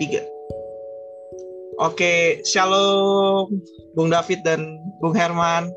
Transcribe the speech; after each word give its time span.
tiga. 0.00 0.22
Oke, 1.76 2.40
shalom 2.48 3.52
Bung 3.92 4.08
David 4.08 4.40
dan 4.44 4.80
Bung 5.00 5.12
Herman. 5.12 5.68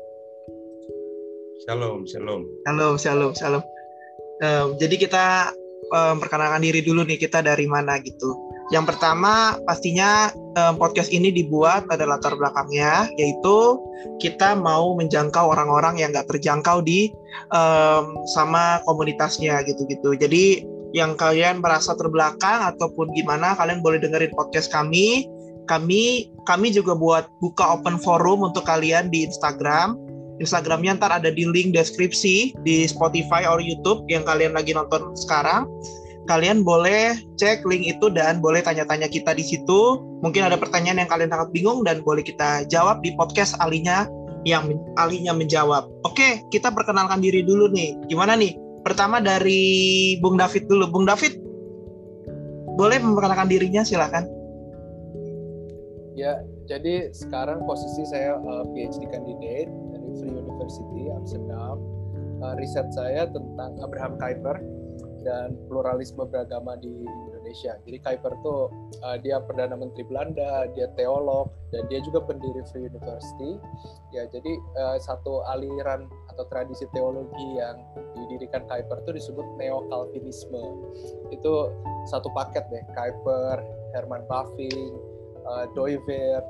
Shalom, 1.68 2.08
shalom. 2.08 2.48
Shalom, 2.64 2.94
shalom, 2.96 3.32
shalom. 3.36 3.64
Um, 4.40 4.80
jadi 4.80 4.96
kita 4.96 5.52
um, 5.92 6.16
perkenalkan 6.16 6.64
diri 6.64 6.80
dulu 6.80 7.04
nih 7.04 7.20
kita 7.20 7.44
dari 7.44 7.68
mana 7.68 8.00
gitu. 8.00 8.32
Yang 8.72 8.96
pertama 8.96 9.60
pastinya 9.68 10.32
um, 10.56 10.80
podcast 10.80 11.12
ini 11.12 11.34
dibuat 11.34 11.84
ada 11.92 12.06
latar 12.08 12.38
belakangnya 12.38 13.10
yaitu 13.18 13.76
kita 14.22 14.56
mau 14.56 14.96
menjangkau 14.96 15.52
orang-orang 15.52 16.00
yang 16.00 16.14
nggak 16.14 16.30
terjangkau 16.30 16.80
di 16.80 17.12
um, 17.52 18.24
sama 18.30 18.80
komunitasnya 18.88 19.60
gitu-gitu. 19.68 20.16
Jadi 20.16 20.64
yang 20.96 21.14
kalian 21.14 21.62
merasa 21.62 21.94
terbelakang 21.94 22.66
ataupun 22.74 23.14
gimana 23.14 23.54
kalian 23.54 23.82
boleh 23.84 24.02
dengerin 24.02 24.34
podcast 24.34 24.70
kami. 24.70 25.26
Kami 25.70 26.26
kami 26.50 26.74
juga 26.74 26.98
buat 26.98 27.30
buka 27.38 27.78
open 27.78 28.00
forum 28.02 28.42
untuk 28.42 28.66
kalian 28.66 29.06
di 29.10 29.22
Instagram. 29.22 29.94
Instagramnya 30.40 30.96
ntar 30.96 31.12
ada 31.12 31.28
di 31.28 31.44
link 31.44 31.76
deskripsi 31.76 32.56
di 32.64 32.88
Spotify 32.88 33.44
atau 33.44 33.60
YouTube 33.60 34.08
yang 34.08 34.24
kalian 34.24 34.56
lagi 34.56 34.72
nonton 34.72 35.12
sekarang 35.12 35.68
kalian 36.30 36.62
boleh 36.62 37.18
cek 37.42 37.66
link 37.66 37.90
itu 37.90 38.06
dan 38.14 38.38
boleh 38.38 38.62
tanya-tanya 38.62 39.10
kita 39.10 39.34
di 39.34 39.42
situ. 39.42 39.98
Mungkin 40.22 40.46
ada 40.46 40.54
pertanyaan 40.54 41.02
yang 41.02 41.10
kalian 41.10 41.30
sangat 41.34 41.50
bingung 41.50 41.82
dan 41.82 42.06
boleh 42.06 42.22
kita 42.22 42.62
jawab 42.70 43.02
di 43.02 43.10
podcast 43.18 43.58
alinya 43.58 44.06
yang 44.46 44.70
alinya 44.96 45.34
menjawab. 45.34 45.90
Oke, 46.06 46.44
kita 46.54 46.70
perkenalkan 46.72 47.18
diri 47.18 47.42
dulu 47.42 47.68
nih. 47.74 47.98
Gimana 48.08 48.38
nih? 48.38 48.56
Pertama 48.80 49.20
dari 49.20 50.16
Bung 50.24 50.40
David 50.40 50.66
dulu. 50.66 50.88
Bung 50.88 51.06
David, 51.06 51.36
boleh 52.74 52.98
memperkenalkan 53.00 53.48
dirinya 53.52 53.84
silakan. 53.84 54.24
Ya, 56.16 56.40
jadi 56.68 57.12
sekarang 57.12 57.64
posisi 57.64 58.04
saya 58.08 58.36
uh, 58.36 58.64
PhD 58.72 59.08
candidate 59.08 59.68
dari 59.68 60.08
Free 60.20 60.32
University 60.32 61.12
Amsterdam. 61.12 61.76
Uh, 62.40 62.56
riset 62.56 62.88
saya 62.96 63.28
tentang 63.28 63.76
Abraham 63.84 64.16
Kuyper, 64.16 64.56
dan 65.22 65.56
pluralisme 65.68 66.24
beragama 66.28 66.76
di 66.80 67.04
Indonesia. 67.04 67.76
Jadi 67.84 67.98
Kuiper 68.00 68.32
tuh 68.40 68.72
uh, 69.04 69.16
dia 69.20 69.40
perdana 69.44 69.76
menteri 69.76 70.04
Belanda, 70.08 70.68
dia 70.72 70.88
teolog 70.96 71.52
dan 71.72 71.86
dia 71.92 72.00
juga 72.04 72.24
pendiri 72.24 72.64
Free 72.72 72.88
University. 72.88 73.60
Ya, 74.12 74.26
jadi 74.28 74.52
uh, 74.80 74.96
satu 75.00 75.44
aliran 75.52 76.08
atau 76.40 76.48
tradisi 76.48 76.88
teologi 76.96 77.60
yang 77.60 77.76
didirikan 78.16 78.64
Kuiper 78.64 78.96
itu 79.04 79.12
disebut 79.20 79.44
neo 79.60 79.84
Calvinisme. 79.92 80.64
Itu 81.28 81.68
satu 82.08 82.32
paket 82.32 82.64
deh, 82.72 82.80
Kuiper, 82.96 83.60
Herman 83.92 84.24
Bavinck, 84.24 84.96
uh, 85.44 85.68
Doiver 85.76 86.40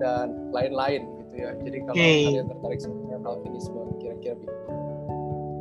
dan 0.00 0.48
lain-lain 0.56 1.04
gitu 1.20 1.34
ya. 1.36 1.52
Jadi 1.60 1.78
kalau 1.84 2.00
okay. 2.00 2.24
kalian 2.32 2.46
tertarik 2.48 2.80
sama 2.80 2.96
neo 3.12 3.20
Calvinisme 3.20 3.80
kira-kira 4.00 4.34
begitu. 4.40 4.72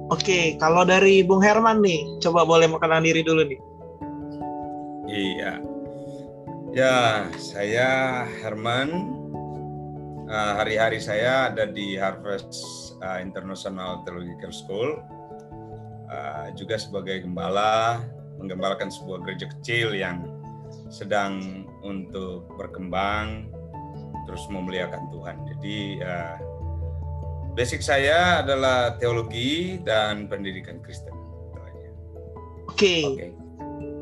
Oke, 0.07 0.39
kalau 0.55 0.87
dari 0.87 1.19
Bung 1.19 1.43
Herman 1.43 1.83
nih, 1.83 2.05
coba 2.23 2.47
boleh 2.47 2.71
mengenal 2.71 3.03
diri 3.03 3.27
dulu 3.27 3.43
nih. 3.43 3.59
Iya. 5.11 5.53
Ya, 6.71 7.27
saya 7.35 8.23
Herman. 8.39 9.11
Uh, 10.25 10.53
hari-hari 10.57 10.97
saya 10.97 11.53
ada 11.53 11.69
di 11.69 11.93
Harvest 12.01 12.84
uh, 13.05 13.21
International 13.21 14.01
Theological 14.01 14.49
School. 14.49 14.89
Uh, 16.09 16.49
juga 16.57 16.81
sebagai 16.81 17.21
gembala, 17.25 18.01
menggembalakan 18.41 18.89
sebuah 18.89 19.25
gereja 19.25 19.49
kecil 19.57 19.93
yang 19.93 20.25
sedang 20.89 21.65
untuk 21.85 22.49
berkembang, 22.57 23.49
terus 24.25 24.41
memuliakan 24.49 25.01
Tuhan. 25.13 25.37
Jadi 25.55 25.77
uh, 26.01 26.37
Basic 27.55 27.79
saya 27.79 28.43
adalah 28.43 28.99
teologi 28.99 29.79
dan 29.79 30.27
pendidikan 30.27 30.83
Kristen. 30.83 31.15
Oke. 31.55 32.75
Okay. 32.75 33.03
Okay. 33.15 33.31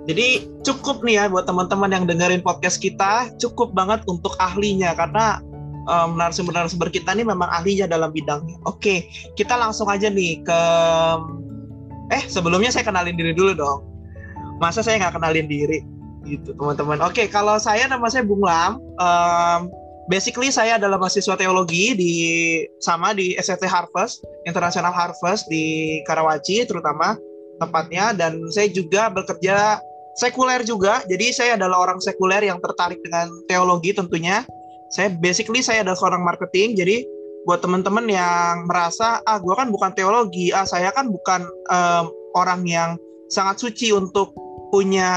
Jadi 0.09 0.27
cukup 0.66 1.06
nih 1.06 1.22
ya 1.22 1.23
buat 1.29 1.45
teman-teman 1.45 1.94
yang 1.94 2.03
dengerin 2.09 2.41
podcast 2.41 2.81
kita, 2.81 3.29
cukup 3.38 3.72
banget 3.77 4.01
untuk 4.09 4.33
ahlinya 4.41 4.97
karena 4.97 5.39
um, 5.88 6.16
narasumber-narasumber 6.16 6.89
kita 6.91 7.16
ini 7.16 7.23
memang 7.27 7.49
ahlinya 7.49 7.88
dalam 7.89 8.11
bidangnya. 8.11 8.59
Oke, 8.67 9.07
kita 9.35 9.55
langsung 9.55 9.88
aja 9.88 10.07
nih 10.07 10.44
ke 10.44 10.61
eh 12.11 12.23
sebelumnya 12.27 12.69
saya 12.69 12.85
kenalin 12.85 13.16
diri 13.16 13.33
dulu 13.33 13.55
dong. 13.55 13.79
Masa 14.61 14.85
saya 14.85 14.99
nggak 15.01 15.17
kenalin 15.17 15.47
diri 15.49 15.83
gitu 16.23 16.55
teman-teman. 16.55 17.03
Oke, 17.03 17.27
kalau 17.27 17.59
saya 17.59 17.88
nama 17.88 18.07
saya 18.07 18.23
Bung 18.23 18.44
Lam. 18.44 18.79
Um, 18.99 19.71
basically 20.07 20.51
saya 20.51 20.75
adalah 20.75 20.99
mahasiswa 20.99 21.35
teologi 21.39 21.95
di 21.95 22.13
sama 22.83 23.15
di 23.15 23.35
SFT 23.39 23.67
Harvest 23.67 24.23
International 24.44 24.91
Harvest 24.91 25.47
di 25.47 26.00
Karawaci 26.03 26.67
terutama 26.67 27.15
tempatnya 27.61 28.11
dan 28.11 28.44
saya 28.51 28.67
juga 28.67 29.07
bekerja 29.07 29.79
sekuler 30.19 30.67
juga 30.67 31.01
jadi 31.07 31.25
saya 31.31 31.51
adalah 31.55 31.88
orang 31.88 32.03
sekuler 32.03 32.44
yang 32.44 32.59
tertarik 32.59 33.00
dengan 33.00 33.31
teologi 33.47 33.95
tentunya 33.95 34.44
saya 34.93 35.09
basically 35.09 35.65
saya 35.65 35.81
adalah 35.81 35.97
seorang 35.97 36.21
marketing 36.21 36.77
jadi 36.77 37.01
buat 37.43 37.59
teman-teman 37.59 38.07
yang 38.07 38.69
merasa 38.69 39.19
ah 39.25 39.41
gue 39.41 39.51
kan 39.57 39.73
bukan 39.73 39.91
teologi 39.97 40.53
ah 40.53 40.63
saya 40.63 40.93
kan 40.93 41.09
bukan 41.09 41.43
um, 41.73 42.13
orang 42.37 42.63
yang 42.69 42.95
sangat 43.33 43.57
suci 43.59 43.89
untuk 43.91 44.31
punya 44.73 45.09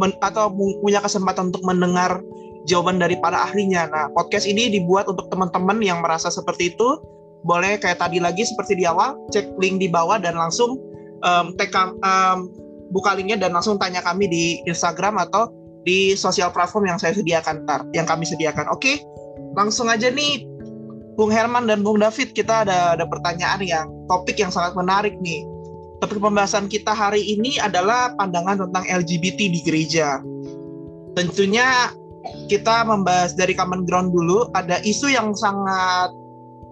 men, 0.00 0.16
atau 0.24 0.48
punya 0.80 1.00
kesempatan 1.04 1.52
untuk 1.52 1.60
mendengar 1.60 2.24
jawaban 2.64 2.96
dari 2.96 3.20
para 3.20 3.44
ahlinya. 3.44 3.84
Nah, 3.88 4.08
podcast 4.16 4.48
ini 4.48 4.72
dibuat 4.72 5.06
untuk 5.12 5.28
teman-teman 5.28 5.76
yang 5.84 6.00
merasa 6.00 6.32
seperti 6.32 6.72
itu. 6.72 6.88
Boleh 7.44 7.78
kayak 7.78 8.00
tadi 8.00 8.18
lagi 8.18 8.42
seperti 8.42 8.80
di 8.80 8.88
awal, 8.88 9.14
cek 9.30 9.60
link 9.60 9.78
di 9.78 9.86
bawah 9.86 10.18
dan 10.18 10.34
langsung 10.34 10.80
um, 11.22 11.52
tag, 11.54 11.70
um, 11.76 12.50
buka 12.90 13.14
linknya 13.14 13.38
dan 13.38 13.54
langsung 13.54 13.78
tanya 13.78 14.02
kami 14.02 14.26
di 14.26 14.44
Instagram 14.66 15.20
atau 15.20 15.52
di 15.86 16.18
sosial 16.18 16.50
platform 16.50 16.90
yang 16.90 16.98
saya 16.98 17.14
sediakan 17.14 17.62
ntar, 17.62 17.86
yang 17.94 18.04
kami 18.04 18.26
sediakan. 18.26 18.66
Oke, 18.74 19.00
langsung 19.54 19.86
aja 19.86 20.10
nih, 20.10 20.42
Bung 21.14 21.30
Herman 21.30 21.70
dan 21.70 21.86
Bung 21.86 22.02
David, 22.02 22.34
kita 22.34 22.66
ada 22.66 22.98
ada 22.98 23.06
pertanyaan 23.06 23.62
yang 23.62 23.86
topik 24.10 24.36
yang 24.36 24.50
sangat 24.50 24.74
menarik 24.74 25.14
nih. 25.22 25.46
Topik 26.02 26.20
pembahasan 26.20 26.68
kita 26.68 26.92
hari 26.92 27.24
ini 27.24 27.56
adalah 27.62 28.12
pandangan 28.18 28.68
tentang 28.68 28.84
LGBT 28.84 29.40
di 29.48 29.60
gereja. 29.64 30.20
Tentunya 31.16 31.88
kita 32.52 32.84
membahas 32.84 33.32
dari 33.32 33.56
common 33.56 33.88
ground 33.88 34.12
dulu. 34.12 34.52
Ada 34.52 34.84
isu 34.84 35.08
yang 35.08 35.32
sangat 35.32 36.12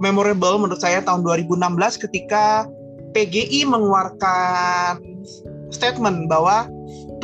memorable 0.03 0.61
menurut 0.61 0.83
saya 0.83 1.01
tahun 1.01 1.25
2016 1.25 2.05
ketika 2.05 2.69
PGI 3.15 3.65
mengeluarkan 3.65 5.01
statement 5.71 6.27
bahwa 6.29 6.69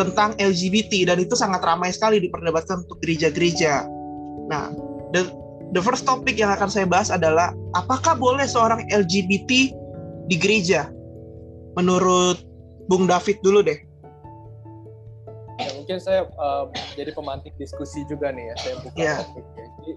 tentang 0.00 0.32
LGBT 0.40 1.12
dan 1.12 1.20
itu 1.20 1.36
sangat 1.36 1.60
ramai 1.60 1.92
sekali 1.92 2.16
diperdebatkan 2.24 2.88
untuk 2.88 2.98
gereja-gereja. 3.04 3.84
Nah, 4.48 4.72
the 5.12 5.28
the 5.76 5.82
first 5.84 6.08
topic 6.08 6.40
yang 6.40 6.50
akan 6.50 6.72
saya 6.72 6.88
bahas 6.88 7.12
adalah 7.12 7.52
apakah 7.76 8.16
boleh 8.16 8.48
seorang 8.48 8.88
LGBT 8.88 9.50
di 10.32 10.36
gereja? 10.40 10.88
Menurut 11.76 12.40
Bung 12.90 13.06
David 13.06 13.38
dulu 13.44 13.62
deh 13.62 13.90
ya, 15.60 15.70
mungkin 15.76 15.96
saya 16.00 16.20
uh, 16.40 16.64
jadi 16.96 17.12
pemantik 17.12 17.52
diskusi 17.60 18.02
juga 18.08 18.32
nih 18.32 18.52
ya 18.52 18.54
saya 18.56 18.74
buka 18.80 18.98
yeah. 18.98 19.18
topik 19.20 19.46
ya. 19.56 19.66
jadi 19.68 19.92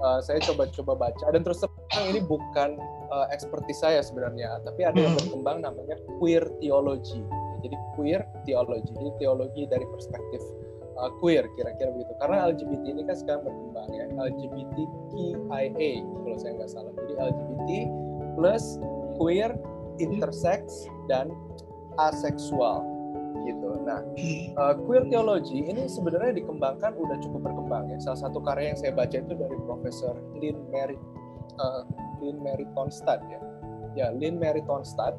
uh, 0.00 0.18
saya 0.24 0.38
coba-coba 0.50 0.92
baca 1.08 1.26
dan 1.30 1.40
terus 1.44 1.60
terang 1.62 2.06
ini 2.08 2.20
bukan 2.24 2.70
uh, 3.12 3.26
ekspertis 3.30 3.78
saya 3.84 4.00
sebenarnya 4.00 4.60
tapi 4.64 4.82
ada 4.88 4.96
yang 4.96 5.14
hmm. 5.14 5.20
berkembang 5.20 5.58
namanya 5.60 5.96
queer 6.18 6.44
theology 6.58 7.20
jadi 7.62 7.76
queer 7.96 8.20
theology 8.44 8.92
jadi 8.92 9.10
teologi 9.22 9.62
dari 9.70 9.86
perspektif 9.88 10.42
uh, 10.98 11.10
queer 11.22 11.46
kira-kira 11.56 11.90
begitu 11.94 12.12
karena 12.20 12.50
LGBT 12.52 12.82
ini 12.84 13.02
kan 13.06 13.16
sekarang 13.16 13.42
berkembang 13.46 13.88
ya 13.94 14.04
LGBTQIA 14.18 15.92
kalau 16.02 16.36
saya 16.38 16.52
nggak 16.58 16.70
salah 16.70 16.92
jadi 17.06 17.14
LGBT 17.32 17.70
plus 18.36 18.64
queer 19.16 19.50
intersex 20.00 20.88
dan 21.06 21.30
aseksual 22.00 22.92
gitu. 23.42 23.74
Nah, 23.82 24.00
uh, 24.56 24.74
queer 24.86 25.02
theology 25.10 25.66
ini 25.66 25.90
sebenarnya 25.90 26.42
dikembangkan 26.42 26.94
udah 26.94 27.18
cukup 27.20 27.50
berkembang 27.50 27.90
ya. 27.90 27.98
Salah 27.98 28.20
satu 28.28 28.38
karya 28.38 28.72
yang 28.74 28.78
saya 28.78 28.92
baca 28.94 29.16
itu 29.18 29.34
dari 29.34 29.56
Profesor 29.66 30.14
Lynn 30.38 30.58
Mary 30.70 30.96
uh, 31.58 31.82
Lynn 32.22 32.38
Mary 32.40 32.66
Tonstad 32.78 33.20
ya. 33.26 33.40
Ya, 33.92 34.06
Lynn 34.14 34.40
Mary 34.40 34.64
Tonstad. 34.64 35.18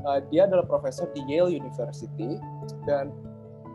Uh, 0.00 0.20
dia 0.32 0.48
adalah 0.48 0.64
profesor 0.64 1.08
di 1.12 1.20
Yale 1.28 1.52
University 1.52 2.40
dan 2.88 3.12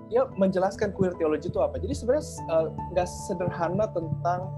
dia 0.10 0.30
menjelaskan 0.38 0.94
queer 0.94 1.13
theology 1.18 1.50
itu 1.50 1.62
apa. 1.62 1.81
Jadi 1.81 1.94
sebenarnya 1.94 2.25
nggak 2.94 3.07
uh, 3.10 3.13
sederhana 3.30 3.86
tentang 3.94 4.50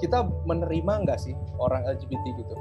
kita 0.00 0.24
menerima 0.48 1.04
nggak 1.04 1.20
sih 1.20 1.36
orang 1.60 1.84
LGBT 1.84 2.24
gitu. 2.40 2.54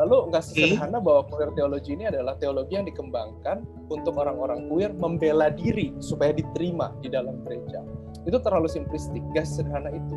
Lalu 0.00 0.32
nggak 0.32 0.42
sederhana 0.42 0.98
bahwa 0.98 1.28
queer 1.28 1.52
teologi 1.52 1.92
ini 1.92 2.08
adalah 2.08 2.34
teologi 2.40 2.80
yang 2.80 2.88
dikembangkan 2.88 3.62
untuk 3.92 4.16
orang-orang 4.16 4.66
queer 4.72 4.90
membela 4.96 5.52
diri 5.52 5.92
supaya 6.00 6.32
diterima 6.32 6.96
di 7.04 7.12
dalam 7.12 7.44
gereja. 7.44 7.84
itu 8.26 8.36
terlalu 8.44 8.68
simplistik, 8.68 9.24
gak 9.32 9.48
sederhana 9.48 9.88
itu. 9.88 10.16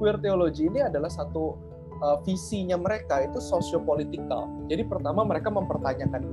Queer 0.00 0.16
theology 0.24 0.64
ini 0.64 0.80
adalah 0.80 1.12
satu 1.12 1.60
uh, 2.00 2.16
visinya 2.24 2.80
mereka 2.80 3.20
itu 3.20 3.36
sosiopolitikal. 3.36 4.48
Jadi 4.72 4.88
pertama 4.88 5.28
mereka 5.28 5.52
mempertanyakan 5.52 6.24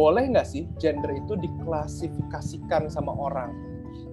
boleh 0.00 0.32
nggak 0.32 0.48
sih 0.48 0.64
gender 0.80 1.12
itu 1.12 1.36
diklasifikasikan 1.36 2.88
sama 2.88 3.12
orang? 3.12 3.52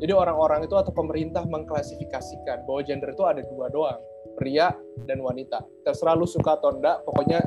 Jadi 0.04 0.12
orang-orang 0.12 0.68
itu 0.68 0.76
atau 0.76 0.92
pemerintah 0.92 1.48
mengklasifikasikan 1.48 2.68
bahwa 2.68 2.84
gender 2.84 3.16
itu 3.16 3.24
ada 3.24 3.40
dua 3.48 3.72
doang, 3.72 3.96
pria 4.36 4.76
dan 5.08 5.24
wanita. 5.24 5.64
Terserah 5.88 6.20
lu 6.20 6.28
suka 6.28 6.60
atau 6.60 6.76
enggak, 6.76 7.08
pokoknya 7.08 7.40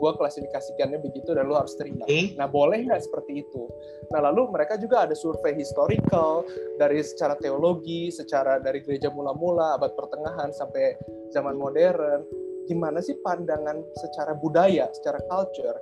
gue 0.00 0.12
klasifikasikannya 0.16 1.04
begitu 1.04 1.36
dan 1.36 1.44
lu 1.44 1.52
harus 1.52 1.76
terima. 1.76 2.08
Nah 2.40 2.48
boleh 2.48 2.80
nggak 2.80 3.04
seperti 3.04 3.44
itu? 3.44 3.68
Nah 4.08 4.24
lalu 4.24 4.48
mereka 4.48 4.80
juga 4.80 5.04
ada 5.04 5.12
survei 5.12 5.52
historical 5.52 6.48
dari 6.80 7.04
secara 7.04 7.36
teologi, 7.36 8.08
secara 8.08 8.56
dari 8.56 8.80
gereja 8.80 9.12
mula-mula 9.12 9.76
abad 9.76 9.92
pertengahan 9.92 10.48
sampai 10.48 10.96
zaman 11.28 11.60
modern. 11.60 12.24
Gimana 12.64 13.04
sih 13.04 13.20
pandangan 13.20 13.84
secara 14.00 14.32
budaya, 14.32 14.88
secara 14.96 15.20
culture 15.28 15.76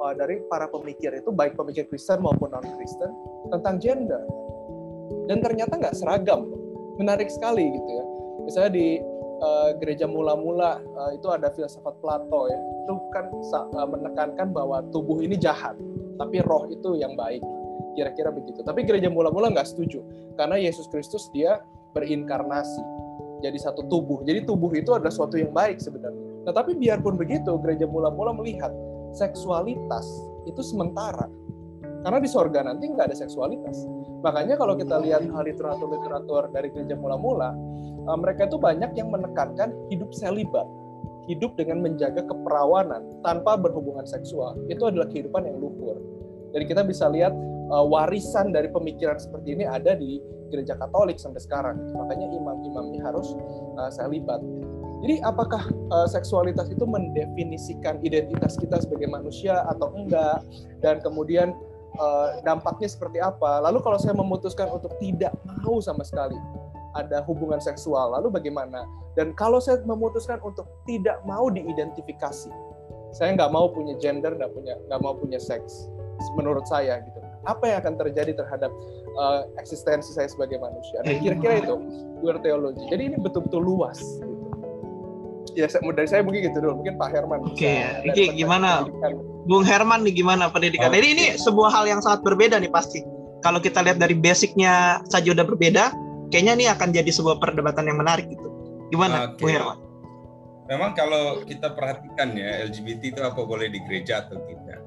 uh, 0.00 0.12
dari 0.16 0.40
para 0.46 0.68
pemikir 0.68 1.12
itu 1.16 1.30
baik 1.32 1.56
pemikir 1.56 1.88
Kristen 1.88 2.20
maupun 2.20 2.52
non 2.52 2.64
Kristen 2.76 3.10
tentang 3.52 3.76
gender. 3.80 4.22
Dan 5.26 5.42
ternyata 5.42 5.78
nggak 5.78 5.96
seragam. 5.96 6.46
Menarik 6.96 7.28
sekali 7.28 7.66
gitu 7.68 7.90
ya. 7.92 8.04
Misalnya 8.48 8.72
di 8.72 8.88
uh, 9.42 9.70
gereja 9.76 10.08
mula-mula 10.08 10.80
uh, 10.80 11.10
itu 11.12 11.28
ada 11.28 11.52
filsafat 11.52 11.98
Plato 12.00 12.48
ya. 12.48 12.58
Itu 12.86 12.92
kan 13.12 13.28
menekankan 13.90 14.54
bahwa 14.54 14.80
tubuh 14.94 15.20
ini 15.20 15.36
jahat 15.36 15.76
tapi 16.16 16.40
roh 16.44 16.64
itu 16.72 16.96
yang 16.96 17.14
baik. 17.14 17.44
Kira-kira 17.96 18.28
begitu. 18.32 18.60
Tapi 18.60 18.84
gereja 18.84 19.08
mula-mula 19.08 19.52
nggak 19.52 19.68
setuju. 19.68 20.04
Karena 20.36 20.60
Yesus 20.60 20.88
Kristus 20.88 21.28
dia 21.32 21.60
berinkarnasi. 21.96 22.84
Jadi 23.44 23.56
satu 23.60 23.84
tubuh. 23.88 24.24
Jadi 24.24 24.44
tubuh 24.44 24.72
itu 24.72 24.92
adalah 24.96 25.12
suatu 25.12 25.36
yang 25.36 25.52
baik 25.52 25.80
sebenarnya. 25.80 26.44
Nah 26.48 26.52
tapi 26.52 26.76
biarpun 26.76 27.16
begitu 27.18 27.56
gereja 27.60 27.84
mula-mula 27.88 28.36
melihat 28.36 28.72
seksualitas 29.16 30.04
itu 30.44 30.60
sementara 30.60 31.26
karena 32.04 32.20
di 32.22 32.28
sorga 32.30 32.62
nanti 32.62 32.86
nggak 32.86 33.10
ada 33.10 33.16
seksualitas 33.16 33.82
Makanya 34.26 34.58
kalau 34.58 34.74
kita 34.74 34.98
lihat 34.98 35.28
literatur-literatur 35.28 36.50
dari 36.50 36.66
gereja 36.74 36.98
mula-mula, 36.98 37.54
uh, 38.10 38.18
mereka 38.18 38.50
itu 38.50 38.58
banyak 38.58 38.90
yang 38.98 39.14
menekankan 39.14 39.70
hidup 39.86 40.10
selibat, 40.10 40.66
hidup 41.30 41.54
dengan 41.54 41.84
menjaga 41.84 42.26
keperawanan 42.26 43.06
tanpa 43.22 43.54
berhubungan 43.54 44.02
seksual. 44.02 44.58
Itu 44.66 44.90
adalah 44.90 45.06
kehidupan 45.06 45.46
yang 45.46 45.62
luhur. 45.62 46.00
Jadi 46.50 46.64
kita 46.66 46.82
bisa 46.82 47.06
lihat 47.06 47.30
uh, 47.70 47.86
warisan 47.86 48.50
dari 48.50 48.66
pemikiran 48.66 49.20
seperti 49.20 49.54
ini 49.54 49.62
ada 49.62 49.92
di 49.94 50.18
gereja 50.50 50.74
Katolik 50.74 51.22
sampai 51.22 51.42
sekarang. 51.42 51.76
Makanya 51.94 52.26
imam-imamnya 52.26 53.06
harus 53.06 53.30
uh, 53.78 53.90
selibat. 53.94 54.42
Jadi 55.04 55.20
apakah 55.20 55.68
uh, 55.92 56.08
seksualitas 56.08 56.72
itu 56.72 56.84
mendefinisikan 56.88 58.00
identitas 58.00 58.56
kita 58.56 58.80
sebagai 58.80 59.06
manusia 59.12 59.64
atau 59.68 59.92
enggak? 59.92 60.40
Dan 60.80 61.04
kemudian 61.04 61.52
uh, 62.00 62.40
dampaknya 62.42 62.88
seperti 62.88 63.20
apa. 63.20 63.60
Lalu 63.60 63.84
kalau 63.84 63.98
saya 64.00 64.16
memutuskan 64.16 64.72
untuk 64.72 64.96
tidak 64.96 65.36
mau 65.44 65.78
sama 65.84 66.00
sekali 66.04 66.36
ada 66.96 67.20
hubungan 67.28 67.60
seksual, 67.60 68.16
lalu 68.16 68.32
bagaimana? 68.32 68.88
Dan 69.20 69.36
kalau 69.36 69.60
saya 69.60 69.84
memutuskan 69.84 70.40
untuk 70.40 70.64
tidak 70.88 71.20
mau 71.28 71.52
diidentifikasi, 71.52 72.48
saya 73.12 73.36
nggak 73.36 73.52
mau 73.52 73.68
punya 73.68 73.92
gender, 74.00 74.32
nggak 74.32 74.52
punya 74.56 74.80
nggak 74.88 75.00
mau 75.04 75.12
punya 75.12 75.36
seks, 75.36 75.92
menurut 76.40 76.64
saya 76.64 77.04
gitu. 77.04 77.20
Apa 77.44 77.68
yang 77.68 77.78
akan 77.84 77.94
terjadi 78.00 78.32
terhadap 78.32 78.72
uh, 79.20 79.44
eksistensi 79.60 80.16
saya 80.16 80.26
sebagai 80.26 80.56
manusia? 80.56 81.04
Dan 81.04 81.20
kira-kira 81.20 81.62
itu 81.62 81.74
queer 82.24 82.40
theology. 82.40 82.84
Jadi 82.88 83.12
ini 83.12 83.16
betul-betul 83.20 83.60
luas. 83.60 84.00
Gitu. 84.00 84.35
Ya 85.56 85.72
dari 85.72 86.08
saya 86.08 86.20
mungkin 86.20 86.52
gitu 86.52 86.60
dulu. 86.60 86.84
Mungkin 86.84 87.00
Pak 87.00 87.16
Herman. 87.16 87.40
Oke, 87.48 87.64
okay. 87.64 88.12
Iki 88.12 88.36
gimana? 88.36 88.84
Bung 89.48 89.64
Herman 89.64 90.04
nih 90.04 90.20
gimana 90.20 90.52
pendidikan? 90.52 90.92
Okay. 90.92 91.00
Jadi 91.00 91.08
ini 91.16 91.24
sebuah 91.40 91.72
hal 91.72 91.88
yang 91.88 92.04
sangat 92.04 92.20
berbeda 92.20 92.60
nih 92.60 92.68
pasti. 92.68 93.00
Kalau 93.40 93.56
kita 93.56 93.80
lihat 93.80 93.96
dari 93.96 94.12
basicnya 94.12 95.00
saja 95.08 95.32
udah 95.32 95.46
berbeda, 95.48 95.96
kayaknya 96.28 96.52
ini 96.60 96.66
akan 96.68 96.92
jadi 96.92 97.08
sebuah 97.08 97.40
perdebatan 97.40 97.88
yang 97.88 97.96
menarik 97.96 98.28
gitu. 98.28 98.48
Gimana, 98.92 99.32
okay. 99.32 99.40
Bung 99.40 99.52
Herman? 99.56 99.78
Memang 100.66 100.90
kalau 100.98 101.46
kita 101.46 101.72
perhatikan 101.78 102.34
ya 102.34 102.66
LGBT 102.66 103.02
itu 103.14 103.20
apa 103.22 103.38
boleh 103.38 103.70
di 103.70 103.78
gereja 103.86 104.26
atau 104.26 104.42
tidak. 104.44 104.82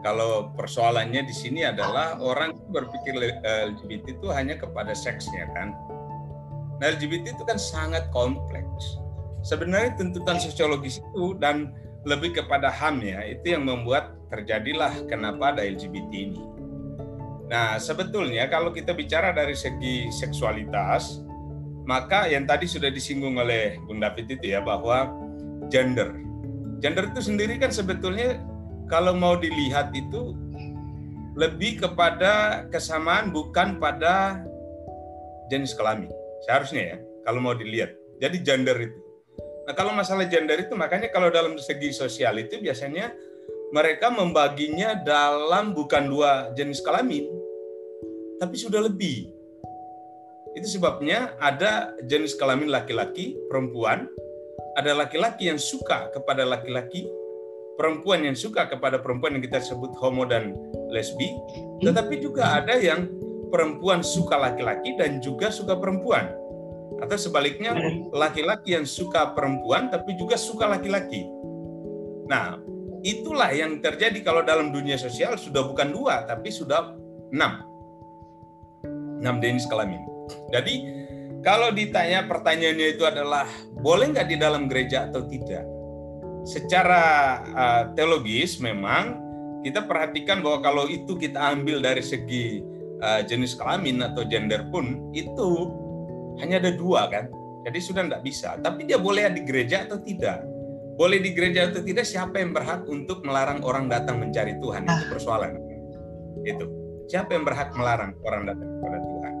Kalau 0.00 0.48
persoalannya 0.56 1.28
di 1.28 1.34
sini 1.36 1.60
adalah 1.68 2.16
orang 2.16 2.56
berpikir 2.72 3.12
LGBT 3.44 4.16
itu 4.16 4.32
hanya 4.32 4.56
kepada 4.56 4.96
seksnya 4.96 5.44
kan. 5.52 5.76
Nah 6.80 6.86
LGBT 6.96 7.36
itu 7.36 7.44
kan 7.44 7.60
sangat 7.60 8.08
kompleks. 8.08 8.96
Sebenarnya 9.40 9.96
tuntutan 9.96 10.36
sosiologis 10.36 11.00
itu 11.00 11.36
dan 11.40 11.72
lebih 12.04 12.36
kepada 12.36 12.68
HAM 12.68 13.00
ya, 13.04 13.24
itu 13.24 13.56
yang 13.56 13.68
membuat 13.68 14.16
terjadilah 14.32 14.92
kenapa 15.08 15.52
ada 15.56 15.62
LGBT 15.64 16.12
ini. 16.12 16.42
Nah, 17.50 17.76
sebetulnya 17.82 18.46
kalau 18.46 18.70
kita 18.70 18.94
bicara 18.94 19.34
dari 19.34 19.58
segi 19.58 20.06
seksualitas, 20.14 21.18
maka 21.82 22.30
yang 22.30 22.46
tadi 22.46 22.70
sudah 22.70 22.88
disinggung 22.92 23.42
oleh 23.42 23.74
Bung 23.84 23.98
David 23.98 24.38
itu 24.38 24.54
ya 24.54 24.62
bahwa 24.62 25.10
gender. 25.66 26.14
Gender 26.78 27.10
itu 27.10 27.20
sendiri 27.26 27.58
kan 27.58 27.74
sebetulnya 27.74 28.38
kalau 28.86 29.12
mau 29.18 29.34
dilihat 29.34 29.90
itu 29.92 30.38
lebih 31.34 31.82
kepada 31.82 32.64
kesamaan 32.70 33.34
bukan 33.34 33.82
pada 33.82 34.46
jenis 35.50 35.74
kelamin. 35.74 36.10
Seharusnya 36.46 36.94
ya, 36.94 36.96
kalau 37.26 37.42
mau 37.42 37.58
dilihat. 37.58 37.92
Jadi 38.22 38.36
gender 38.46 38.78
itu. 38.78 39.09
Nah, 39.70 39.78
kalau 39.78 39.94
masalah 39.94 40.26
gender 40.26 40.58
itu 40.58 40.74
makanya 40.74 41.14
kalau 41.14 41.30
dalam 41.30 41.54
segi 41.54 41.94
sosial 41.94 42.42
itu 42.42 42.58
biasanya 42.58 43.14
mereka 43.70 44.10
membaginya 44.10 44.98
dalam 44.98 45.78
bukan 45.78 46.10
dua 46.10 46.50
jenis 46.58 46.82
kelamin, 46.82 47.30
tapi 48.42 48.58
sudah 48.58 48.82
lebih. 48.82 49.30
Itu 50.58 50.66
sebabnya 50.66 51.38
ada 51.38 51.94
jenis 52.02 52.34
kelamin 52.34 52.66
laki-laki, 52.66 53.38
perempuan, 53.46 54.10
ada 54.74 54.90
laki-laki 54.90 55.46
yang 55.46 55.62
suka 55.62 56.10
kepada 56.10 56.42
laki-laki, 56.42 57.06
perempuan 57.78 58.26
yang 58.26 58.34
suka 58.34 58.66
kepada 58.66 58.98
perempuan 58.98 59.38
yang 59.38 59.44
kita 59.46 59.62
sebut 59.62 59.94
homo 60.02 60.26
dan 60.26 60.50
lesbi, 60.90 61.30
tetapi 61.78 62.18
juga 62.18 62.58
ada 62.58 62.74
yang 62.74 63.06
perempuan 63.54 64.02
suka 64.02 64.34
laki-laki 64.34 64.98
dan 64.98 65.22
juga 65.22 65.54
suka 65.54 65.78
perempuan. 65.78 66.49
Atau 67.00 67.16
sebaliknya 67.16 67.72
laki-laki 68.12 68.76
yang 68.76 68.84
suka 68.84 69.32
perempuan 69.32 69.88
tapi 69.88 70.14
juga 70.20 70.36
suka 70.36 70.68
laki-laki. 70.68 71.24
Nah, 72.28 72.60
itulah 73.00 73.50
yang 73.50 73.80
terjadi 73.80 74.20
kalau 74.20 74.44
dalam 74.44 74.70
dunia 74.70 75.00
sosial 75.00 75.40
sudah 75.40 75.64
bukan 75.64 75.90
dua 75.90 76.28
tapi 76.28 76.52
sudah 76.52 76.92
enam. 77.32 77.64
Enam 79.20 79.40
jenis 79.40 79.64
kelamin. 79.66 80.00
Jadi 80.52 80.74
kalau 81.40 81.72
ditanya 81.72 82.28
pertanyaannya 82.28 83.00
itu 83.00 83.04
adalah 83.08 83.48
boleh 83.80 84.12
nggak 84.12 84.28
di 84.28 84.36
dalam 84.36 84.68
gereja 84.68 85.08
atau 85.08 85.24
tidak? 85.24 85.64
Secara 86.44 87.02
uh, 87.52 87.82
teologis 87.96 88.60
memang 88.60 89.16
kita 89.64 89.84
perhatikan 89.84 90.40
bahwa 90.40 90.60
kalau 90.64 90.84
itu 90.88 91.16
kita 91.16 91.36
ambil 91.52 91.80
dari 91.80 92.00
segi 92.04 92.60
uh, 93.00 93.20
jenis 93.24 93.56
kelamin 93.56 94.04
atau 94.04 94.24
gender 94.28 94.68
pun 94.68 95.12
itu 95.16 95.68
hanya 96.38 96.62
ada 96.62 96.70
dua 96.70 97.10
kan. 97.10 97.26
Jadi 97.66 97.78
sudah 97.82 98.02
tidak 98.06 98.22
bisa. 98.24 98.56
Tapi 98.62 98.88
dia 98.88 98.96
boleh 98.96 99.28
di 99.34 99.42
gereja 99.44 99.84
atau 99.84 100.00
tidak. 100.00 100.46
Boleh 100.96 101.16
di 101.20 101.32
gereja 101.32 101.68
atau 101.68 101.80
tidak, 101.80 102.04
siapa 102.04 102.40
yang 102.40 102.52
berhak 102.52 102.84
untuk 102.84 103.24
melarang 103.24 103.64
orang 103.64 103.88
datang 103.88 104.20
mencari 104.20 104.56
Tuhan? 104.60 104.84
Itu 104.84 104.92
ah. 104.92 105.08
persoalan. 105.08 105.50
Itu. 106.44 106.66
Siapa 107.08 107.32
yang 107.32 107.44
berhak 107.48 107.72
melarang 107.72 108.12
orang 108.24 108.52
datang 108.52 108.68
kepada 108.68 108.98
Tuhan? 109.00 109.34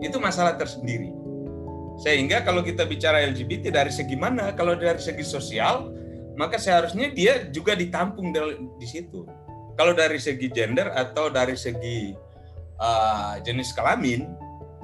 Itu 0.00 0.16
masalah 0.20 0.54
tersendiri. 0.56 1.12
Sehingga 2.00 2.44
kalau 2.44 2.60
kita 2.60 2.84
bicara 2.84 3.24
LGBT 3.28 3.72
dari 3.72 3.92
segi 3.92 4.16
mana? 4.16 4.52
Kalau 4.52 4.76
dari 4.76 5.00
segi 5.00 5.24
sosial, 5.24 5.92
maka 6.36 6.60
seharusnya 6.60 7.08
dia 7.12 7.48
juga 7.48 7.72
ditampung 7.72 8.32
di 8.76 8.86
situ. 8.88 9.24
Kalau 9.76 9.92
dari 9.92 10.20
segi 10.20 10.48
gender 10.52 10.92
atau 10.92 11.28
dari 11.28 11.56
segi 11.56 12.16
uh, 12.80 13.36
jenis 13.44 13.72
kelamin, 13.76 14.28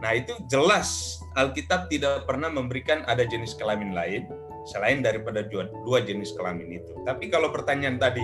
nah 0.00 0.12
itu 0.12 0.36
jelas 0.48 1.20
Alkitab 1.32 1.88
tidak 1.88 2.28
pernah 2.28 2.52
memberikan 2.52 3.04
ada 3.08 3.24
jenis 3.24 3.56
kelamin 3.56 3.96
lain 3.96 4.28
selain 4.68 5.02
daripada 5.02 5.42
dua, 5.48 5.66
dua 5.82 6.04
jenis 6.04 6.36
kelamin 6.36 6.78
itu. 6.78 6.92
Tapi 7.02 7.32
kalau 7.32 7.50
pertanyaan 7.50 7.98
tadi 7.98 8.22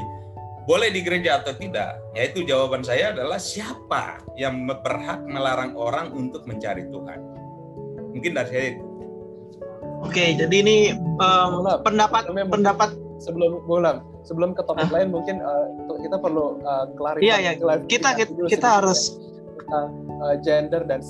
boleh 0.69 0.93
di 0.93 1.00
gereja 1.00 1.41
atau 1.41 1.57
tidak, 1.57 1.97
yaitu 2.12 2.45
jawaban 2.45 2.85
saya 2.85 3.17
adalah 3.17 3.41
siapa 3.41 4.21
yang 4.37 4.69
berhak 4.69 5.25
melarang 5.25 5.73
orang 5.73 6.12
untuk 6.12 6.45
mencari 6.45 6.85
Tuhan. 6.93 7.21
Mungkin 8.12 8.33
dari 8.37 8.49
saya 8.53 8.67
itu. 8.77 8.85
Oke, 10.05 10.37
jadi 10.37 10.57
ini 10.62 10.95
um, 11.19 11.65
pendapat 11.81 12.29
pendapat 12.31 12.91
sebelum 13.19 13.65
bulan 13.65 14.05
sebelum 14.23 14.53
ke 14.53 14.62
topik 14.62 14.93
lain 14.93 15.11
mungkin 15.11 15.41
uh, 15.41 15.67
kita 15.99 16.21
perlu 16.21 16.61
uh, 16.62 16.87
klarifikasi. 16.95 17.25
Iya, 17.27 17.57
iya. 17.57 17.77
Kita 17.88 18.15
kita, 18.15 18.47
kita 18.47 18.69
harus 18.79 19.17
tentang 19.59 19.91
uh, 20.21 20.37
gender 20.45 20.85
dan 20.87 21.00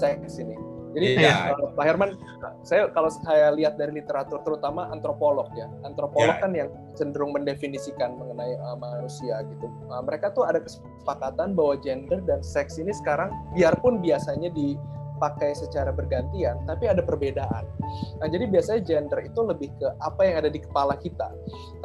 seks 0.00 0.40
ini 0.40 0.69
Jadi 0.90 1.22
ya. 1.22 1.54
Pak 1.54 1.84
Herman, 1.86 2.18
saya 2.66 2.90
kalau 2.90 3.10
saya 3.22 3.54
lihat 3.54 3.78
dari 3.78 4.02
literatur 4.02 4.42
terutama 4.42 4.90
antropolog 4.90 5.46
ya, 5.54 5.70
antropolog 5.86 6.34
ya. 6.38 6.42
kan 6.42 6.52
yang 6.54 6.68
cenderung 6.98 7.30
mendefinisikan 7.30 8.18
mengenai 8.18 8.58
uh, 8.58 8.74
manusia 8.74 9.42
gitu. 9.46 9.70
Uh, 9.86 10.02
mereka 10.02 10.34
tuh 10.34 10.42
ada 10.42 10.58
kesepakatan 10.58 11.54
bahwa 11.54 11.78
gender 11.78 12.18
dan 12.26 12.42
seks 12.42 12.76
ini 12.82 12.90
sekarang 12.90 13.30
biarpun 13.54 14.02
biasanya 14.02 14.50
dipakai 14.50 15.54
secara 15.54 15.94
bergantian, 15.94 16.58
tapi 16.66 16.90
ada 16.90 17.06
perbedaan. 17.06 17.64
Nah, 18.18 18.26
jadi 18.26 18.50
biasanya 18.50 18.80
gender 18.82 19.22
itu 19.22 19.40
lebih 19.46 19.70
ke 19.78 19.88
apa 20.02 20.20
yang 20.26 20.42
ada 20.42 20.50
di 20.50 20.58
kepala 20.58 20.98
kita, 20.98 21.30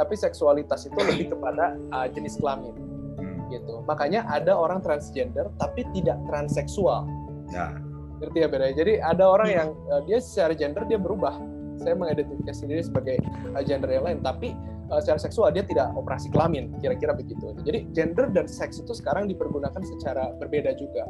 tapi 0.01 0.17
seksualitas 0.17 0.89
itu 0.89 0.97
lebih 0.97 1.37
kepada 1.37 1.77
uh, 1.93 2.09
jenis 2.09 2.41
kelamin 2.41 2.73
hmm. 3.21 3.53
gitu. 3.53 3.85
Makanya 3.85 4.25
ada 4.33 4.57
orang 4.57 4.81
transgender 4.81 5.45
tapi 5.61 5.85
tidak 5.93 6.17
transseksual. 6.25 7.05
Ya 7.53 7.84
ngerti 8.21 8.37
ya 8.43 8.47
beda? 8.47 8.65
Jadi 8.75 8.93
ada 9.01 9.23
orang 9.27 9.49
yang 9.49 9.67
uh, 9.91 10.01
dia 10.07 10.19
secara 10.21 10.55
gender 10.55 10.83
dia 10.87 10.99
berubah. 10.99 11.35
Saya 11.75 11.93
mengidentifikasi 11.99 12.55
sendiri 12.55 12.81
sebagai 12.81 13.19
uh, 13.53 13.63
gender 13.63 13.91
yang 13.91 14.05
lain 14.07 14.19
tapi 14.23 14.55
uh, 14.89 14.99
secara 15.03 15.19
seksual 15.19 15.51
dia 15.51 15.63
tidak 15.67 15.91
operasi 15.95 16.31
kelamin 16.31 16.71
kira-kira 16.79 17.15
begitu. 17.15 17.51
Jadi 17.63 17.91
gender 17.91 18.31
dan 18.31 18.47
seks 18.47 18.79
itu 18.79 18.93
sekarang 18.95 19.27
dipergunakan 19.27 19.81
secara 19.81 20.31
berbeda 20.39 20.73
juga. 20.77 21.03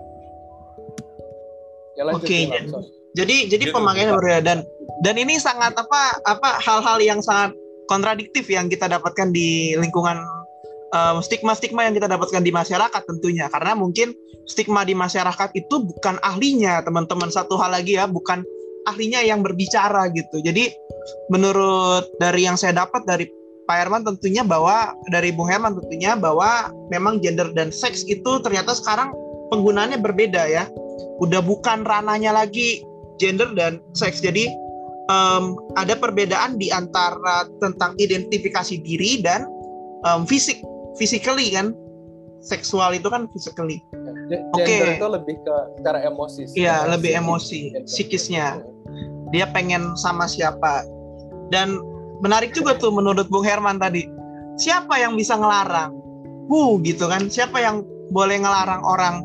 Ya 1.96 2.04
oke 2.12 2.28
okay. 2.28 2.52
jadi 3.16 3.48
jadi 3.48 3.72
pemakaiannya 3.72 4.16
berbeda. 4.20 4.42
Dan 4.44 4.60
dan 5.04 5.16
ini 5.16 5.40
sangat 5.40 5.76
apa 5.80 6.20
apa 6.28 6.60
hal-hal 6.60 7.00
yang 7.00 7.24
sangat 7.24 7.56
kontradiktif 7.88 8.50
yang 8.50 8.68
kita 8.68 8.90
dapatkan 8.90 9.32
di 9.32 9.78
lingkungan 9.78 10.20
stigma-stigma 11.22 11.84
yang 11.88 11.96
kita 11.96 12.08
dapatkan 12.08 12.44
di 12.44 12.51
masyarakat 12.54 13.01
tentunya. 13.04 13.51
Karena 13.51 13.75
mungkin 13.75 14.15
stigma 14.48 14.86
di 14.88 14.96
masyarakat 14.96 15.51
itu 15.58 15.75
bukan 15.82 16.20
ahlinya 16.22 16.82
teman-teman. 16.86 17.27
Satu 17.32 17.60
hal 17.60 17.75
lagi 17.75 18.00
ya 18.00 18.08
bukan 18.08 18.46
ahlinya 18.86 19.22
yang 19.25 19.42
berbicara 19.42 20.08
gitu. 20.13 20.39
Jadi 20.46 20.72
menurut 21.34 22.06
dari 22.22 22.46
yang 22.46 22.56
saya 22.56 22.86
dapat 22.86 23.04
dari 23.04 23.25
Pak 23.65 23.75
Herman 23.82 24.06
tentunya 24.06 24.46
bahwa 24.46 24.94
dari 25.10 25.34
Bung 25.34 25.50
Herman 25.50 25.74
tentunya 25.82 26.13
bahwa 26.13 26.70
memang 26.94 27.18
gender 27.18 27.50
dan 27.58 27.74
seks 27.74 28.06
itu 28.06 28.38
ternyata 28.46 28.77
sekarang 28.77 29.10
penggunaannya 29.50 30.00
berbeda 30.00 30.46
ya. 30.46 30.70
Udah 31.20 31.42
bukan 31.42 31.82
ranahnya 31.82 32.30
lagi 32.30 32.86
gender 33.18 33.51
dan 33.58 33.82
seks. 33.98 34.22
Jadi 34.22 34.46
um, 35.10 35.58
ada 35.75 35.98
perbedaan 35.98 36.62
di 36.62 36.70
antara 36.70 37.50
tentang 37.58 37.98
identifikasi 37.98 38.86
diri 38.86 39.25
dan 39.25 39.50
um, 40.06 40.30
fisik 40.30 40.62
physically 40.96 41.52
kan 41.54 41.75
seksual 42.42 42.94
itu 42.94 43.10
kan 43.10 43.28
physically 43.34 43.82
Oke. 44.32 44.66
Okay. 44.66 44.98
itu 44.98 45.08
lebih 45.08 45.36
ke 45.46 45.56
secara 45.80 46.00
emosi. 46.02 46.42
Iya, 46.58 46.90
lebih 46.90 47.12
emosi, 47.14 47.74
psikisnya. 47.86 48.62
Dia 49.30 49.46
pengen 49.54 49.94
sama 49.98 50.25
siapa. 50.25 50.86
Dan 51.54 51.78
menarik 52.25 52.56
juga 52.58 52.78
tuh 52.78 52.90
menurut 52.90 53.30
Bung 53.30 53.46
Herman 53.46 53.78
tadi. 53.78 54.10
Siapa 54.58 54.98
yang 54.98 55.14
bisa 55.20 55.38
ngelarang? 55.38 55.94
Hu 56.50 56.80
gitu 56.82 57.06
kan. 57.06 57.28
Siapa 57.30 57.60
yang 57.62 57.86
boleh 58.10 58.42
ngelarang 58.42 58.82
orang 58.82 59.22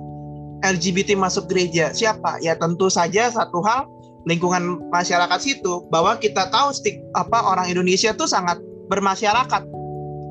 LGBT 0.66 1.16
masuk 1.16 1.48
gereja? 1.48 1.94
Siapa? 1.96 2.42
Ya 2.44 2.58
tentu 2.58 2.92
saja 2.92 3.32
satu 3.32 3.64
hal 3.64 3.88
lingkungan 4.28 4.84
masyarakat 4.92 5.40
situ 5.40 5.88
bahwa 5.88 6.20
kita 6.20 6.52
tahu 6.52 6.76
stik 6.76 7.00
apa 7.16 7.40
orang 7.40 7.72
Indonesia 7.72 8.12
tuh 8.12 8.28
sangat 8.28 8.60
bermasyarakat. 8.92 9.62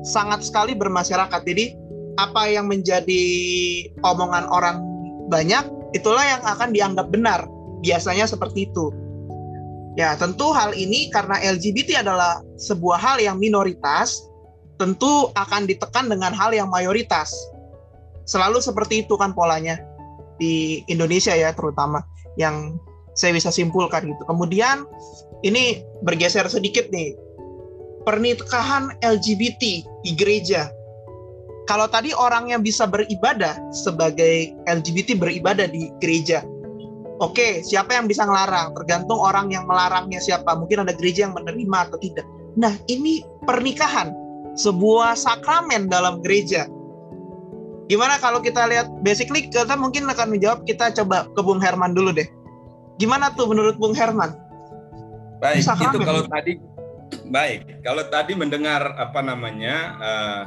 Sangat 0.06 0.44
sekali 0.46 0.72
bermasyarakat. 0.76 1.40
Jadi 1.44 1.76
apa 2.18 2.48
yang 2.50 2.68
menjadi 2.68 3.24
omongan 4.04 4.48
orang 4.50 4.82
banyak 5.30 5.62
itulah 5.96 6.24
yang 6.24 6.42
akan 6.44 6.72
dianggap 6.74 7.08
benar. 7.12 7.46
Biasanya 7.80 8.28
seperti 8.28 8.68
itu. 8.68 8.92
Ya 9.98 10.14
tentu 10.14 10.54
hal 10.54 10.72
ini 10.76 11.10
karena 11.10 11.36
LGBT 11.42 12.06
adalah 12.06 12.40
sebuah 12.56 12.98
hal 13.00 13.16
yang 13.18 13.36
minoritas 13.42 14.22
tentu 14.80 15.28
akan 15.36 15.68
ditekan 15.68 16.08
dengan 16.08 16.32
hal 16.32 16.56
yang 16.56 16.72
mayoritas. 16.72 17.34
Selalu 18.24 18.62
seperti 18.62 19.04
itu 19.04 19.18
kan 19.18 19.36
polanya 19.36 19.76
di 20.40 20.80
Indonesia 20.88 21.36
ya 21.36 21.52
terutama 21.52 22.00
yang 22.40 22.80
saya 23.12 23.36
bisa 23.36 23.52
simpulkan 23.52 24.08
gitu. 24.08 24.22
Kemudian 24.24 24.88
ini 25.44 25.84
bergeser 26.00 26.48
sedikit 26.48 26.88
nih 26.88 27.12
pernikahan 28.10 28.90
LGBT 29.06 29.86
di 30.02 30.10
gereja 30.18 30.66
kalau 31.70 31.86
tadi 31.86 32.10
orang 32.10 32.50
yang 32.50 32.66
bisa 32.66 32.82
beribadah 32.82 33.54
sebagai 33.70 34.50
LGBT 34.66 35.14
beribadah 35.14 35.70
di 35.70 35.86
gereja, 36.02 36.42
oke, 37.22 37.62
siapa 37.62 37.94
yang 37.94 38.10
bisa 38.10 38.26
ngelarang? 38.26 38.74
Tergantung 38.74 39.22
orang 39.22 39.54
yang 39.54 39.70
melarangnya 39.70 40.18
siapa. 40.18 40.58
Mungkin 40.58 40.82
ada 40.82 40.90
gereja 40.98 41.30
yang 41.30 41.34
menerima 41.38 41.78
atau 41.86 41.98
tidak. 42.02 42.26
Nah, 42.58 42.74
ini 42.90 43.22
pernikahan, 43.46 44.10
sebuah 44.58 45.14
sakramen 45.14 45.86
dalam 45.86 46.18
gereja. 46.26 46.66
Gimana 47.86 48.18
kalau 48.18 48.42
kita 48.42 48.66
lihat 48.66 48.90
basically 49.06 49.46
kita 49.46 49.78
mungkin 49.78 50.10
akan 50.10 50.34
menjawab 50.34 50.66
kita 50.66 50.90
coba 50.90 51.30
ke 51.30 51.40
Bung 51.42 51.62
Herman 51.62 51.94
dulu 51.94 52.10
deh. 52.10 52.26
Gimana 52.98 53.30
tuh 53.38 53.46
menurut 53.46 53.78
Bung 53.78 53.94
Herman? 53.94 54.34
Baik, 55.38 55.62
sakramen. 55.62 56.02
itu 56.02 56.06
kalau 56.06 56.22
tadi 56.26 56.52
baik. 57.30 57.82
Kalau 57.82 58.04
tadi 58.10 58.32
mendengar 58.34 58.94
apa 58.98 59.20
namanya 59.22 59.76
uh, 59.98 60.42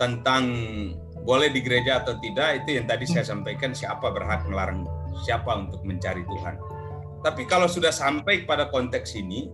tentang 0.00 0.44
boleh 1.22 1.54
di 1.54 1.62
gereja 1.62 2.02
atau 2.02 2.18
tidak 2.18 2.64
itu 2.64 2.82
yang 2.82 2.86
tadi 2.90 3.06
saya 3.06 3.22
sampaikan 3.22 3.70
siapa 3.70 4.10
berhak 4.10 4.42
melarang 4.50 4.82
siapa 5.22 5.54
untuk 5.54 5.84
mencari 5.86 6.26
Tuhan. 6.26 6.56
Tapi 7.22 7.46
kalau 7.46 7.70
sudah 7.70 7.94
sampai 7.94 8.42
pada 8.42 8.66
konteks 8.66 9.14
ini, 9.14 9.46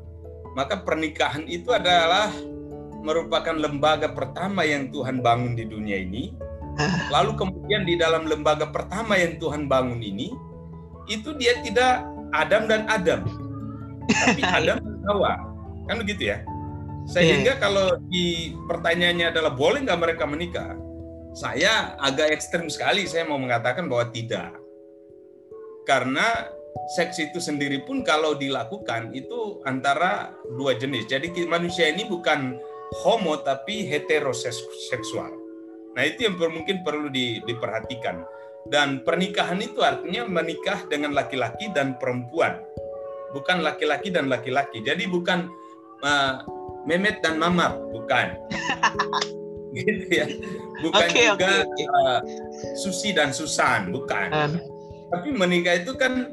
maka 0.56 0.80
pernikahan 0.80 1.44
itu 1.44 1.68
adalah 1.76 2.32
merupakan 3.04 3.52
lembaga 3.52 4.08
pertama 4.10 4.64
yang 4.64 4.88
Tuhan 4.88 5.20
bangun 5.20 5.52
di 5.54 5.68
dunia 5.68 6.00
ini. 6.00 6.32
Lalu 7.12 7.34
kemudian 7.36 7.82
di 7.84 7.98
dalam 7.98 8.24
lembaga 8.24 8.70
pertama 8.70 9.18
yang 9.18 9.36
Tuhan 9.36 9.68
bangun 9.68 10.00
ini, 10.00 10.32
itu 11.10 11.34
dia 11.36 11.58
tidak 11.60 12.06
Adam 12.30 12.70
dan 12.70 12.86
Adam, 12.86 13.26
tapi 14.06 14.42
Adam 14.62 14.78
dan 14.78 14.98
Hawa. 15.10 15.47
Kan 15.88 16.04
begitu 16.04 16.30
ya? 16.30 16.44
Sehingga 17.08 17.56
yeah. 17.56 17.60
kalau 17.60 17.96
di 18.12 18.52
pertanyaannya 18.68 19.32
adalah 19.32 19.56
boleh 19.56 19.80
nggak 19.88 20.00
mereka 20.00 20.24
menikah? 20.28 20.76
Saya 21.32 21.96
agak 21.96 22.36
ekstrim 22.36 22.68
sekali 22.68 23.08
saya 23.08 23.24
mau 23.24 23.40
mengatakan 23.40 23.88
bahwa 23.88 24.12
tidak. 24.12 24.52
Karena 25.88 26.52
seks 26.92 27.16
itu 27.16 27.40
sendiri 27.40 27.80
pun 27.88 28.04
kalau 28.04 28.36
dilakukan 28.36 29.16
itu 29.16 29.64
antara 29.64 30.36
dua 30.60 30.76
jenis. 30.76 31.08
Jadi 31.08 31.32
manusia 31.48 31.88
ini 31.88 32.04
bukan 32.04 32.60
homo 33.04 33.40
tapi 33.40 33.88
heteroseksual. 33.88 35.32
Nah 35.96 36.02
itu 36.04 36.28
yang 36.28 36.36
mungkin 36.38 36.84
perlu 36.84 37.08
di, 37.08 37.40
diperhatikan. 37.48 38.24
Dan 38.68 39.00
pernikahan 39.00 39.56
itu 39.64 39.80
artinya 39.80 40.28
menikah 40.28 40.84
dengan 40.92 41.16
laki-laki 41.16 41.72
dan 41.72 41.96
perempuan, 41.96 42.60
bukan 43.32 43.64
laki-laki 43.64 44.12
dan 44.12 44.28
laki-laki. 44.28 44.84
Jadi 44.84 45.08
bukan 45.08 45.48
uh, 46.02 46.42
Memet 46.88 47.20
dan 47.20 47.36
Mamap, 47.36 47.76
bukan. 47.92 48.38
gitu 49.76 50.04
ya. 50.08 50.26
Bukan 50.80 51.08
okay, 51.10 51.26
juga 51.34 51.66
okay. 51.66 51.86
Uh, 51.86 52.20
Susi 52.78 53.12
dan 53.12 53.34
Susan, 53.34 53.92
bukan. 53.92 54.28
Uh. 54.32 54.52
Tapi 55.12 55.32
menikah 55.32 55.80
itu 55.80 55.96
kan 55.96 56.28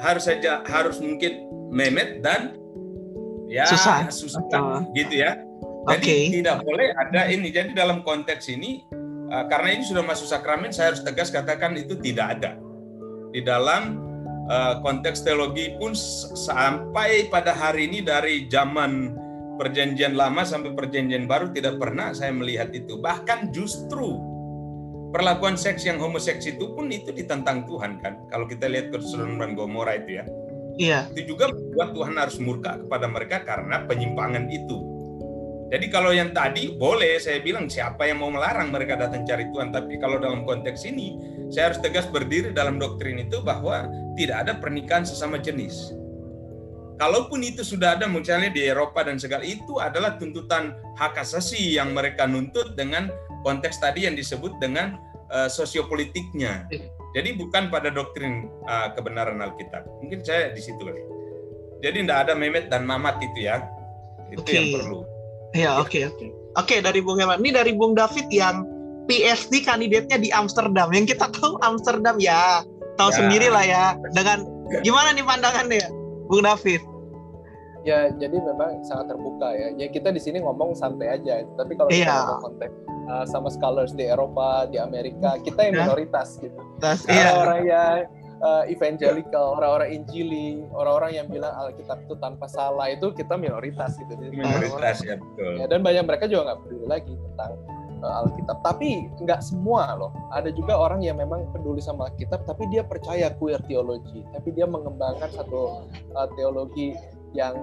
harus 0.00 0.24
saja 0.28 0.64
harus 0.64 0.96
mungkin 1.00 1.48
Memet 1.70 2.24
dan 2.24 2.56
ya 3.46 3.68
Susan, 3.68 4.10
Susan 4.10 4.42
gitu 4.96 5.14
ya. 5.22 5.38
Jadi 5.88 6.02
okay. 6.04 6.22
tidak 6.40 6.66
boleh 6.66 6.92
ada 6.92 7.30
ini. 7.30 7.48
Jadi 7.48 7.72
dalam 7.72 8.04
konteks 8.04 8.50
ini 8.52 8.84
uh, 9.32 9.46
karena 9.48 9.78
ini 9.78 9.82
sudah 9.86 10.04
masuk 10.04 10.28
sakramen, 10.28 10.74
saya 10.74 10.92
harus 10.92 11.00
tegas 11.00 11.32
katakan 11.32 11.78
itu 11.78 11.96
tidak 11.96 12.40
ada 12.40 12.58
di 13.30 13.40
dalam 13.40 14.09
konteks 14.82 15.22
teologi 15.22 15.78
pun 15.78 15.94
sampai 16.34 17.30
pada 17.30 17.54
hari 17.54 17.86
ini 17.86 18.02
dari 18.02 18.50
zaman 18.50 19.14
perjanjian 19.60 20.16
lama 20.16 20.42
sampai 20.42 20.72
perjanjian 20.72 21.28
baru 21.28 21.52
tidak 21.54 21.78
pernah 21.78 22.10
saya 22.16 22.34
melihat 22.34 22.72
itu. 22.74 22.98
Bahkan 22.98 23.54
justru 23.54 24.18
perlakuan 25.14 25.54
seks 25.54 25.84
yang 25.86 26.00
homoseks 26.00 26.48
itu 26.48 26.72
pun 26.74 26.90
itu 26.90 27.12
ditentang 27.12 27.68
Tuhan 27.68 28.00
kan. 28.00 28.18
Kalau 28.32 28.48
kita 28.48 28.66
lihat 28.66 28.90
keseluruhan 28.90 29.38
dan 29.38 29.52
Gomora 29.54 29.94
itu 30.00 30.18
ya. 30.18 30.24
Iya. 30.80 31.00
Itu 31.12 31.36
juga 31.36 31.52
membuat 31.52 31.92
Tuhan 31.92 32.14
harus 32.16 32.36
murka 32.40 32.80
kepada 32.80 33.06
mereka 33.06 33.44
karena 33.44 33.84
penyimpangan 33.84 34.48
itu. 34.48 34.89
Jadi 35.70 35.86
kalau 35.86 36.10
yang 36.10 36.34
tadi 36.34 36.74
boleh 36.74 37.22
saya 37.22 37.38
bilang 37.38 37.70
siapa 37.70 38.02
yang 38.02 38.18
mau 38.18 38.30
melarang 38.34 38.74
mereka 38.74 38.98
datang 38.98 39.22
cari 39.22 39.46
Tuhan. 39.54 39.70
Tapi 39.70 40.02
kalau 40.02 40.18
dalam 40.18 40.42
konteks 40.42 40.82
ini 40.82 41.14
saya 41.50 41.70
harus 41.70 41.78
tegas 41.78 42.10
berdiri 42.10 42.50
dalam 42.50 42.82
doktrin 42.82 43.22
itu 43.22 43.38
bahwa 43.38 43.86
tidak 44.18 44.46
ada 44.46 44.52
pernikahan 44.58 45.06
sesama 45.06 45.38
jenis 45.38 45.94
kalaupun 47.00 47.40
itu 47.40 47.64
sudah 47.64 47.96
ada 47.96 48.04
misalnya 48.04 48.52
di 48.52 48.68
Eropa 48.68 49.00
dan 49.00 49.16
segala 49.16 49.40
itu 49.40 49.80
adalah 49.80 50.20
tuntutan 50.20 50.76
hak 51.00 51.16
asasi 51.16 51.80
yang 51.80 51.96
mereka 51.96 52.28
nuntut 52.28 52.76
dengan 52.76 53.08
konteks 53.40 53.80
tadi 53.80 54.04
yang 54.04 54.12
disebut 54.12 54.60
dengan 54.60 55.00
uh, 55.32 55.48
sosiopolitiknya. 55.48 56.68
Jadi 57.16 57.34
bukan 57.40 57.72
pada 57.72 57.88
doktrin 57.88 58.46
uh, 58.68 58.92
kebenaran 58.92 59.40
Alkitab. 59.40 59.88
Mungkin 60.04 60.20
saya 60.22 60.52
di 60.52 60.60
situ 60.60 60.78
kali. 60.78 61.00
Jadi 61.80 62.04
tidak 62.04 62.28
ada 62.28 62.32
Mehmet 62.36 62.68
dan 62.68 62.84
Mamat 62.84 63.18
itu 63.24 63.48
ya. 63.48 63.64
Itu 64.28 64.44
okay. 64.44 64.60
yang 64.60 64.68
perlu. 64.78 65.09
Ya, 65.54 65.78
oke 65.82 65.90
okay, 65.90 66.02
oke. 66.06 66.16
Okay. 66.18 66.30
Oke, 66.58 66.66
okay, 66.66 66.78
dari 66.82 66.98
Bung 66.98 67.18
Herman. 67.18 67.38
Ini 67.42 67.50
dari 67.62 67.72
Bung 67.74 67.94
David 67.94 68.26
yang 68.34 68.66
PhD 69.06 69.62
kandidatnya 69.62 70.18
di 70.18 70.30
Amsterdam. 70.34 70.90
Yang 70.90 71.14
kita 71.14 71.30
tahu 71.30 71.58
Amsterdam 71.62 72.18
ya, 72.18 72.66
tahu 72.98 73.10
ya. 73.14 73.16
sendiri 73.22 73.48
lah 73.50 73.64
ya. 73.66 73.84
Dengan 74.14 74.46
gimana 74.82 75.14
nih 75.14 75.22
pandangannya, 75.22 75.86
Bung 76.26 76.42
David? 76.42 76.82
Ya, 77.86 78.12
jadi 78.12 78.36
memang 78.36 78.82
sangat 78.84 79.14
terbuka 79.14 79.56
ya. 79.56 79.72
Ya 79.78 79.86
kita 79.88 80.12
di 80.12 80.20
sini 80.20 80.42
ngomong 80.42 80.74
santai 80.74 81.16
aja. 81.16 81.46
Tapi 81.54 81.72
kalau 81.78 81.88
yeah. 81.90 82.02
kita 82.02 82.14
ngomong 82.18 82.42
konteks 82.50 82.74
uh, 83.08 83.24
sama 83.30 83.48
scholars 83.48 83.94
di 83.94 84.04
Eropa, 84.04 84.68
di 84.68 84.76
Amerika, 84.76 85.38
kita 85.40 85.70
yang 85.70 85.86
minoritas 85.86 86.36
gitu. 86.38 86.60
Iya. 87.08 87.30
Orang 87.40 87.62
yang 87.64 88.10
uh, 88.40 88.64
evangelical, 88.66 89.56
orang-orang 89.56 90.02
Injili, 90.02 90.64
orang-orang 90.72 91.12
yang 91.16 91.26
bilang 91.28 91.52
Alkitab 91.56 92.04
itu 92.04 92.14
tanpa 92.18 92.48
salah 92.48 92.88
itu 92.90 93.12
kita 93.12 93.36
minoritas 93.36 93.96
gitu. 94.00 94.12
Minoritas 94.18 95.04
ya 95.04 95.16
betul. 95.16 95.52
Ya, 95.60 95.66
dan 95.68 95.80
banyak 95.84 96.04
mereka 96.04 96.24
juga 96.26 96.52
nggak 96.52 96.58
peduli 96.64 96.86
lagi 96.88 97.14
tentang 97.14 97.52
uh, 98.02 98.20
Alkitab. 98.24 98.56
Tapi 98.64 98.88
nggak 99.20 99.40
semua 99.44 99.94
loh. 99.96 100.12
Ada 100.32 100.50
juga 100.52 100.76
orang 100.76 101.04
yang 101.04 101.20
memang 101.20 101.48
peduli 101.52 101.80
sama 101.84 102.08
Alkitab, 102.08 102.44
tapi 102.48 102.68
dia 102.72 102.82
percaya 102.82 103.32
queer 103.36 103.60
teologi, 103.68 104.24
tapi 104.32 104.52
dia 104.56 104.64
mengembangkan 104.64 105.30
satu 105.32 105.84
uh, 106.16 106.28
teologi 106.34 106.96
yang 107.36 107.54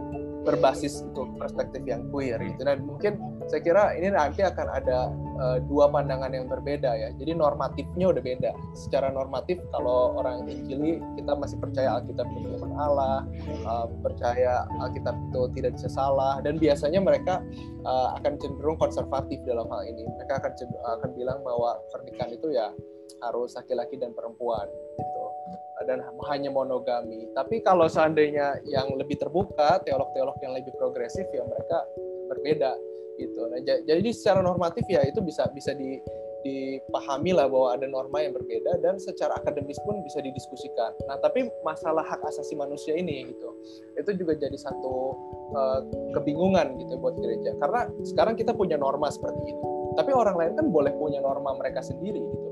berbasis 0.47 1.03
untuk 1.03 1.35
perspektif 1.35 1.83
yang 1.83 2.07
queer 2.07 2.39
gitu. 2.39 2.63
Dan 2.63 2.87
mungkin 2.87 3.19
saya 3.51 3.59
kira 3.59 3.83
ini 3.99 4.15
nanti 4.15 4.43
akan 4.43 4.67
ada 4.71 5.11
uh, 5.39 5.57
dua 5.67 5.91
pandangan 5.91 6.31
yang 6.31 6.47
berbeda 6.47 6.87
ya. 6.95 7.09
Jadi 7.19 7.35
normatifnya 7.35 8.15
udah 8.15 8.23
beda. 8.23 8.51
Secara 8.71 9.11
normatif 9.11 9.59
kalau 9.75 10.15
orang 10.15 10.47
Injili 10.47 11.03
kita 11.19 11.35
masih 11.35 11.59
percaya 11.59 11.99
Alkitab 11.99 12.27
itu 12.31 12.63
Allah 12.79 13.27
uh, 13.67 13.87
percaya 13.99 14.63
Alkitab 14.79 15.15
itu 15.31 15.41
tidak 15.59 15.75
bisa 15.75 15.91
salah. 15.91 16.39
Dan 16.39 16.55
biasanya 16.55 17.03
mereka 17.03 17.43
uh, 17.83 18.15
akan 18.15 18.39
cenderung 18.39 18.79
konservatif 18.79 19.43
dalam 19.43 19.67
hal 19.67 19.83
ini. 19.83 20.07
Mereka 20.07 20.39
akan 20.39 20.51
akan 20.99 21.09
bilang 21.11 21.43
bahwa 21.43 21.75
pernikahan 21.91 22.31
itu 22.31 22.55
ya 22.55 22.71
harus 23.23 23.55
laki-laki 23.57 23.97
dan 23.97 24.13
perempuan 24.13 24.67
gitu 24.99 25.26
dan 25.85 26.01
hanya 26.31 26.49
monogami. 26.49 27.29
Tapi 27.37 27.61
kalau 27.61 27.85
seandainya 27.85 28.57
yang 28.65 28.91
lebih 28.97 29.15
terbuka, 29.21 29.79
teolog-teolog 29.85 30.37
yang 30.41 30.57
lebih 30.57 30.73
progresif 30.75 31.27
ya 31.29 31.45
mereka 31.45 31.85
berbeda 32.27 32.73
gitu. 33.17 33.41
Nah, 33.49 33.59
jadi 33.63 34.09
secara 34.13 34.41
normatif 34.41 34.85
ya 34.89 35.01
itu 35.05 35.21
bisa 35.21 35.49
bisa 35.53 35.73
di 35.73 35.97
dipahami 36.45 37.35
lah 37.35 37.49
bahwa 37.49 37.75
ada 37.75 37.89
norma 37.89 38.23
yang 38.23 38.31
berbeda 38.31 38.79
dan 38.79 38.95
secara 39.01 39.35
akademis 39.41 39.75
pun 39.83 39.99
bisa 40.05 40.21
didiskusikan. 40.21 40.95
Nah, 41.09 41.17
tapi 41.19 41.49
masalah 41.65 42.05
hak 42.05 42.23
asasi 42.23 42.55
manusia 42.55 42.95
ini 42.95 43.27
gitu, 43.27 43.49
itu 43.99 44.11
juga 44.15 44.37
jadi 44.37 44.55
satu 44.55 45.17
uh, 45.51 45.81
kebingungan 46.15 46.77
gitu 46.79 46.95
buat 47.01 47.19
gereja. 47.19 47.51
Karena 47.59 47.89
sekarang 48.05 48.39
kita 48.39 48.55
punya 48.55 48.79
norma 48.79 49.11
seperti 49.11 49.43
itu, 49.49 49.67
tapi 49.99 50.13
orang 50.13 50.37
lain 50.39 50.53
kan 50.55 50.65
boleh 50.71 50.93
punya 50.95 51.19
norma 51.19 51.57
mereka 51.57 51.83
sendiri 51.83 52.21
gitu 52.21 52.46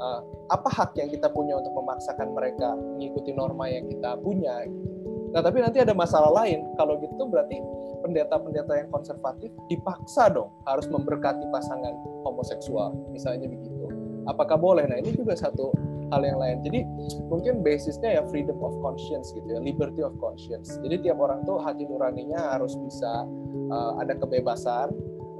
uh, 0.00 0.20
apa 0.52 0.68
hak 0.70 0.96
yang 0.96 1.08
kita 1.10 1.28
punya 1.32 1.58
untuk 1.58 1.72
memaksakan 1.74 2.32
mereka 2.32 2.76
mengikuti 2.76 3.30
norma 3.32 3.68
yang 3.68 3.84
kita 3.88 4.16
punya 4.20 4.64
gitu. 4.68 4.96
Nah, 5.36 5.44
tapi 5.44 5.60
nanti 5.60 5.82
ada 5.82 5.92
masalah 5.92 6.32
lain. 6.32 6.64
Kalau 6.80 6.96
gitu 6.96 7.28
berarti 7.28 7.60
pendeta-pendeta 8.00 8.72
yang 8.72 8.88
konservatif 8.88 9.52
dipaksa 9.68 10.32
dong 10.32 10.48
harus 10.64 10.88
memberkati 10.88 11.44
pasangan 11.52 11.92
homoseksual, 12.24 12.94
misalnya 13.12 13.50
begitu. 13.50 13.90
Apakah 14.24 14.56
boleh? 14.56 14.88
Nah, 14.88 14.96
ini 14.96 15.12
juga 15.12 15.36
satu 15.36 15.76
hal 16.14 16.22
yang 16.22 16.38
lain. 16.38 16.62
Jadi 16.62 16.80
mungkin 17.26 17.60
basisnya 17.60 18.16
ya 18.16 18.22
freedom 18.30 18.58
of 18.62 18.74
conscience 18.80 19.34
gitu 19.34 19.44
ya, 19.44 19.58
liberty 19.58 20.00
of 20.00 20.14
conscience. 20.22 20.78
Jadi 20.80 21.04
tiap 21.04 21.18
orang 21.18 21.42
tuh 21.44 21.58
hati 21.58 21.84
nuraninya 21.84 22.56
harus 22.56 22.78
bisa 22.78 23.26
uh, 23.70 23.98
ada 23.98 24.14
kebebasan 24.14 24.94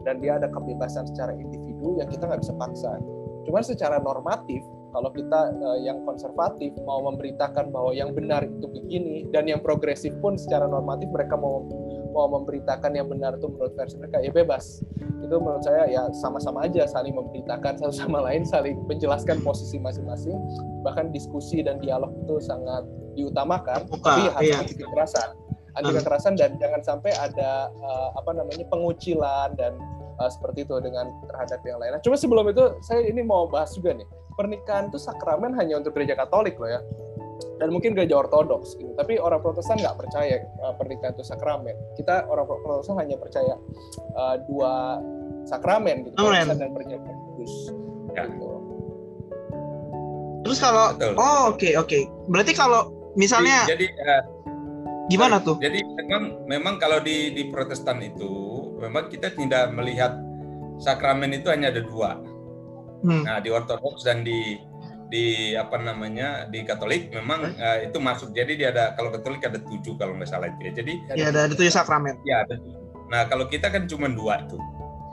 dan 0.06 0.22
dia 0.22 0.38
ada 0.38 0.50
kebebasan 0.50 1.06
secara 1.10 1.34
individu 1.34 1.98
yang 1.98 2.10
kita 2.10 2.26
nggak 2.26 2.42
bisa 2.42 2.54
paksa. 2.58 2.98
Cuman 3.46 3.62
secara 3.62 4.02
normatif, 4.02 4.60
kalau 4.90 5.12
kita 5.12 5.40
uh, 5.60 5.78
yang 5.78 6.02
konservatif 6.02 6.72
mau 6.82 7.04
memberitakan 7.06 7.68
bahwa 7.68 7.92
yang 7.92 8.16
benar 8.16 8.42
itu 8.48 8.66
begini 8.66 9.28
dan 9.30 9.46
yang 9.46 9.60
progresif 9.62 10.10
pun 10.24 10.40
secara 10.40 10.64
normatif 10.64 11.06
mereka 11.12 11.36
mau 11.36 11.62
mau 12.16 12.32
memberitakan 12.32 12.96
yang 12.96 13.12
benar 13.12 13.36
itu 13.36 13.44
menurut 13.44 13.76
versi 13.76 14.00
mereka 14.00 14.24
ya 14.24 14.32
bebas. 14.32 14.80
Itu 15.20 15.36
menurut 15.36 15.60
saya 15.68 15.84
ya 15.84 16.08
sama-sama 16.16 16.64
aja 16.64 16.88
saling 16.88 17.12
memberitakan 17.12 17.76
satu 17.84 17.92
sama 17.92 18.24
lain 18.24 18.48
saling 18.48 18.80
menjelaskan 18.88 19.44
posisi 19.44 19.76
masing-masing. 19.76 20.40
Bahkan 20.80 21.12
diskusi 21.12 21.60
dan 21.60 21.76
dialog 21.84 22.16
itu 22.24 22.40
sangat 22.40 22.88
diutamakan 23.12 23.84
Buka, 23.92 24.16
tapi 24.16 24.22
harus 24.32 24.48
iya. 24.48 24.56
anti 24.64 24.74
kekerasan. 24.80 25.28
Anti 25.76 25.92
kekerasan 25.92 26.32
dan 26.40 26.56
jangan 26.56 26.80
sampai 26.80 27.12
ada 27.12 27.68
uh, 27.84 28.16
apa 28.16 28.32
namanya 28.32 28.64
pengucilan 28.72 29.52
dan 29.60 29.76
uh, 30.20 30.30
seperti 30.30 30.64
itu 30.64 30.74
dengan 30.80 31.12
terhadap 31.28 31.60
yang 31.64 31.78
lain. 31.80 31.96
Nah, 31.96 32.02
cuma 32.02 32.16
sebelum 32.18 32.48
itu 32.50 32.64
saya 32.84 33.04
ini 33.04 33.22
mau 33.22 33.48
bahas 33.48 33.72
juga 33.76 33.96
nih. 33.96 34.06
Pernikahan 34.36 34.92
itu 34.92 35.00
sakramen 35.00 35.56
hanya 35.56 35.80
untuk 35.80 35.96
gereja 35.96 36.12
Katolik 36.12 36.60
loh 36.60 36.68
ya. 36.68 36.80
Dan 37.56 37.72
mungkin 37.72 37.96
gereja 37.96 38.20
Ortodoks 38.20 38.76
gitu. 38.76 38.92
Tapi 38.96 39.16
orang 39.16 39.40
Protestan 39.40 39.80
nggak 39.80 39.96
percaya 39.96 40.44
uh, 40.64 40.76
pernikahan 40.76 41.16
itu 41.16 41.24
sakramen. 41.24 41.76
Kita 41.96 42.28
orang 42.28 42.44
Protestan 42.48 42.96
hanya 43.00 43.16
percaya 43.16 43.54
uh, 44.16 44.36
dua 44.44 45.00
sakramen 45.48 46.08
gitu, 46.08 46.16
Protestan 46.16 46.56
dan 46.60 46.70
perjanjian 46.72 47.16
kudus. 47.32 47.52
Ya. 48.12 48.24
Gitu. 48.28 48.48
Terus 50.46 50.58
kalau 50.62 50.94
Betul. 50.94 51.12
oh 51.18 51.42
oke 51.50 51.58
okay, 51.58 51.72
oke. 51.74 51.88
Okay. 51.90 52.02
Berarti 52.30 52.52
kalau 52.54 52.94
misalnya 53.18 53.66
jadi, 53.66 53.88
jadi 53.90 54.04
uh, 54.04 54.22
gimana 55.10 55.36
tuh? 55.42 55.58
Jadi 55.58 55.82
memang 55.82 56.46
memang 56.46 56.74
kalau 56.78 57.02
di 57.02 57.34
di 57.34 57.50
Protestan 57.50 57.98
itu 57.98 58.55
memang 58.76 59.08
kita 59.08 59.32
tidak 59.32 59.72
melihat 59.72 60.16
sakramen 60.76 61.32
itu 61.32 61.48
hanya 61.48 61.72
ada 61.72 61.82
dua. 61.82 62.20
Hmm. 63.04 63.24
Nah 63.24 63.40
di 63.40 63.48
Ortodoks 63.52 64.04
dan 64.04 64.24
di 64.24 64.60
di 65.06 65.54
apa 65.54 65.78
namanya 65.78 66.50
di 66.50 66.66
Katolik 66.66 67.14
memang 67.14 67.56
hmm. 67.56 67.60
uh, 67.60 67.78
itu 67.84 67.98
masuk. 68.00 68.32
Jadi 68.36 68.60
dia 68.60 68.72
ada 68.72 68.92
kalau 68.96 69.12
Katolik 69.12 69.44
ada 69.44 69.60
tujuh 69.60 69.96
kalau 69.96 70.16
nggak 70.16 70.28
salah 70.28 70.52
itu 70.52 70.60
ya. 70.68 70.72
Jadi 70.76 70.92
ya 71.16 71.26
ada, 71.32 71.40
ada 71.48 71.54
tujuh 71.56 71.72
sakramen. 71.72 72.16
Ya 72.28 72.44
ada. 72.44 72.60
Nah 73.08 73.24
kalau 73.30 73.48
kita 73.48 73.72
kan 73.72 73.88
cuma 73.88 74.10
dua 74.10 74.44
tuh, 74.50 74.60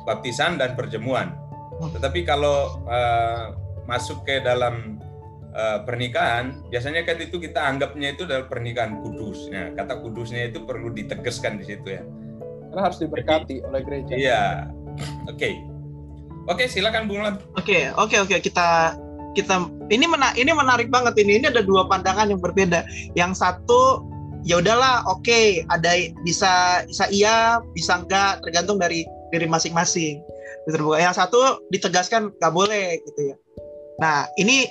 baptisan 0.03 0.59
dan 0.59 0.75
perjamuan. 0.75 1.35
Hmm. 1.79 1.91
Tetapi 1.95 2.27
kalau 2.27 2.83
uh, 2.87 3.55
masuk 3.83 4.23
ke 4.23 4.39
dalam 4.39 4.97
uh, 5.51 5.83
pernikahan, 5.83 6.63
biasanya 6.71 7.03
kan 7.03 7.19
itu 7.19 7.37
kita 7.37 7.59
anggapnya 7.59 8.15
itu 8.15 8.23
adalah 8.23 8.47
pernikahan 8.47 9.03
kudus. 9.03 9.51
Nah, 9.51 9.75
kata 9.75 9.99
kudusnya 9.99 10.47
itu 10.47 10.63
perlu 10.63 10.95
ditegaskan 10.95 11.59
di 11.59 11.65
situ 11.67 11.87
ya 11.99 12.03
karena 12.73 12.89
harus 12.89 12.97
diberkati 12.97 13.61
Jadi, 13.61 13.67
oleh 13.69 13.81
gereja. 13.85 14.13
Iya. 14.17 14.43
Oke. 15.29 15.37
Okay. 15.37 15.53
Oke, 16.49 16.65
okay, 16.65 16.67
silakan 16.67 17.05
Bung 17.05 17.21
Lam. 17.21 17.37
Oke, 17.53 17.61
okay, 17.61 17.81
oke, 17.93 18.17
okay, 18.17 18.17
oke. 18.19 18.29
Okay. 18.33 18.39
Kita 18.49 18.97
kita 19.37 19.69
ini 19.93 20.09
mena, 20.09 20.33
ini 20.33 20.49
menarik 20.49 20.89
banget 20.89 21.21
ini. 21.21 21.37
Ini 21.37 21.53
ada 21.53 21.61
dua 21.61 21.85
pandangan 21.85 22.33
yang 22.33 22.41
berbeda. 22.41 22.81
Yang 23.13 23.45
satu 23.45 24.01
ya 24.41 24.57
udahlah, 24.57 25.05
oke, 25.05 25.21
okay, 25.21 25.61
ada 25.69 25.93
bisa 26.25 26.83
bisa 26.89 27.05
iya, 27.13 27.61
bisa 27.77 28.01
enggak, 28.01 28.41
tergantung 28.41 28.81
dari 28.81 29.05
dari 29.29 29.45
masing-masing. 29.45 30.19
Yang 30.97 31.15
satu 31.21 31.61
ditegaskan 31.69 32.33
nggak 32.41 32.53
boleh 32.57 32.97
gitu 33.05 33.21
ya. 33.31 33.35
Nah, 34.01 34.25
ini 34.41 34.65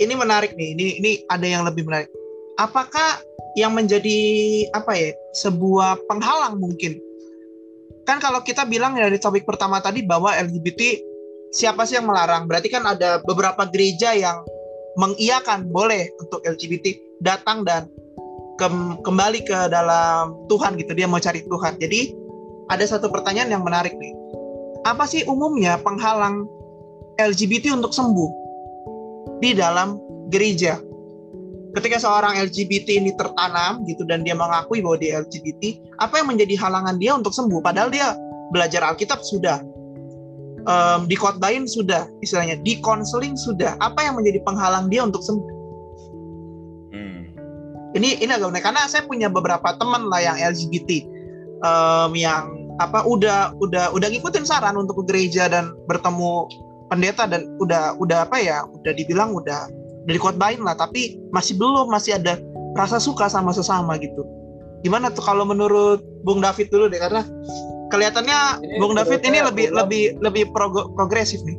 ini 0.00 0.14
menarik 0.16 0.56
nih. 0.56 0.72
Ini 0.72 0.86
ini 1.04 1.10
ada 1.28 1.44
yang 1.44 1.68
lebih 1.68 1.84
menarik. 1.84 2.08
Apakah 2.58 3.20
yang 3.54 3.76
menjadi 3.78 4.18
apa 4.74 4.90
ya 4.96 5.10
sebuah 5.38 6.02
penghalang 6.10 6.58
mungkin 6.58 6.98
kan 8.04 8.18
kalau 8.18 8.40
kita 8.42 8.64
bilang 8.66 8.96
dari 8.96 9.20
topik 9.20 9.44
pertama 9.44 9.78
tadi 9.78 10.02
bahwa 10.04 10.32
LGBT 10.34 11.00
siapa 11.50 11.84
sih 11.86 11.98
yang 11.98 12.06
melarang? 12.06 12.46
Berarti 12.46 12.70
kan 12.70 12.86
ada 12.86 13.20
beberapa 13.22 13.66
gereja 13.68 14.14
yang 14.14 14.42
mengiyakan 14.98 15.70
boleh 15.70 16.10
untuk 16.18 16.42
LGBT 16.42 16.98
datang 17.22 17.62
dan 17.62 17.86
kembali 19.04 19.40
ke 19.46 19.58
dalam 19.70 20.36
Tuhan 20.50 20.76
gitu. 20.76 20.92
Dia 20.92 21.06
mau 21.06 21.22
cari 21.22 21.40
Tuhan. 21.46 21.78
Jadi 21.80 22.12
ada 22.68 22.84
satu 22.84 23.08
pertanyaan 23.08 23.50
yang 23.50 23.62
menarik 23.64 23.94
nih. 23.96 24.12
Apa 24.84 25.04
sih 25.04 25.24
umumnya 25.28 25.76
penghalang 25.80 26.48
LGBT 27.20 27.76
untuk 27.76 27.92
sembuh 27.92 28.30
di 29.40 29.52
dalam 29.52 30.00
gereja? 30.32 30.89
Ketika 31.76 32.02
seorang 32.02 32.34
LGBT 32.38 32.98
ini 32.98 33.14
tertanam 33.14 33.86
gitu 33.86 34.02
dan 34.06 34.26
dia 34.26 34.34
mengakui 34.34 34.82
bahwa 34.82 34.98
dia 34.98 35.22
LGBT, 35.22 35.78
apa 36.02 36.18
yang 36.22 36.28
menjadi 36.30 36.54
halangan 36.58 36.96
dia 36.98 37.12
untuk 37.14 37.30
sembuh? 37.30 37.60
Padahal 37.62 37.88
dia 37.92 38.14
belajar 38.50 38.82
Alkitab 38.82 39.22
sudah, 39.22 39.62
um, 40.66 41.06
dikotbain 41.06 41.64
sudah, 41.70 42.10
istilahnya 42.24 42.58
di 42.62 42.82
konseling 42.82 43.38
sudah. 43.38 43.78
Apa 43.78 44.10
yang 44.10 44.18
menjadi 44.18 44.42
penghalang 44.42 44.90
dia 44.90 45.06
untuk 45.06 45.22
sembuh? 45.22 45.50
Hmm. 46.90 47.20
Ini 47.94 48.18
ini 48.22 48.30
agak 48.30 48.50
menarik 48.50 48.66
karena 48.66 48.82
saya 48.90 49.06
punya 49.06 49.30
beberapa 49.30 49.74
teman 49.78 50.10
lah 50.10 50.20
yang 50.22 50.36
LGBT 50.38 51.06
um, 51.62 52.12
yang 52.16 52.60
apa 52.80 53.04
udah 53.04 53.52
udah 53.60 53.92
udah 53.92 54.08
ngikutin 54.08 54.48
saran 54.48 54.74
untuk 54.80 55.04
ke 55.04 55.12
gereja 55.12 55.52
dan 55.52 55.76
bertemu 55.84 56.48
pendeta 56.88 57.28
dan 57.28 57.44
udah 57.60 57.94
udah 58.00 58.24
apa 58.24 58.40
ya 58.40 58.64
udah 58.64 58.92
dibilang 58.96 59.36
udah 59.36 59.68
udah 60.06 60.14
dikotbahin 60.16 60.62
lah 60.64 60.74
tapi 60.76 61.20
masih 61.34 61.56
belum 61.60 61.92
masih 61.92 62.16
ada 62.16 62.40
rasa 62.78 63.02
suka 63.02 63.26
sama 63.28 63.52
sesama 63.52 63.98
gitu. 64.00 64.24
Gimana 64.80 65.12
tuh 65.12 65.20
kalau 65.20 65.44
menurut 65.44 66.00
Bung 66.24 66.40
David 66.40 66.72
dulu 66.72 66.88
deh 66.88 67.00
karena 67.00 67.26
kelihatannya 67.92 68.64
ini 68.64 68.76
Bung 68.80 68.96
David 68.96 69.20
ini 69.26 69.38
lebih 69.44 69.66
lebih 69.74 70.16
lebih 70.22 70.48
progresif 70.96 71.42
nih. 71.44 71.58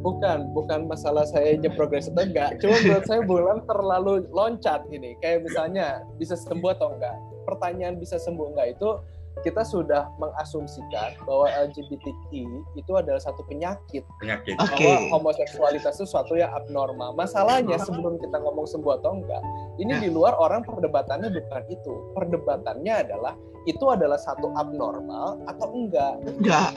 Bukan 0.00 0.56
bukan 0.56 0.88
masalah 0.88 1.28
saya 1.28 1.60
aja 1.60 1.68
progresif 1.76 2.16
enggak. 2.16 2.56
Cuma 2.64 2.74
menurut 2.80 3.04
saya 3.04 3.20
bulan 3.20 3.60
terlalu 3.68 4.24
loncat 4.32 4.88
ini. 4.88 5.12
Kayak 5.20 5.44
misalnya 5.44 6.02
bisa 6.16 6.34
sembuh 6.40 6.72
atau 6.72 6.96
enggak? 6.96 7.14
Pertanyaan 7.44 8.00
bisa 8.00 8.16
sembuh 8.16 8.56
enggak? 8.56 8.80
Itu 8.80 9.04
kita 9.40 9.64
sudah 9.64 10.12
mengasumsikan 10.20 11.16
bahwa 11.24 11.48
LGBTQ 11.48 12.30
itu 12.76 12.92
adalah 12.92 13.20
satu 13.20 13.40
penyakit. 13.48 14.04
Penyakit. 14.20 14.56
Bahwa 14.60 14.76
okay. 14.76 15.08
homoseksualitas 15.08 15.96
itu 15.96 16.06
suatu 16.08 16.36
yang 16.36 16.52
abnormal. 16.52 17.16
Masalahnya 17.16 17.80
sebelum 17.80 18.20
kita 18.20 18.36
ngomong 18.36 18.68
sembuh 18.68 19.00
atau 19.00 19.16
enggak, 19.16 19.42
ini 19.80 19.96
di 19.96 20.08
luar 20.12 20.36
orang 20.36 20.60
perdebatannya 20.64 21.32
bukan 21.32 21.62
itu. 21.72 21.94
Perdebatannya 22.12 22.94
adalah 23.08 23.34
itu 23.68 23.84
adalah 23.92 24.16
satu 24.16 24.52
abnormal 24.56 25.40
atau 25.48 25.68
enggak. 25.72 26.20
Enggak. 26.24 26.70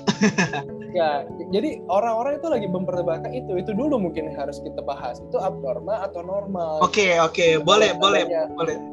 ya, 0.97 1.27
jadi 1.51 1.83
orang-orang 1.91 2.39
itu 2.39 2.47
lagi 2.47 2.67
memperdebatkan 2.71 3.31
itu. 3.35 3.59
Itu 3.59 3.75
dulu 3.75 3.99
mungkin 3.99 4.31
harus 4.35 4.63
kita 4.63 4.79
bahas. 4.83 5.19
Itu 5.19 5.39
abnormal 5.39 5.99
atau 6.07 6.23
normal. 6.23 6.79
Oke, 6.79 7.11
okay, 7.11 7.11
oke. 7.19 7.35
Okay. 7.35 7.51
Boleh, 7.59 7.91
boleh, 7.95 8.23
boleh 8.55 8.92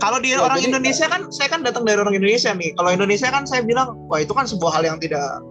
kalau 0.00 0.18
di 0.18 0.32
ya, 0.32 0.40
orang 0.40 0.64
Indonesia 0.64 1.06
kan, 1.06 1.28
saya 1.28 1.52
kan 1.52 1.60
datang 1.60 1.84
dari 1.84 2.00
orang 2.00 2.16
Indonesia 2.16 2.56
nih. 2.56 2.72
Kalau 2.74 2.90
Indonesia 2.90 3.28
kan 3.28 3.44
saya 3.44 3.60
bilang, 3.60 4.00
wah 4.08 4.18
itu 4.24 4.32
kan 4.32 4.48
sebuah 4.48 4.80
hal 4.80 4.84
yang 4.88 4.98
tidak 4.98 5.44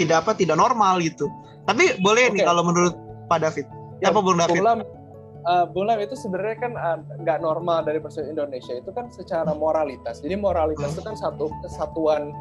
tidak 0.00 0.26
apa 0.26 0.32
tidak 0.34 0.56
normal 0.56 0.98
gitu. 0.98 1.28
Tapi 1.68 2.00
boleh 2.00 2.32
okay. 2.32 2.40
nih 2.40 2.44
kalau 2.48 2.62
menurut 2.64 2.94
Pak 3.28 3.38
David. 3.44 3.66
Ya, 4.02 4.10
apa 4.10 4.20
Bung 4.20 4.40
David? 4.40 4.60
Bulam, 4.60 4.78
uh, 5.46 5.64
Bulam 5.70 5.98
itu 6.00 6.16
sebenarnya 6.16 6.56
kan 6.60 6.72
uh, 6.76 6.98
nggak 7.20 7.38
uh, 7.40 7.42
normal 7.44 7.84
dari 7.86 8.00
perspektif 8.00 8.32
Indonesia 8.32 8.74
itu 8.74 8.90
kan 8.90 9.08
secara 9.12 9.52
moralitas. 9.52 10.24
Jadi 10.24 10.34
moralitas 10.40 10.96
itu 10.96 11.02
kan 11.04 11.16
satu 11.16 11.52
kesatuan 11.62 12.32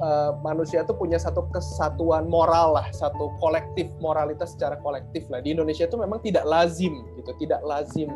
uh, 0.00 0.36
manusia 0.40 0.82
itu 0.84 0.92
punya 0.96 1.16
satu 1.20 1.44
kesatuan 1.52 2.28
moral 2.28 2.76
lah, 2.76 2.86
satu 2.92 3.32
kolektif 3.40 3.88
moralitas 4.00 4.54
secara 4.56 4.76
kolektif 4.80 5.28
lah. 5.28 5.40
Di 5.40 5.52
Indonesia 5.52 5.84
itu 5.88 5.96
memang 5.96 6.20
tidak 6.24 6.44
lazim 6.48 7.04
gitu, 7.16 7.30
tidak 7.40 7.60
lazim 7.64 8.08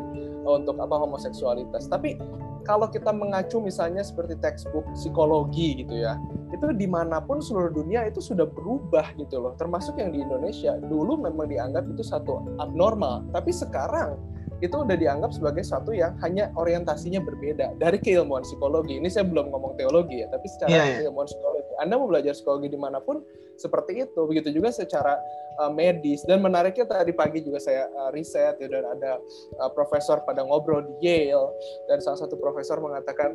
untuk 0.45 0.77
apa 0.81 0.95
homoseksualitas. 0.97 1.85
Tapi 1.89 2.17
kalau 2.61 2.85
kita 2.89 3.09
mengacu 3.09 3.57
misalnya 3.57 4.05
seperti 4.05 4.37
textbook 4.37 4.85
psikologi 4.93 5.81
gitu 5.81 5.97
ya, 5.97 6.17
itu 6.53 6.69
di 6.77 6.85
mana 6.85 7.17
pun 7.17 7.41
seluruh 7.41 7.73
dunia 7.73 8.05
itu 8.05 8.21
sudah 8.21 8.45
berubah 8.45 9.17
gitu 9.17 9.41
loh. 9.41 9.53
Termasuk 9.57 9.97
yang 9.97 10.13
di 10.13 10.21
Indonesia 10.21 10.77
dulu 10.77 11.17
memang 11.17 11.49
dianggap 11.49 11.89
itu 11.89 12.05
satu 12.05 12.45
abnormal, 12.61 13.25
tapi 13.33 13.49
sekarang 13.49 14.17
itu 14.61 14.75
udah 14.77 14.93
dianggap 14.93 15.33
sebagai 15.33 15.65
sesuatu 15.65 15.89
yang 15.91 16.13
hanya 16.21 16.53
orientasinya 16.53 17.17
berbeda 17.25 17.75
dari 17.81 17.97
keilmuan 17.97 18.45
psikologi. 18.45 19.01
Ini 19.01 19.09
saya 19.09 19.25
belum 19.25 19.49
ngomong 19.49 19.73
teologi 19.75 20.21
ya, 20.21 20.29
tapi 20.29 20.45
secara 20.45 20.69
yeah, 20.69 20.85
yeah. 20.85 20.99
keilmuan 21.03 21.25
psikologi. 21.25 21.73
Anda 21.81 21.97
mau 21.97 22.07
belajar 22.07 22.37
psikologi 22.37 22.69
di 22.69 22.77
mana 22.77 23.01
pun 23.01 23.25
seperti 23.57 24.05
itu. 24.05 24.21
Begitu 24.29 24.53
juga 24.53 24.69
secara 24.69 25.17
uh, 25.57 25.73
medis. 25.73 26.21
Dan 26.29 26.45
menariknya 26.45 26.85
tadi 26.85 27.09
pagi 27.11 27.41
juga 27.41 27.57
saya 27.57 27.89
uh, 27.89 28.13
riset 28.13 28.61
ya, 28.61 28.67
dan 28.69 28.85
ada 28.85 29.17
uh, 29.57 29.71
profesor 29.73 30.21
pada 30.21 30.45
ngobrol 30.45 30.85
di 30.85 31.09
Yale 31.09 31.49
dan 31.89 31.97
salah 32.01 32.21
satu 32.21 32.37
profesor 32.37 32.77
mengatakan 32.77 33.33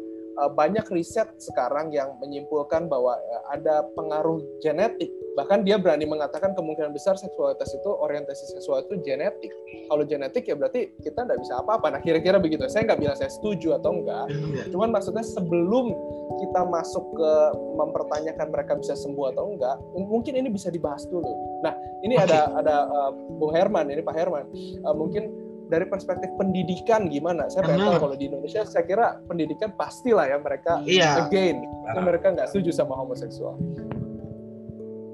banyak 0.53 0.85
riset 0.93 1.29
sekarang 1.41 1.89
yang 1.93 2.13
menyimpulkan 2.21 2.87
bahwa 2.87 3.17
uh, 3.17 3.43
ada 3.57 3.87
pengaruh 3.97 4.41
genetik. 4.61 5.09
Bahkan 5.37 5.69
dia 5.69 5.77
berani 5.77 6.09
mengatakan 6.09 6.57
kemungkinan 6.57 6.93
besar 6.97 7.17
seksualitas 7.17 7.69
itu 7.73 7.91
orientasi 7.93 8.57
seksual 8.57 8.85
itu 8.85 9.01
genetik. 9.05 9.53
Kalau 9.89 10.05
genetik 10.05 10.49
ya 10.49 10.57
berarti 10.57 10.93
kita 11.05 11.25
nggak 11.25 11.41
bisa 11.41 11.61
apa-apa. 11.61 11.97
Nah 11.97 12.01
kira-kira 12.01 12.41
begitu. 12.41 12.65
Saya 12.69 12.89
nggak 12.89 13.01
bilang 13.01 13.17
saya 13.17 13.33
setuju 13.33 13.77
atau 13.77 13.93
enggak 13.97 14.27
iya. 14.33 14.65
cuman 14.73 14.89
maksudnya 14.93 15.25
sebelum 15.25 15.93
kita 16.37 16.61
masuk 16.69 17.05
ke 17.17 17.33
mempertanyakan 17.81 18.47
mereka 18.53 18.73
bisa 18.77 18.93
sembuh 18.93 19.33
atau 19.33 19.57
enggak 19.57 19.77
mungkin 19.97 20.37
ini 20.37 20.49
bisa 20.53 20.69
dibahas 20.69 21.09
dulu. 21.09 21.33
Nah 21.65 21.73
ini 22.05 22.21
okay. 22.21 22.29
ada 22.29 22.41
ada 22.61 22.77
uh, 22.89 23.11
Bung 23.41 23.53
Herman 23.57 23.89
ini 23.89 24.05
Pak 24.05 24.15
Herman. 24.17 24.45
Uh, 24.85 24.95
mungkin 24.97 25.33
dari 25.67 25.87
perspektif 25.87 26.31
pendidikan 26.39 27.11
gimana? 27.11 27.51
Saya 27.51 27.67
pengen 27.67 27.91
tahu 27.91 28.11
kalau 28.11 28.17
di 28.19 28.31
Indonesia 28.31 28.63
saya 28.63 28.87
kira 28.87 29.19
pendidikan 29.27 29.75
pastilah 29.75 30.31
ya 30.31 30.39
mereka 30.39 30.81
iya. 30.87 31.27
again 31.27 31.67
mereka 31.99 32.31
nggak 32.35 32.49
setuju 32.51 32.71
sama 32.71 32.95
homoseksual 32.95 33.59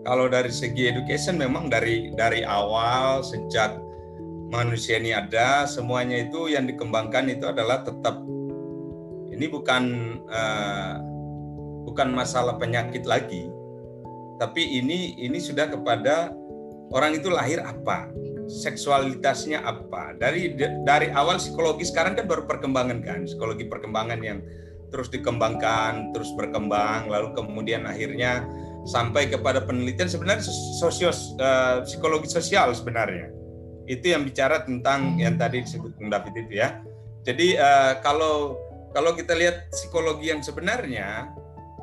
kalau 0.03 0.27
dari 0.27 0.51
segi 0.51 0.91
education 0.91 1.39
memang 1.39 1.71
dari 1.71 2.11
dari 2.15 2.43
awal 2.43 3.23
sejak 3.23 3.79
manusia 4.51 4.99
ini 5.01 5.15
ada 5.15 5.65
semuanya 5.65 6.21
itu 6.21 6.53
yang 6.53 6.69
dikembangkan 6.69 7.31
itu 7.33 7.49
adalah 7.49 7.87
tetap 7.87 8.21
ini 9.33 9.49
bukan 9.49 9.85
uh, 10.29 11.01
bukan 11.89 12.13
masalah 12.13 12.59
penyakit 12.61 13.07
lagi 13.09 13.49
tapi 14.37 14.83
ini 14.83 15.17
ini 15.17 15.39
sudah 15.39 15.71
kepada 15.71 16.35
orang 16.93 17.17
itu 17.17 17.31
lahir 17.33 17.63
apa 17.63 18.11
seksualitasnya 18.53 19.65
apa? 19.65 20.13
Dari 20.21 20.53
dari 20.85 21.09
awal 21.09 21.41
psikologi 21.41 21.89
sekarang 21.89 22.13
kan 22.13 22.29
baru 22.29 22.45
perkembangan 22.45 23.01
kan? 23.01 23.25
Psikologi 23.25 23.65
perkembangan 23.65 24.21
yang 24.21 24.45
terus 24.93 25.09
dikembangkan 25.09 26.13
terus 26.13 26.29
berkembang 26.37 27.09
lalu 27.09 27.33
kemudian 27.33 27.89
akhirnya 27.89 28.45
sampai 28.85 29.33
kepada 29.33 29.65
penelitian. 29.65 30.13
Sebenarnya 30.13 30.45
sosio 30.77 31.09
uh, 31.09 31.81
psikologi 31.89 32.29
sosial 32.29 32.77
sebenarnya. 32.77 33.33
Itu 33.89 34.13
yang 34.13 34.29
bicara 34.29 34.63
tentang 34.63 35.17
yang 35.17 35.41
tadi 35.41 35.65
disebut 35.65 35.97
Bung 35.97 36.13
David 36.13 36.47
itu 36.47 36.61
ya. 36.61 36.77
Jadi 37.25 37.57
uh, 37.57 37.99
kalau 38.05 38.61
kalau 38.93 39.17
kita 39.17 39.33
lihat 39.33 39.73
psikologi 39.73 40.29
yang 40.29 40.45
sebenarnya 40.45 41.33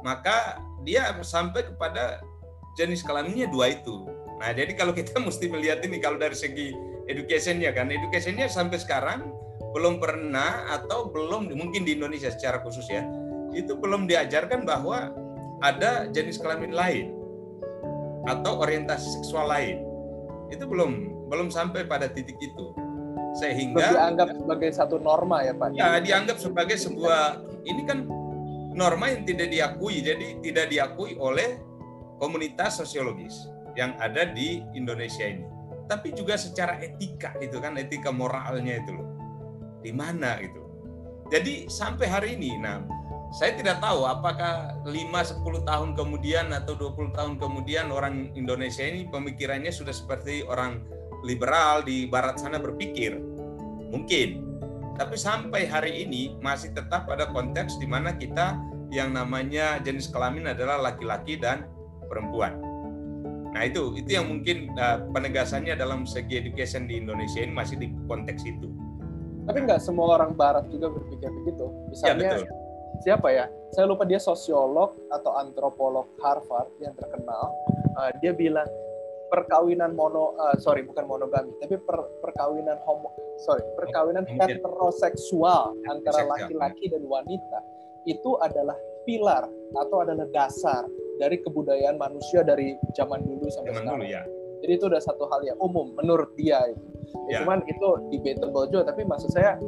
maka 0.06 0.62
dia 0.86 1.12
sampai 1.26 1.68
kepada 1.68 2.22
jenis 2.80 3.04
kelaminnya 3.04 3.52
dua 3.52 3.76
itu 3.76 4.08
nah 4.40 4.56
jadi 4.56 4.72
kalau 4.74 4.96
kita 4.96 5.20
mesti 5.28 5.46
melihat 5.52 5.84
ini 5.84 6.00
kalau 6.00 6.16
dari 6.16 6.36
segi 6.36 6.72
educationnya 7.12 7.76
kan 7.76 7.92
educationnya 7.92 8.48
sampai 8.48 8.80
sekarang 8.80 9.30
belum 9.76 10.02
pernah 10.02 10.66
atau 10.74 11.14
belum 11.14 11.54
mungkin 11.54 11.86
di 11.86 11.94
Indonesia 11.94 12.34
secara 12.34 12.64
khusus 12.66 12.90
ya 12.90 13.06
itu 13.54 13.78
belum 13.78 14.06
diajarkan 14.06 14.66
bahwa 14.66 15.14
ada 15.60 16.08
jenis 16.10 16.40
kelamin 16.40 16.72
lain 16.72 17.08
atau 18.28 18.62
orientasi 18.62 19.20
seksual 19.20 19.50
lain. 19.50 19.84
Itu 20.50 20.66
belum 20.66 21.26
belum 21.30 21.48
sampai 21.54 21.86
pada 21.86 22.10
titik 22.10 22.38
itu. 22.42 22.74
Sehingga 23.38 23.94
dianggap 23.94 24.28
sebagai 24.34 24.70
satu 24.74 24.98
norma 24.98 25.46
ya 25.46 25.54
pak? 25.54 25.70
Ya 25.78 26.02
dianggap 26.02 26.38
sebagai 26.42 26.78
sebuah 26.82 27.46
ini 27.66 27.82
kan 27.86 28.10
norma 28.74 29.14
yang 29.14 29.24
tidak 29.28 29.54
diakui 29.54 30.02
jadi 30.02 30.28
tidak 30.42 30.66
diakui 30.74 31.14
oleh 31.20 31.62
komunitas 32.18 32.82
sosiologis 32.82 33.48
yang 33.80 33.96
ada 34.04 34.28
di 34.28 34.60
Indonesia 34.76 35.24
ini 35.24 35.48
tapi 35.88 36.12
juga 36.12 36.36
secara 36.36 36.76
etika 36.84 37.40
itu 37.40 37.56
kan 37.64 37.80
etika 37.80 38.12
moralnya 38.12 38.84
itu 38.84 38.92
loh 38.92 39.08
di 39.80 39.96
mana 39.96 40.36
itu 40.44 40.60
jadi 41.32 41.72
sampai 41.72 42.06
hari 42.12 42.30
ini 42.36 42.60
nah 42.60 42.84
saya 43.30 43.54
tidak 43.54 43.78
tahu 43.78 44.10
apakah 44.10 44.74
5-10 44.90 45.70
tahun 45.70 45.90
kemudian 45.94 46.50
atau 46.50 46.74
20 46.74 47.14
tahun 47.14 47.34
kemudian 47.38 47.94
orang 47.94 48.34
Indonesia 48.34 48.82
ini 48.82 49.06
pemikirannya 49.06 49.70
sudah 49.70 49.94
seperti 49.94 50.42
orang 50.50 50.82
liberal 51.24 51.84
di 51.84 52.08
barat 52.08 52.40
sana 52.40 52.60
berpikir. 52.60 53.18
Mungkin. 53.90 54.50
Tapi 55.00 55.16
sampai 55.16 55.64
hari 55.64 56.04
ini 56.04 56.36
masih 56.44 56.76
tetap 56.76 57.08
pada 57.08 57.32
konteks 57.32 57.80
di 57.80 57.88
mana 57.88 58.12
kita 58.20 58.60
yang 58.92 59.16
namanya 59.16 59.80
jenis 59.80 60.12
kelamin 60.12 60.52
adalah 60.52 60.76
laki-laki 60.76 61.40
dan 61.40 61.64
perempuan. 62.12 62.60
Nah 63.54 63.66
itu 63.66 63.98
itu 63.98 64.10
yang 64.14 64.30
mungkin 64.30 64.70
uh, 64.78 65.06
penegasannya 65.10 65.74
dalam 65.74 66.06
segi 66.06 66.38
education 66.40 66.86
di 66.86 67.02
Indonesia 67.02 67.42
ini 67.42 67.54
masih 67.54 67.82
di 67.82 67.90
konteks 68.06 68.42
itu. 68.46 68.70
Tapi 69.50 69.66
nggak 69.66 69.82
semua 69.82 70.22
orang 70.22 70.38
Barat 70.38 70.70
juga 70.70 70.94
berpikir 70.94 71.30
begitu. 71.44 71.66
Ya, 71.66 71.90
Misalnya 71.90 72.14
ya, 72.14 72.34
betul 72.46 72.60
siapa 73.00 73.28
ya? 73.32 73.46
Saya 73.72 73.86
lupa 73.88 74.04
dia 74.04 74.20
sosiolog 74.20 74.98
atau 75.10 75.32
antropolog 75.40 76.10
Harvard 76.22 76.70
yang 76.84 76.94
terkenal. 76.98 77.54
Uh, 77.98 78.12
dia 78.22 78.36
bilang 78.36 78.68
perkawinan 79.30 79.94
mono 79.94 80.34
uh, 80.36 80.58
sorry 80.58 80.82
bukan 80.82 81.06
monogami 81.06 81.54
tapi 81.62 81.78
per, 81.78 82.02
perkawinan 82.20 82.82
homo 82.84 83.14
sorry 83.46 83.62
perkawinan 83.78 84.26
heteroseksual 84.26 85.78
antara 85.86 86.26
laki-laki 86.26 86.90
dan 86.90 87.06
wanita 87.06 87.60
itu 88.10 88.36
adalah 88.42 88.74
pilar 89.06 89.46
atau 89.78 90.02
adalah 90.02 90.26
dasar 90.34 90.82
dari 91.20 91.38
kebudayaan 91.44 92.00
manusia 92.00 92.42
dari 92.42 92.80
zaman 92.96 93.22
dulu 93.28 93.46
sampai 93.52 93.76
zaman 93.76 93.84
sekarang. 93.84 94.00
Dulu, 94.00 94.08
ya. 94.08 94.24
Jadi 94.60 94.72
itu 94.76 94.86
udah 94.92 95.02
satu 95.04 95.24
hal 95.32 95.42
yang 95.44 95.60
umum 95.60 95.92
menurut 95.96 96.32
dia 96.40 96.64
itu. 96.72 96.88
Ya. 97.28 97.44
Cuman 97.44 97.64
itu 97.68 97.88
debatable 98.12 98.66
juga 98.72 98.92
tapi 98.92 99.04
maksud 99.04 99.32
saya 99.36 99.60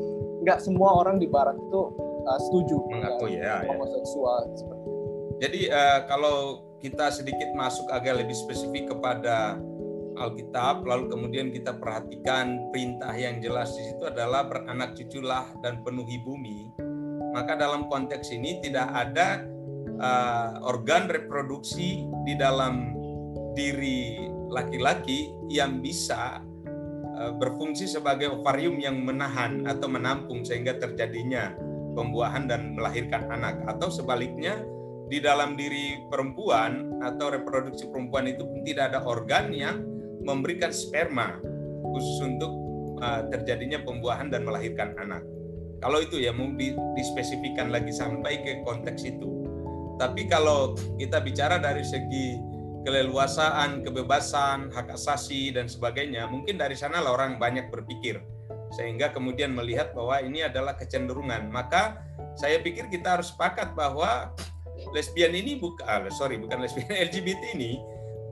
nggak 0.42 0.60
semua 0.64 0.96
orang 1.04 1.20
di 1.22 1.28
barat 1.30 1.56
itu 1.60 1.82
uh, 2.26 2.40
setuju 2.50 2.76
mengakui 2.90 3.38
ya, 3.38 3.62
ya, 3.62 3.70
homoseksual 3.72 4.42
ya. 4.48 4.56
seperti 4.58 4.88
itu. 4.88 5.02
Jadi 5.42 5.62
uh, 5.70 6.00
kalau 6.06 6.38
kita 6.82 7.14
sedikit 7.14 7.50
masuk 7.54 7.86
agak 7.94 8.26
lebih 8.26 8.34
spesifik 8.34 8.90
kepada 8.90 9.58
Alkitab, 10.18 10.86
lalu 10.86 11.08
kemudian 11.08 11.50
kita 11.50 11.78
perhatikan 11.78 12.70
perintah 12.70 13.14
yang 13.16 13.40
jelas 13.40 13.74
di 13.74 13.90
situ 13.90 14.06
adalah 14.06 14.46
beranak 14.46 14.94
cuculah 14.94 15.50
dan 15.66 15.82
penuhi 15.82 16.20
bumi, 16.22 16.70
maka 17.32 17.58
dalam 17.58 17.88
konteks 17.88 18.30
ini 18.34 18.60
tidak 18.62 18.92
ada 18.92 19.42
uh, 20.02 20.60
organ 20.66 21.08
reproduksi 21.08 22.04
di 22.26 22.34
dalam 22.36 22.98
diri 23.54 24.18
laki-laki 24.52 25.32
yang 25.48 25.80
bisa 25.80 26.42
uh, 27.16 27.32
berfungsi 27.38 27.88
sebagai 27.88 28.34
ovarium 28.34 28.82
yang 28.82 29.00
menahan 29.00 29.64
atau 29.70 29.88
menampung 29.88 30.44
sehingga 30.44 30.76
terjadinya 30.82 31.54
pembuahan 31.94 32.50
dan 32.50 32.74
melahirkan 32.76 33.30
anak 33.30 33.62
atau 33.70 33.94
sebaliknya 33.94 34.60
di 35.12 35.20
dalam 35.20 35.60
diri 35.60 36.00
perempuan 36.08 37.04
atau 37.04 37.36
reproduksi 37.36 37.88
perempuan 37.92 38.32
itu 38.32 38.48
pun 38.48 38.64
tidak 38.64 38.96
ada 38.96 39.04
organ 39.04 39.52
yang 39.52 39.84
memberikan 40.24 40.72
sperma 40.72 41.36
khusus 41.92 42.18
untuk 42.24 42.52
uh, 43.04 43.28
terjadinya 43.28 43.84
pembuahan 43.84 44.32
dan 44.32 44.48
melahirkan 44.48 44.96
anak. 44.96 45.20
Kalau 45.82 45.98
itu 46.00 46.22
ya 46.22 46.32
mau 46.32 46.48
di, 46.56 46.72
dispesifikan 46.96 47.74
lagi 47.74 47.92
sampai 47.92 48.40
ke 48.40 48.62
konteks 48.64 49.02
itu. 49.04 49.41
Tapi 50.02 50.26
kalau 50.26 50.74
kita 50.98 51.22
bicara 51.22 51.62
dari 51.62 51.86
segi 51.86 52.42
keleluasaan, 52.82 53.86
kebebasan, 53.86 54.74
hak 54.74 54.98
asasi 54.98 55.54
dan 55.54 55.70
sebagainya, 55.70 56.26
mungkin 56.26 56.58
dari 56.58 56.74
sana 56.74 56.98
lah 56.98 57.14
orang 57.14 57.38
banyak 57.38 57.70
berpikir 57.70 58.18
sehingga 58.74 59.14
kemudian 59.14 59.54
melihat 59.54 59.94
bahwa 59.94 60.18
ini 60.24 60.42
adalah 60.42 60.74
kecenderungan. 60.74 61.54
Maka 61.54 62.02
saya 62.34 62.58
pikir 62.58 62.90
kita 62.90 63.20
harus 63.20 63.30
sepakat 63.30 63.78
bahwa 63.78 64.34
lesbian 64.96 65.38
ini 65.38 65.62
bukan 65.62 65.86
ah, 65.86 66.02
sorry 66.10 66.42
bukan 66.42 66.66
lesbian 66.66 66.90
LGBT 67.14 67.54
ini 67.54 67.78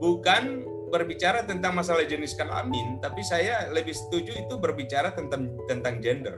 bukan 0.02 0.66
berbicara 0.90 1.46
tentang 1.46 1.78
masalah 1.78 2.02
jenis 2.02 2.34
kelamin, 2.34 2.98
tapi 2.98 3.22
saya 3.22 3.70
lebih 3.70 3.94
setuju 3.94 4.34
itu 4.34 4.58
berbicara 4.58 5.14
tentang 5.14 5.54
tentang 5.70 6.02
gender, 6.02 6.34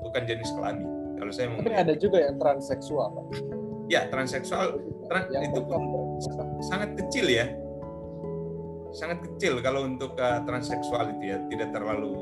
bukan 0.00 0.24
jenis 0.24 0.48
kelamin. 0.56 0.88
Kalau 1.20 1.32
saya 1.34 1.52
mau. 1.52 1.60
Tapi 1.60 1.76
ada 1.76 1.92
juga 1.92 2.24
yang 2.24 2.40
transseksual, 2.40 3.12
Pak. 3.12 3.67
Ya, 3.88 4.04
transseksual 4.12 4.84
trans, 5.08 5.32
itu 5.32 5.60
pun 5.64 5.80
sangat 6.60 6.92
kecil 7.00 7.24
ya, 7.24 7.48
sangat 8.92 9.24
kecil 9.24 9.64
kalau 9.64 9.88
untuk 9.88 10.12
uh, 10.20 10.44
transseksual 10.44 11.16
itu 11.16 11.32
ya, 11.32 11.40
tidak 11.48 11.72
terlalu 11.72 12.12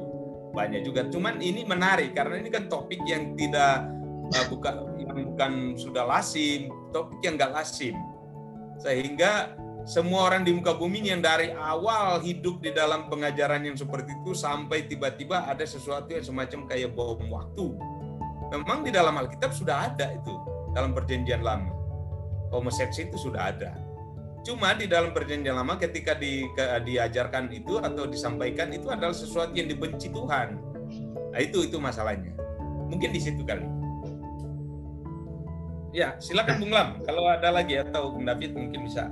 banyak 0.55 0.87
juga. 0.87 1.11
Cuman 1.11 1.43
ini 1.43 1.67
menarik 1.67 2.15
karena 2.15 2.39
ini 2.39 2.55
kan 2.55 2.71
topik 2.71 3.03
yang 3.03 3.35
tidak 3.35 3.83
uh, 4.31 4.47
bukan 4.47 4.95
yang 4.95 5.19
bukan 5.35 5.75
sudah 5.75 6.07
lasim, 6.07 6.71
topik 6.95 7.19
yang 7.27 7.35
nggak 7.35 7.51
lasim, 7.51 7.99
sehingga 8.79 9.59
semua 9.83 10.31
orang 10.31 10.47
di 10.47 10.55
muka 10.55 10.71
bumi 10.71 11.03
yang 11.03 11.19
dari 11.19 11.51
awal 11.51 12.23
hidup 12.23 12.63
di 12.63 12.71
dalam 12.71 13.11
pengajaran 13.11 13.67
yang 13.67 13.75
seperti 13.75 14.15
itu 14.23 14.39
sampai 14.39 14.87
tiba-tiba 14.87 15.51
ada 15.51 15.67
sesuatu 15.67 16.15
yang 16.15 16.23
semacam 16.23 16.63
kayak 16.71 16.95
bom 16.95 17.19
waktu. 17.27 17.75
Memang 18.55 18.87
di 18.87 18.95
dalam 18.95 19.19
Alkitab 19.19 19.51
sudah 19.51 19.91
ada 19.91 20.15
itu 20.15 20.46
dalam 20.77 20.93
perjanjian 20.93 21.41
lama. 21.41 21.73
Homoseksi 22.53 23.09
itu 23.09 23.17
sudah 23.17 23.57
ada. 23.57 23.73
Cuma 24.45 24.77
di 24.77 24.87
dalam 24.87 25.11
perjanjian 25.11 25.57
lama 25.57 25.75
ketika 25.81 26.15
di, 26.15 26.47
ke, 26.53 26.63
diajarkan 26.85 27.51
itu 27.51 27.81
atau 27.81 28.05
disampaikan 28.07 28.71
itu 28.71 28.93
adalah 28.93 29.17
sesuatu 29.17 29.57
yang 29.57 29.67
dibenci 29.67 30.13
Tuhan. 30.13 30.61
Nah, 31.33 31.41
itu 31.41 31.67
itu 31.67 31.81
masalahnya. 31.81 32.37
Mungkin 32.87 33.11
di 33.11 33.19
situ 33.19 33.43
kali. 33.43 33.67
Ya, 35.97 36.15
silakan 36.21 36.61
Bung 36.61 36.71
Lam. 36.77 36.89
Kalau 37.09 37.25
ada 37.27 37.49
lagi 37.51 37.81
atau 37.81 38.13
Bung 38.15 38.29
David 38.29 38.53
mungkin 38.53 38.85
bisa. 38.85 39.09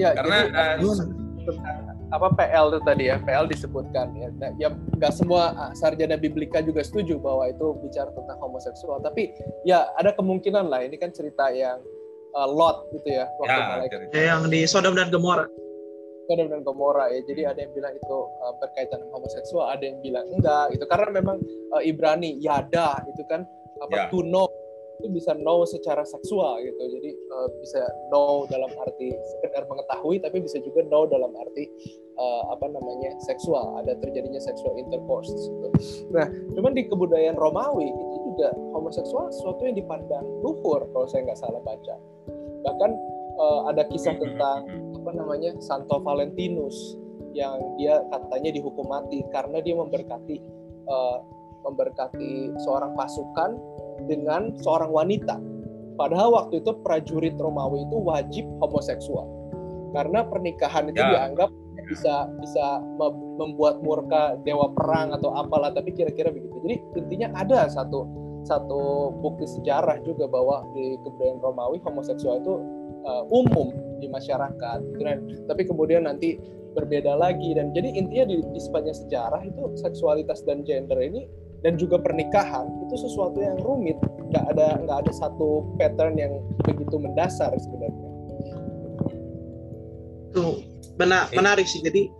Ya, 0.00 0.16
karena 0.16 0.48
jadi, 0.48 0.82
uh, 0.82 1.91
apa 2.12 2.28
PL 2.36 2.76
itu 2.76 2.80
tadi 2.84 3.04
ya, 3.08 3.16
PL 3.16 3.48
disebutkan 3.48 4.12
ya. 4.12 4.28
Nah, 4.36 4.50
ya 4.60 4.68
nggak 4.70 5.12
semua 5.16 5.56
ah, 5.56 5.72
sarjana 5.72 6.20
biblika 6.20 6.60
juga 6.60 6.84
setuju 6.84 7.16
bahwa 7.16 7.48
itu 7.48 7.72
bicara 7.80 8.12
tentang 8.12 8.36
homoseksual, 8.38 9.00
tapi 9.00 9.32
ya 9.64 9.88
ada 9.96 10.12
kemungkinan 10.12 10.68
lah. 10.68 10.84
Ini 10.84 11.00
kan 11.00 11.10
cerita 11.16 11.48
yang 11.48 11.80
uh, 12.36 12.48
Lot 12.48 12.92
gitu 12.92 13.08
ya, 13.16 13.24
waktu 13.40 13.88
ya, 13.88 13.98
ya, 14.12 14.22
yang 14.36 14.40
di 14.52 14.68
Sodom 14.68 14.92
dan 14.92 15.08
Gomora. 15.08 15.48
Sodom 16.28 16.52
dan 16.52 16.60
Gomora 16.60 17.08
ya. 17.08 17.24
Jadi 17.24 17.48
ada 17.48 17.58
yang 17.64 17.72
bilang 17.72 17.96
itu 17.96 18.16
uh, 18.44 18.54
berkaitan 18.60 19.00
dengan 19.00 19.16
homoseksual, 19.16 19.72
ada 19.72 19.84
yang 19.84 19.98
bilang 20.04 20.28
enggak. 20.28 20.76
Itu 20.76 20.84
karena 20.84 21.08
memang 21.16 21.40
uh, 21.72 21.80
Ibrani 21.80 22.36
Yada 22.44 23.00
itu 23.08 23.24
kan 23.24 23.48
apa 23.80 23.96
ya. 23.96 24.06
tuno 24.12 24.46
itu 25.02 25.10
bisa 25.10 25.34
know 25.42 25.66
secara 25.66 26.06
seksual 26.06 26.62
gitu. 26.62 26.78
Jadi 26.78 27.10
uh, 27.34 27.50
bisa 27.58 27.82
know 28.14 28.46
dalam 28.46 28.70
arti 28.78 29.10
sekedar 29.34 29.66
mengetahui 29.66 30.22
tapi 30.22 30.38
bisa 30.38 30.62
juga 30.62 30.86
know 30.86 31.10
dalam 31.10 31.34
arti 31.34 31.66
uh, 32.14 32.54
apa 32.54 32.70
namanya 32.70 33.18
seksual. 33.26 33.82
Ada 33.82 33.98
terjadinya 33.98 34.38
seksual 34.38 34.78
intercourse 34.78 35.34
gitu. 35.34 35.68
nah 36.14 36.30
cuman 36.54 36.78
di 36.78 36.86
kebudayaan 36.86 37.34
Romawi 37.34 37.90
itu 37.90 38.16
juga 38.30 38.54
homoseksual 38.78 39.34
sesuatu 39.34 39.66
yang 39.66 39.74
dipandang 39.74 40.22
luhur 40.46 40.86
kalau 40.94 41.10
saya 41.10 41.26
nggak 41.26 41.40
salah 41.42 41.58
baca. 41.66 41.98
Bahkan 42.62 42.90
uh, 43.42 43.60
ada 43.74 43.82
kisah 43.90 44.14
tentang 44.14 44.70
apa 45.02 45.10
namanya 45.18 45.50
Santo 45.58 45.98
Valentinus 45.98 46.94
yang 47.34 47.58
dia 47.80 47.98
katanya 48.12 48.54
dihukum 48.54 48.86
mati 48.86 49.24
karena 49.34 49.58
dia 49.58 49.74
memberkati 49.74 50.36
uh, 50.86 51.18
memberkati 51.64 52.52
seorang 52.62 52.92
pasukan 52.98 53.56
dengan 54.06 54.54
seorang 54.60 54.90
wanita. 54.90 55.38
Padahal 55.96 56.34
waktu 56.34 56.64
itu 56.64 56.72
prajurit 56.82 57.36
Romawi 57.36 57.84
itu 57.84 57.96
wajib 58.00 58.44
homoseksual. 58.64 59.28
Karena 59.92 60.24
pernikahan 60.24 60.88
itu 60.88 60.98
ya. 60.98 61.28
dianggap 61.28 61.52
bisa 61.84 62.30
bisa 62.40 62.80
membuat 63.36 63.84
murka 63.84 64.40
dewa 64.46 64.72
perang 64.72 65.12
atau 65.12 65.36
apalah 65.36 65.68
tapi 65.74 65.92
kira-kira 65.92 66.32
begitu. 66.32 66.56
Jadi 66.64 66.76
intinya 66.96 67.28
ada 67.36 67.68
satu 67.68 68.08
satu 68.42 69.12
bukti 69.22 69.46
sejarah 69.46 70.02
juga 70.02 70.26
bahwa 70.26 70.66
di 70.74 70.98
kebudayaan 71.04 71.38
Romawi 71.44 71.78
homoseksual 71.84 72.42
itu 72.42 72.54
uh, 73.06 73.24
umum 73.30 73.70
di 74.02 74.10
masyarakat. 74.10 74.78
Dan, 74.98 75.46
tapi 75.46 75.62
kemudian 75.68 76.08
nanti 76.08 76.40
berbeda 76.72 77.12
lagi 77.14 77.52
dan 77.52 77.70
jadi 77.76 77.92
intinya 77.92 78.32
di, 78.32 78.40
di 78.40 78.60
sepanjang 78.60 78.96
sejarah 78.96 79.44
itu 79.44 79.76
seksualitas 79.76 80.40
dan 80.48 80.64
gender 80.64 80.96
ini 81.04 81.28
dan 81.62 81.78
juga 81.78 81.98
pernikahan 82.02 82.66
itu 82.86 82.94
sesuatu 82.98 83.38
yang 83.38 83.58
rumit. 83.62 83.96
Nggak 84.30 84.44
ada 84.54 84.68
nggak 84.82 84.98
ada 85.06 85.12
satu 85.14 85.74
pattern 85.78 86.18
yang 86.18 86.42
begitu 86.66 86.98
mendasar 86.98 87.54
sebenarnya. 87.54 88.08
Tuh 90.34 90.62
benar 90.98 91.30
menarik 91.32 91.64
sih. 91.66 91.80
Jadi 91.80 92.10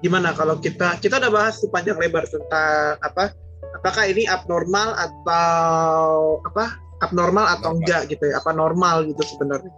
gimana 0.00 0.30
kalau 0.32 0.58
kita 0.62 0.98
kita 1.02 1.18
udah 1.18 1.32
bahas 1.32 1.58
tuh 1.58 1.70
panjang 1.72 1.98
lebar 1.98 2.24
tentang 2.28 3.00
apa 3.02 3.34
apakah 3.80 4.04
ini 4.06 4.28
abnormal 4.28 4.94
atau 4.94 6.38
apa 6.46 6.78
abnormal 7.02 7.48
atau 7.58 7.76
enggak 7.76 8.06
gitu 8.08 8.30
ya 8.30 8.38
apa 8.38 8.54
normal 8.54 9.04
gitu 9.10 9.22
sebenarnya. 9.36 9.72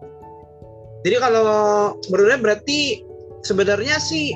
Jadi 1.07 1.17
kalau 1.23 1.47
menurutnya 2.11 2.41
berarti 2.43 3.07
sebenarnya 3.47 3.97
sih 4.03 4.35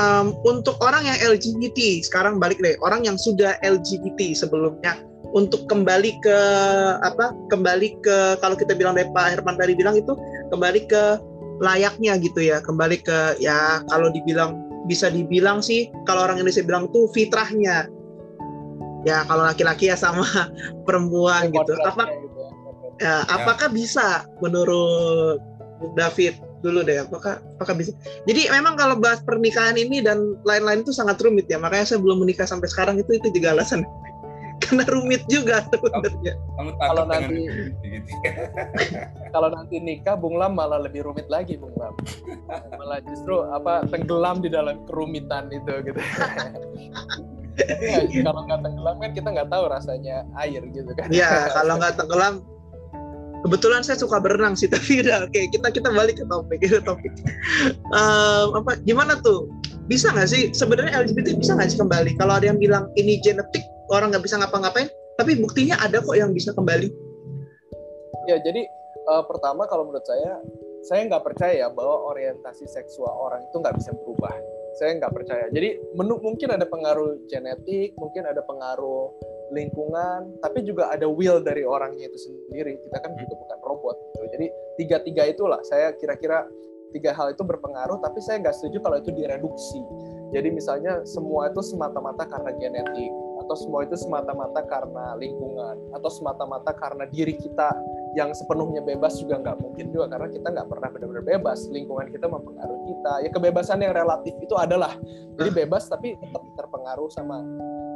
um, 0.00 0.36
untuk 0.46 0.78
orang 0.80 1.04
yang 1.04 1.18
LGBT 1.20 2.00
sekarang 2.04 2.40
balik 2.40 2.60
deh. 2.62 2.78
Orang 2.80 3.04
yang 3.04 3.18
sudah 3.20 3.58
LGBT 3.60 4.32
sebelumnya 4.32 4.96
untuk 5.32 5.64
kembali 5.68 6.20
ke 6.20 6.38
apa 7.00 7.32
kembali 7.48 8.00
ke 8.04 8.16
kalau 8.40 8.56
kita 8.56 8.76
bilang 8.76 8.96
dari 8.96 9.08
Pak 9.12 9.40
Herman 9.40 9.56
tadi 9.56 9.72
bilang 9.72 9.96
itu 9.96 10.12
kembali 10.52 10.88
ke 10.88 11.02
layaknya 11.60 12.16
gitu 12.20 12.40
ya. 12.40 12.60
Kembali 12.64 13.00
ke 13.02 13.40
ya 13.42 13.84
kalau 13.88 14.08
dibilang 14.12 14.56
bisa 14.86 15.08
dibilang 15.12 15.62
sih 15.62 15.88
kalau 16.08 16.26
orang 16.26 16.40
Indonesia 16.40 16.64
bilang 16.64 16.88
tuh 16.92 17.08
fitrahnya. 17.12 17.88
Ya 19.02 19.26
kalau 19.26 19.42
laki-laki 19.42 19.90
ya 19.90 19.98
sama 19.98 20.22
perempuan 20.86 21.50
gitu. 21.50 21.74
apa 21.82 22.06
gitu 22.06 22.38
ya. 22.38 22.50
ya, 23.02 23.14
apakah 23.34 23.66
bisa 23.74 24.22
menurut 24.38 25.42
David 25.98 26.38
dulu 26.62 26.86
deh 26.86 27.02
apakah 27.02 27.42
apakah 27.58 27.74
bisa? 27.74 27.92
Jadi 28.24 28.48
memang 28.48 28.78
kalau 28.78 28.96
bahas 28.96 29.20
pernikahan 29.26 29.74
ini 29.74 30.00
dan 30.00 30.38
lain-lain 30.46 30.86
itu 30.86 30.94
sangat 30.94 31.18
rumit 31.20 31.50
ya 31.50 31.58
makanya 31.58 31.94
saya 31.94 31.98
belum 32.00 32.22
menikah 32.22 32.46
sampai 32.46 32.70
sekarang 32.70 32.96
itu 33.02 33.18
itu 33.18 33.28
juga 33.34 33.58
alasan. 33.58 33.82
Karena 34.62 34.86
rumit 34.94 35.26
juga 35.26 35.66
sebenarnya. 35.74 36.38
Kalau 36.78 37.04
nanti 37.10 37.50
kalau 39.34 39.48
nanti 39.50 39.76
nikah 39.82 40.14
Bung 40.14 40.38
Lam 40.38 40.54
malah 40.54 40.78
lebih 40.78 41.02
rumit 41.02 41.26
lagi 41.26 41.58
Bung 41.58 41.74
Lam. 41.74 41.98
Malah 42.78 43.02
justru 43.10 43.42
apa 43.42 43.82
tenggelam 43.90 44.38
di 44.38 44.48
dalam 44.54 44.86
kerumitan 44.86 45.50
itu 45.50 45.72
gitu. 45.82 45.98
Tapi 47.52 48.22
kalau 48.24 48.48
nggak 48.48 48.60
tenggelam 48.64 48.96
kan 49.02 49.10
kita 49.12 49.28
nggak 49.34 49.50
tahu 49.50 49.64
rasanya 49.66 50.24
air 50.40 50.62
gitu 50.72 50.90
kan. 50.94 51.10
Iya, 51.10 51.52
kalau 51.52 51.76
nggak 51.76 51.94
tenggelam 51.98 52.34
kebetulan 53.42 53.82
saya 53.82 53.98
suka 53.98 54.22
berenang 54.22 54.54
sih 54.54 54.70
tapi 54.74 55.02
udah 55.02 55.26
oke 55.26 55.40
kita 55.50 55.68
kita 55.68 55.88
balik 55.90 56.18
ke 56.18 56.24
topik 56.26 56.58
ke 56.62 56.80
topik. 56.82 57.12
Um, 57.90 58.62
apa 58.62 58.78
gimana 58.86 59.18
tuh? 59.20 59.50
Bisa 59.90 60.14
nggak 60.14 60.30
sih 60.30 60.54
sebenarnya 60.54 60.94
LGBT 61.02 61.36
bisa 61.36 61.58
nggak 61.58 61.74
sih 61.74 61.78
kembali? 61.78 62.14
Kalau 62.16 62.38
ada 62.38 62.46
yang 62.46 62.56
bilang 62.56 62.88
ini 62.94 63.18
genetik 63.20 63.66
orang 63.90 64.14
nggak 64.14 64.24
bisa 64.24 64.38
ngapa-ngapain 64.38 64.88
tapi 65.20 65.36
buktinya 65.36 65.76
ada 65.82 66.00
kok 66.00 66.16
yang 66.16 66.32
bisa 66.32 66.54
kembali. 66.54 66.88
Ya 68.30 68.38
jadi 68.38 68.62
uh, 69.10 69.26
pertama 69.26 69.66
kalau 69.66 69.90
menurut 69.90 70.06
saya 70.06 70.38
saya 70.82 71.06
nggak 71.06 71.22
percaya 71.22 71.70
bahwa 71.70 72.10
orientasi 72.10 72.66
seksual 72.66 73.10
orang 73.10 73.42
itu 73.46 73.56
nggak 73.58 73.76
bisa 73.78 73.90
berubah. 73.94 74.34
Saya 74.78 74.98
nggak 74.98 75.14
percaya. 75.14 75.46
Jadi 75.52 75.78
mungkin 75.94 76.48
ada 76.50 76.66
pengaruh 76.66 77.22
genetik, 77.30 77.94
mungkin 78.00 78.26
ada 78.26 78.42
pengaruh 78.42 79.14
lingkungan, 79.52 80.40
tapi 80.40 80.64
juga 80.64 80.88
ada 80.88 81.06
will 81.06 81.44
dari 81.44 81.62
orangnya 81.62 82.08
itu 82.08 82.18
sendiri. 82.18 82.80
Kita 82.80 82.98
kan 82.98 83.12
juga 83.14 83.34
bukan 83.36 83.58
robot. 83.62 83.96
Gitu. 84.00 84.24
Jadi 84.32 84.46
tiga-tiga 84.80 85.22
itulah 85.28 85.60
saya 85.62 85.92
kira-kira 85.94 86.48
tiga 86.92 87.16
hal 87.16 87.32
itu 87.32 87.40
berpengaruh, 87.44 88.00
tapi 88.04 88.20
saya 88.20 88.40
nggak 88.44 88.56
setuju 88.56 88.84
kalau 88.84 89.00
itu 89.00 89.12
direduksi. 89.12 89.80
Jadi 90.32 90.48
misalnya 90.52 91.04
semua 91.04 91.52
itu 91.52 91.60
semata-mata 91.60 92.24
karena 92.24 92.52
genetik, 92.56 93.12
atau 93.44 93.56
semua 93.56 93.84
itu 93.84 93.96
semata-mata 93.96 94.60
karena 94.64 95.16
lingkungan, 95.16 95.76
atau 95.92 96.10
semata-mata 96.12 96.72
karena 96.72 97.04
diri 97.08 97.36
kita 97.36 97.68
yang 98.12 98.30
sepenuhnya 98.36 98.84
bebas 98.84 99.16
juga 99.16 99.40
nggak 99.40 99.56
mungkin 99.60 99.88
juga 99.88 100.12
karena 100.12 100.28
kita 100.28 100.48
nggak 100.52 100.68
pernah 100.68 100.88
benar-benar 100.92 101.24
bebas. 101.24 101.64
Lingkungan 101.72 102.06
kita 102.12 102.26
mempengaruhi 102.28 102.82
kita. 102.92 103.12
Ya 103.24 103.30
kebebasan 103.32 103.80
yang 103.80 103.96
relatif 103.96 104.34
itu 104.36 104.54
adalah. 104.56 104.92
Jadi 105.40 105.50
hmm. 105.50 105.60
bebas 105.64 105.88
tapi 105.88 106.16
tetap 106.20 106.42
terpengaruh 106.60 107.08
sama 107.08 107.40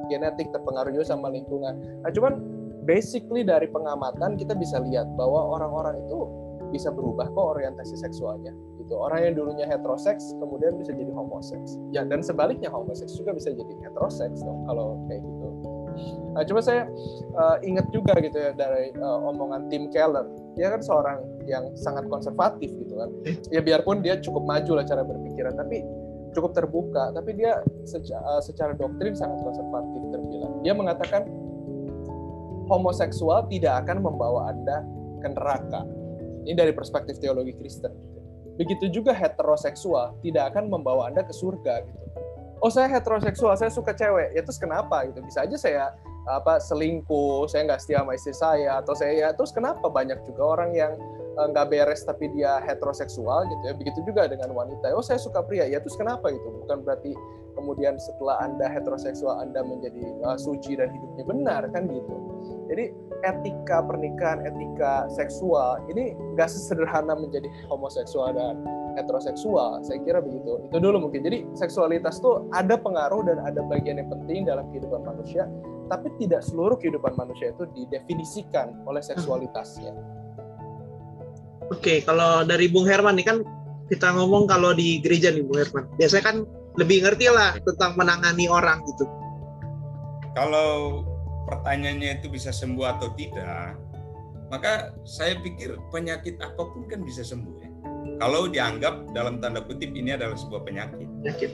genetik 0.08 0.48
terpengaruh 0.54 0.90
juga 0.94 1.06
sama 1.12 1.28
lingkungan. 1.28 1.76
Nah 2.00 2.10
cuman 2.10 2.40
basically 2.88 3.44
dari 3.44 3.68
pengamatan 3.68 4.40
kita 4.40 4.56
bisa 4.56 4.80
lihat 4.80 5.04
bahwa 5.18 5.58
orang-orang 5.58 6.00
itu 6.06 6.46
bisa 6.72 6.90
berubah 6.90 7.30
kok 7.30 7.46
orientasi 7.58 7.94
seksualnya. 7.94 8.50
Gitu. 8.80 8.94
Orang 8.96 9.22
yang 9.22 9.34
dulunya 9.38 9.66
heteroseks 9.68 10.34
kemudian 10.40 10.74
bisa 10.80 10.96
jadi 10.96 11.12
homoseks. 11.12 11.78
Ya 11.92 12.02
dan 12.02 12.24
sebaliknya 12.24 12.72
homoseks 12.72 13.14
juga 13.14 13.36
bisa 13.36 13.52
jadi 13.52 13.74
heteroseks 13.86 14.42
dong 14.42 14.64
kalau 14.66 14.98
kayak 15.06 15.22
gitu 15.22 15.45
Nah, 16.36 16.44
coba 16.44 16.60
saya 16.60 16.84
uh, 17.36 17.56
ingat 17.64 17.88
juga 17.90 18.12
gitu 18.20 18.36
ya 18.36 18.52
dari 18.52 18.92
uh, 19.00 19.20
omongan 19.32 19.72
Tim 19.72 19.88
Keller. 19.88 20.28
Dia 20.56 20.72
kan 20.72 20.80
seorang 20.84 21.18
yang 21.48 21.72
sangat 21.76 22.08
konservatif 22.12 22.72
gitu 22.76 22.94
kan. 22.96 23.10
Ya 23.48 23.60
biarpun 23.64 24.04
dia 24.04 24.20
cukup 24.20 24.44
maju 24.44 24.80
lah 24.80 24.84
cara 24.84 25.04
berpikiran, 25.04 25.56
tapi 25.56 25.80
cukup 26.36 26.52
terbuka. 26.52 27.12
Tapi 27.16 27.30
dia 27.40 27.60
secara, 27.88 28.22
uh, 28.36 28.42
secara 28.44 28.72
doktrin 28.76 29.16
sangat 29.16 29.40
konservatif 29.40 30.00
terbilang. 30.12 30.52
Dia 30.60 30.72
mengatakan 30.76 31.24
homoseksual 32.68 33.48
tidak 33.48 33.86
akan 33.86 34.04
membawa 34.04 34.52
anda 34.52 34.84
ke 35.24 35.28
neraka. 35.32 35.82
Ini 36.46 36.54
dari 36.54 36.72
perspektif 36.76 37.18
teologi 37.18 37.56
Kristen. 37.56 37.90
Gitu. 37.90 38.20
Begitu 38.56 38.84
juga 39.02 39.12
heteroseksual 39.16 40.20
tidak 40.22 40.54
akan 40.54 40.68
membawa 40.72 41.10
anda 41.10 41.24
ke 41.26 41.34
surga 41.34 41.82
gitu 41.84 42.06
oh 42.60 42.70
saya 42.72 42.88
heteroseksual 42.88 43.56
saya 43.56 43.72
suka 43.72 43.92
cewek. 43.92 44.32
Ya 44.32 44.42
terus 44.44 44.60
kenapa 44.60 45.04
gitu? 45.08 45.20
Bisa 45.24 45.44
aja 45.44 45.56
saya 45.56 45.84
apa 46.26 46.58
selingkuh 46.58 47.46
saya 47.46 47.70
nggak 47.70 47.80
setia 47.86 48.02
sama 48.02 48.12
istri 48.18 48.34
saya 48.34 48.82
atau 48.82 48.98
saya 48.98 49.14
ya 49.14 49.28
terus 49.30 49.54
kenapa 49.54 49.86
banyak 49.86 50.18
juga 50.26 50.58
orang 50.58 50.74
yang 50.74 50.98
eh, 51.38 51.46
nggak 51.54 51.70
beres 51.70 52.02
tapi 52.02 52.26
dia 52.34 52.58
heteroseksual 52.66 53.46
gitu 53.46 53.62
ya? 53.62 53.74
Begitu 53.78 53.98
juga 54.02 54.26
dengan 54.26 54.50
wanita. 54.52 54.90
Oh 54.94 55.04
saya 55.04 55.22
suka 55.22 55.42
pria. 55.46 55.66
Ya 55.70 55.78
terus 55.78 55.94
kenapa 55.94 56.34
gitu 56.34 56.48
bukan 56.66 56.82
berarti 56.82 57.14
kemudian 57.56 57.96
setelah 57.96 58.42
anda 58.44 58.66
heteroseksual 58.68 59.40
anda 59.40 59.64
menjadi 59.64 60.02
uh, 60.26 60.36
suci 60.36 60.76
dan 60.76 60.92
hidupnya 60.92 61.24
benar 61.24 61.62
kan 61.70 61.88
gitu? 61.88 62.14
Jadi 62.66 62.84
etika 63.22 63.80
pernikahan 63.86 64.44
etika 64.44 65.06
seksual 65.14 65.80
ini 65.88 66.12
nggak 66.34 66.50
sesederhana 66.50 67.14
menjadi 67.14 67.46
homoseksual 67.70 68.34
dan 68.34 68.60
heteroseksual. 68.96 69.84
Saya 69.84 70.00
kira 70.02 70.24
begitu. 70.24 70.66
Itu 70.66 70.76
dulu 70.80 71.08
mungkin. 71.08 71.22
Jadi 71.22 71.44
seksualitas 71.52 72.18
itu 72.18 72.48
ada 72.50 72.74
pengaruh 72.80 73.22
dan 73.28 73.38
ada 73.44 73.60
bagian 73.68 74.00
yang 74.00 74.08
penting 74.08 74.48
dalam 74.48 74.64
kehidupan 74.72 75.04
manusia, 75.04 75.44
tapi 75.92 76.08
tidak 76.18 76.42
seluruh 76.42 76.74
kehidupan 76.80 77.14
manusia 77.14 77.52
itu 77.52 77.68
didefinisikan 77.76 78.72
oleh 78.88 79.04
seksualitasnya. 79.04 79.92
Oke, 81.68 82.00
kalau 82.02 82.46
dari 82.46 82.72
Bung 82.72 82.88
Herman 82.88 83.18
nih 83.20 83.26
kan 83.26 83.38
kita 83.86 84.14
ngomong 84.14 84.50
kalau 84.50 84.74
di 84.74 84.98
gereja 85.04 85.30
nih 85.30 85.44
Bung 85.44 85.60
Herman. 85.60 85.84
Biasanya 86.00 86.24
kan 86.24 86.36
lebih 86.80 87.04
ngerti 87.04 87.30
lah 87.30 87.54
tentang 87.62 87.94
menangani 87.94 88.48
orang 88.48 88.82
gitu. 88.88 89.04
Kalau 90.36 91.02
pertanyaannya 91.48 92.20
itu 92.20 92.28
bisa 92.28 92.52
sembuh 92.52 92.84
atau 92.84 93.08
tidak, 93.16 93.78
maka 94.52 94.94
saya 95.02 95.38
pikir 95.42 95.74
penyakit 95.90 96.38
apa 96.38 96.60
pun 96.60 96.86
kan 96.86 97.02
bisa 97.02 97.26
sembuh 97.26 97.56
ya 97.58 97.65
kalau 98.16 98.48
dianggap 98.48 99.12
dalam 99.12 99.38
tanda 99.42 99.60
kutip 99.60 99.92
ini 99.92 100.16
adalah 100.16 100.38
sebuah 100.38 100.62
penyakit. 100.64 101.08
Penyakit. 101.20 101.50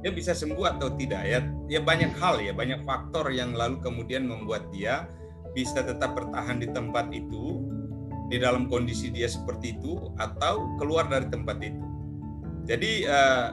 Dia 0.00 0.10
bisa 0.10 0.32
sembuh 0.32 0.76
atau 0.76 0.96
tidak 0.96 1.22
ya. 1.28 1.40
Ya 1.68 1.80
banyak 1.84 2.16
hal 2.16 2.40
ya, 2.40 2.56
banyak 2.56 2.82
faktor 2.88 3.28
yang 3.30 3.52
lalu 3.52 3.78
kemudian 3.84 4.24
membuat 4.26 4.66
dia 4.72 5.06
bisa 5.52 5.82
tetap 5.82 6.14
bertahan 6.16 6.62
di 6.62 6.68
tempat 6.70 7.10
itu 7.12 7.62
di 8.30 8.38
dalam 8.38 8.70
kondisi 8.70 9.10
dia 9.10 9.26
seperti 9.26 9.74
itu 9.76 9.98
atau 10.16 10.78
keluar 10.78 11.10
dari 11.10 11.26
tempat 11.28 11.58
itu. 11.60 11.84
Jadi 12.64 13.04
eh, 13.04 13.48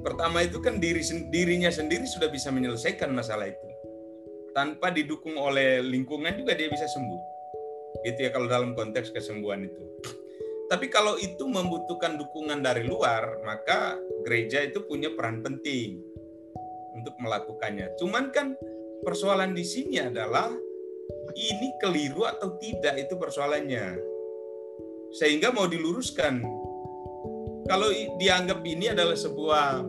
pertama 0.00 0.42
itu 0.42 0.58
kan 0.58 0.80
diri 0.80 1.04
dirinya 1.28 1.68
sendiri 1.68 2.08
sudah 2.08 2.32
bisa 2.32 2.48
menyelesaikan 2.48 3.12
masalah 3.12 3.52
itu. 3.52 3.68
Tanpa 4.56 4.88
didukung 4.88 5.36
oleh 5.36 5.84
lingkungan 5.84 6.32
juga 6.32 6.56
dia 6.56 6.72
bisa 6.72 6.88
sembuh. 6.88 7.20
Gitu 8.08 8.24
ya 8.24 8.30
kalau 8.32 8.48
dalam 8.48 8.72
konteks 8.72 9.12
kesembuhan 9.12 9.68
itu. 9.68 9.82
Tapi 10.66 10.90
kalau 10.90 11.14
itu 11.14 11.46
membutuhkan 11.46 12.18
dukungan 12.18 12.58
dari 12.58 12.82
luar, 12.82 13.38
maka 13.46 13.94
gereja 14.26 14.66
itu 14.66 14.82
punya 14.82 15.14
peran 15.14 15.38
penting 15.38 16.02
untuk 16.98 17.14
melakukannya. 17.22 17.94
Cuman 18.02 18.34
kan 18.34 18.58
persoalan 19.06 19.54
di 19.54 19.62
sini 19.62 20.02
adalah 20.02 20.50
ini 21.38 21.68
keliru 21.78 22.26
atau 22.26 22.58
tidak 22.58 22.98
itu 22.98 23.14
persoalannya. 23.14 23.94
Sehingga 25.14 25.54
mau 25.54 25.70
diluruskan. 25.70 26.42
Kalau 27.66 27.90
dianggap 28.18 28.62
ini 28.66 28.90
adalah 28.90 29.14
sebuah 29.14 29.86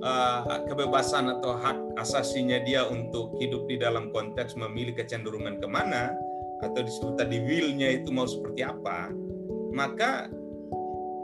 uh, 0.00 0.64
kebebasan 0.68 1.28
atau 1.40 1.56
hak 1.56 2.00
asasinya 2.00 2.60
dia 2.64 2.84
untuk 2.88 3.36
hidup 3.40 3.64
di 3.68 3.80
dalam 3.80 4.12
konteks 4.12 4.56
memilih 4.56 4.96
kecenderungan 4.96 5.56
ke 5.60 5.68
mana 5.68 6.12
atau 6.60 6.80
disebut 6.80 7.20
tadi 7.20 7.40
will-nya 7.40 8.00
itu 8.00 8.08
mau 8.12 8.28
seperti 8.28 8.64
apa, 8.64 9.12
maka 9.76 10.32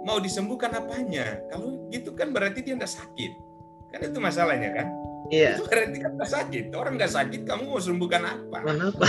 mau 0.05 0.21
disembuhkan 0.21 0.77
apanya? 0.77 1.41
Kalau 1.49 1.89
gitu 1.89 2.13
kan 2.13 2.37
berarti 2.37 2.61
dia 2.61 2.77
tidak 2.77 2.93
sakit. 2.93 3.33
Kan 3.97 4.01
itu 4.05 4.19
masalahnya 4.21 4.71
kan? 4.77 4.87
Iya. 5.33 5.57
Itu 5.57 5.65
berarti 5.73 5.97
kan 5.97 6.13
tidak 6.21 6.31
sakit. 6.31 6.65
Orang 6.77 7.01
nggak 7.01 7.13
sakit, 7.17 7.41
kamu 7.49 7.73
mau 7.73 7.81
sembuhkan 7.81 8.23
apa? 8.29 8.59
Kenapa? 8.61 9.07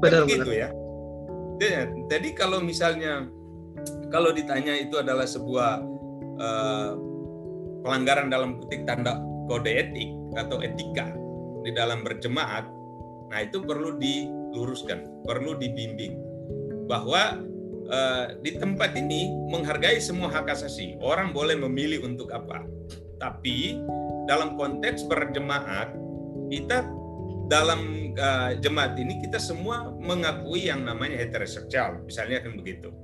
Benar, 0.00 0.24
kan 0.24 0.32
gitu 0.32 0.52
ya. 0.56 0.68
Jadi 2.08 2.28
kalau 2.32 2.64
misalnya 2.64 3.28
kalau 4.08 4.32
ditanya 4.32 4.72
itu 4.72 4.96
adalah 4.96 5.28
sebuah 5.28 5.70
uh, 6.40 6.90
pelanggaran 7.84 8.32
dalam 8.32 8.56
kutip 8.56 8.88
tanda 8.88 9.20
kode 9.44 9.68
etik 9.68 10.08
atau 10.40 10.64
etika 10.64 11.12
di 11.60 11.76
dalam 11.76 12.00
berjemaat, 12.00 12.64
nah 13.28 13.44
itu 13.44 13.60
perlu 13.60 14.00
diluruskan, 14.00 15.04
perlu 15.28 15.52
dibimbing 15.60 16.16
bahwa 16.88 17.36
Eh, 17.90 18.26
di 18.38 18.54
tempat 18.54 18.94
ini 18.94 19.34
menghargai 19.50 19.98
semua 19.98 20.30
hak 20.30 20.46
asasi. 20.54 20.94
Orang 21.02 21.34
boleh 21.34 21.58
memilih 21.58 22.06
untuk 22.06 22.30
apa. 22.30 22.62
Tapi 23.18 23.82
dalam 24.30 24.54
konteks 24.54 25.10
berjemaat, 25.10 25.90
kita 26.54 26.86
dalam 27.50 28.14
uh, 28.14 28.54
jemaat 28.62 28.94
ini 28.94 29.18
kita 29.18 29.42
semua 29.42 29.90
mengakui 29.98 30.70
yang 30.70 30.86
namanya 30.86 31.18
heteroseksual, 31.18 32.06
misalnya 32.06 32.38
kan 32.46 32.54
begitu. 32.54 32.94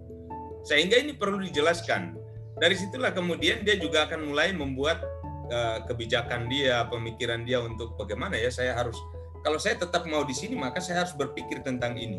Sehingga 0.62 1.03
ini 1.03 1.18
perlu 1.18 1.42
dijelaskan. 1.42 2.14
Dari 2.55 2.79
situlah 2.79 3.11
kemudian 3.11 3.66
dia 3.66 3.75
juga 3.75 4.07
akan 4.07 4.31
mulai 4.31 4.55
membuat 4.55 5.03
uh, 5.51 5.83
kebijakan 5.90 6.46
dia, 6.46 6.87
pemikiran 6.87 7.42
dia 7.42 7.59
untuk 7.59 7.99
bagaimana 7.99 8.38
ya 8.38 8.55
saya 8.55 8.79
harus 8.79 8.94
kalau 9.42 9.59
saya 9.59 9.79
tetap 9.79 10.07
mau 10.07 10.22
di 10.27 10.35
sini 10.35 10.59
maka 10.59 10.79
saya 10.83 11.07
harus 11.07 11.14
berpikir 11.14 11.62
tentang 11.62 11.94
ini 11.94 12.18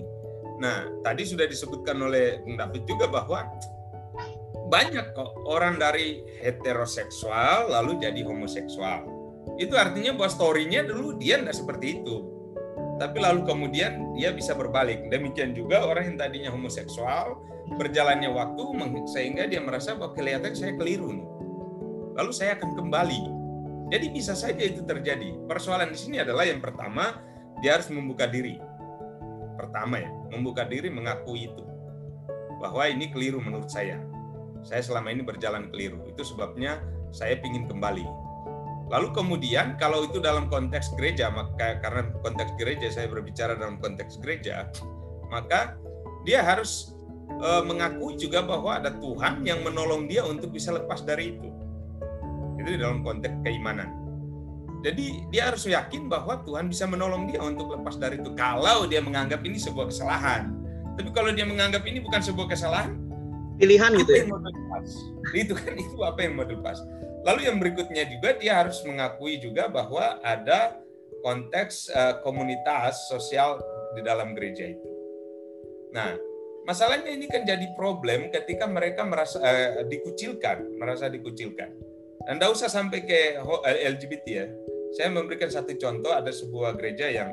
Nah, 0.58 0.90
tadi 1.06 1.22
sudah 1.22 1.46
disebutkan 1.46 1.98
oleh 2.02 2.42
Bung 2.42 2.58
David 2.58 2.84
juga 2.90 3.06
bahwa 3.06 3.46
banyak 4.68 5.16
kok 5.16 5.32
orang 5.48 5.80
dari 5.80 6.26
heteroseksual 6.44 7.72
lalu 7.72 8.02
jadi 8.02 8.26
homoseksual. 8.26 9.06
Itu 9.62 9.78
artinya 9.80 10.18
bahwa 10.18 10.30
story-nya 10.34 10.84
dulu 10.84 11.16
dia 11.16 11.40
tidak 11.40 11.56
seperti 11.56 12.02
itu. 12.02 12.26
Tapi 12.98 13.18
lalu 13.22 13.46
kemudian 13.46 14.18
dia 14.18 14.34
bisa 14.34 14.58
berbalik. 14.58 15.08
Demikian 15.14 15.54
juga 15.54 15.86
orang 15.86 16.14
yang 16.14 16.18
tadinya 16.18 16.50
homoseksual, 16.50 17.38
berjalannya 17.78 18.34
waktu 18.34 18.62
sehingga 19.14 19.46
dia 19.46 19.62
merasa 19.62 19.94
bahwa 19.94 20.18
kelihatan 20.18 20.58
saya 20.58 20.74
keliru 20.74 21.14
nih. 21.14 21.30
Lalu 22.18 22.32
saya 22.34 22.58
akan 22.58 22.74
kembali. 22.74 23.22
Jadi 23.94 24.06
bisa 24.12 24.34
saja 24.34 24.60
itu 24.66 24.84
terjadi. 24.84 25.38
Persoalan 25.46 25.94
di 25.94 26.00
sini 26.02 26.18
adalah 26.20 26.44
yang 26.44 26.60
pertama, 26.60 27.22
dia 27.62 27.78
harus 27.78 27.88
membuka 27.94 28.26
diri 28.28 28.58
pertama 29.58 30.00
ya, 30.00 30.10
membuka 30.32 30.64
diri 30.64 30.88
mengakui 30.88 31.50
itu. 31.50 31.64
Bahwa 32.62 32.86
ini 32.88 33.10
keliru 33.10 33.42
menurut 33.42 33.68
saya. 33.68 34.00
Saya 34.62 34.82
selama 34.86 35.14
ini 35.14 35.26
berjalan 35.26 35.74
keliru. 35.74 36.06
Itu 36.10 36.24
sebabnya 36.24 36.82
saya 37.10 37.38
ingin 37.42 37.68
kembali. 37.68 38.06
Lalu 38.88 39.08
kemudian 39.12 39.76
kalau 39.76 40.08
itu 40.08 40.24
dalam 40.24 40.48
konteks 40.48 40.96
gereja, 40.96 41.28
maka 41.28 41.82
karena 41.84 42.08
konteks 42.24 42.56
gereja 42.56 42.88
saya 42.88 43.12
berbicara 43.12 43.60
dalam 43.60 43.84
konteks 43.84 44.24
gereja, 44.24 44.72
maka 45.28 45.76
dia 46.24 46.40
harus 46.40 46.96
e, 47.28 47.50
mengakui 47.68 48.16
juga 48.16 48.48
bahwa 48.48 48.80
ada 48.80 48.96
Tuhan 48.96 49.44
yang 49.44 49.60
menolong 49.68 50.08
dia 50.08 50.24
untuk 50.24 50.56
bisa 50.56 50.72
lepas 50.72 51.04
dari 51.04 51.36
itu. 51.36 51.52
Itu 52.64 52.70
di 52.76 52.80
dalam 52.80 53.04
konteks 53.04 53.44
keimanan. 53.44 54.07
Jadi 54.86 55.26
dia 55.34 55.50
harus 55.50 55.66
yakin 55.66 56.06
bahwa 56.06 56.42
Tuhan 56.46 56.70
bisa 56.70 56.86
menolong 56.86 57.30
dia 57.30 57.42
untuk 57.42 57.74
lepas 57.74 57.98
dari 57.98 58.22
itu. 58.22 58.32
Kalau 58.38 58.86
dia 58.86 59.02
menganggap 59.02 59.42
ini 59.42 59.58
sebuah 59.58 59.90
kesalahan. 59.90 60.54
Tapi 60.98 61.10
kalau 61.14 61.30
dia 61.34 61.46
menganggap 61.46 61.86
ini 61.86 62.02
bukan 62.02 62.22
sebuah 62.22 62.50
kesalahan, 62.50 62.98
pilihan 63.58 63.92
gitu 64.02 64.12
ya. 64.14 64.26
Itu 65.44 65.54
kan 65.58 65.76
itu 65.76 65.98
apa 66.08 66.24
yang 66.24 66.40
mau 66.40 66.48
lepas. 66.48 66.80
Lalu 67.28 67.52
yang 67.52 67.60
berikutnya 67.60 68.08
juga 68.08 68.38
dia 68.40 68.64
harus 68.64 68.80
mengakui 68.88 69.36
juga 69.42 69.68
bahwa 69.68 70.22
ada 70.24 70.80
konteks 71.20 71.92
uh, 71.92 72.24
komunitas 72.24 73.12
sosial 73.12 73.60
di 73.98 74.02
dalam 74.06 74.32
gereja 74.32 74.72
itu. 74.72 74.90
Nah, 75.92 76.16
masalahnya 76.64 77.12
ini 77.12 77.28
kan 77.28 77.44
jadi 77.44 77.68
problem 77.76 78.32
ketika 78.32 78.64
mereka 78.70 79.04
merasa 79.04 79.44
uh, 79.44 79.84
dikucilkan, 79.84 80.80
merasa 80.80 81.12
dikucilkan. 81.12 81.74
Dan 82.28 82.38
tidak 82.38 82.60
usah 82.60 82.70
sampai 82.70 83.08
ke 83.08 83.40
LGBT 83.64 84.26
ya. 84.28 84.46
Saya 85.00 85.16
memberikan 85.16 85.48
satu 85.48 85.72
contoh, 85.80 86.12
ada 86.12 86.28
sebuah 86.28 86.76
gereja 86.76 87.08
yang 87.08 87.32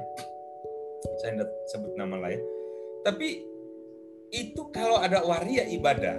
saya 1.22 1.34
tidak 1.34 1.50
sebut 1.74 1.92
nama 1.98 2.14
lain. 2.30 2.40
Tapi 3.02 3.42
itu 4.30 4.62
kalau 4.70 5.02
ada 5.02 5.26
waria 5.26 5.66
ibadah, 5.66 6.18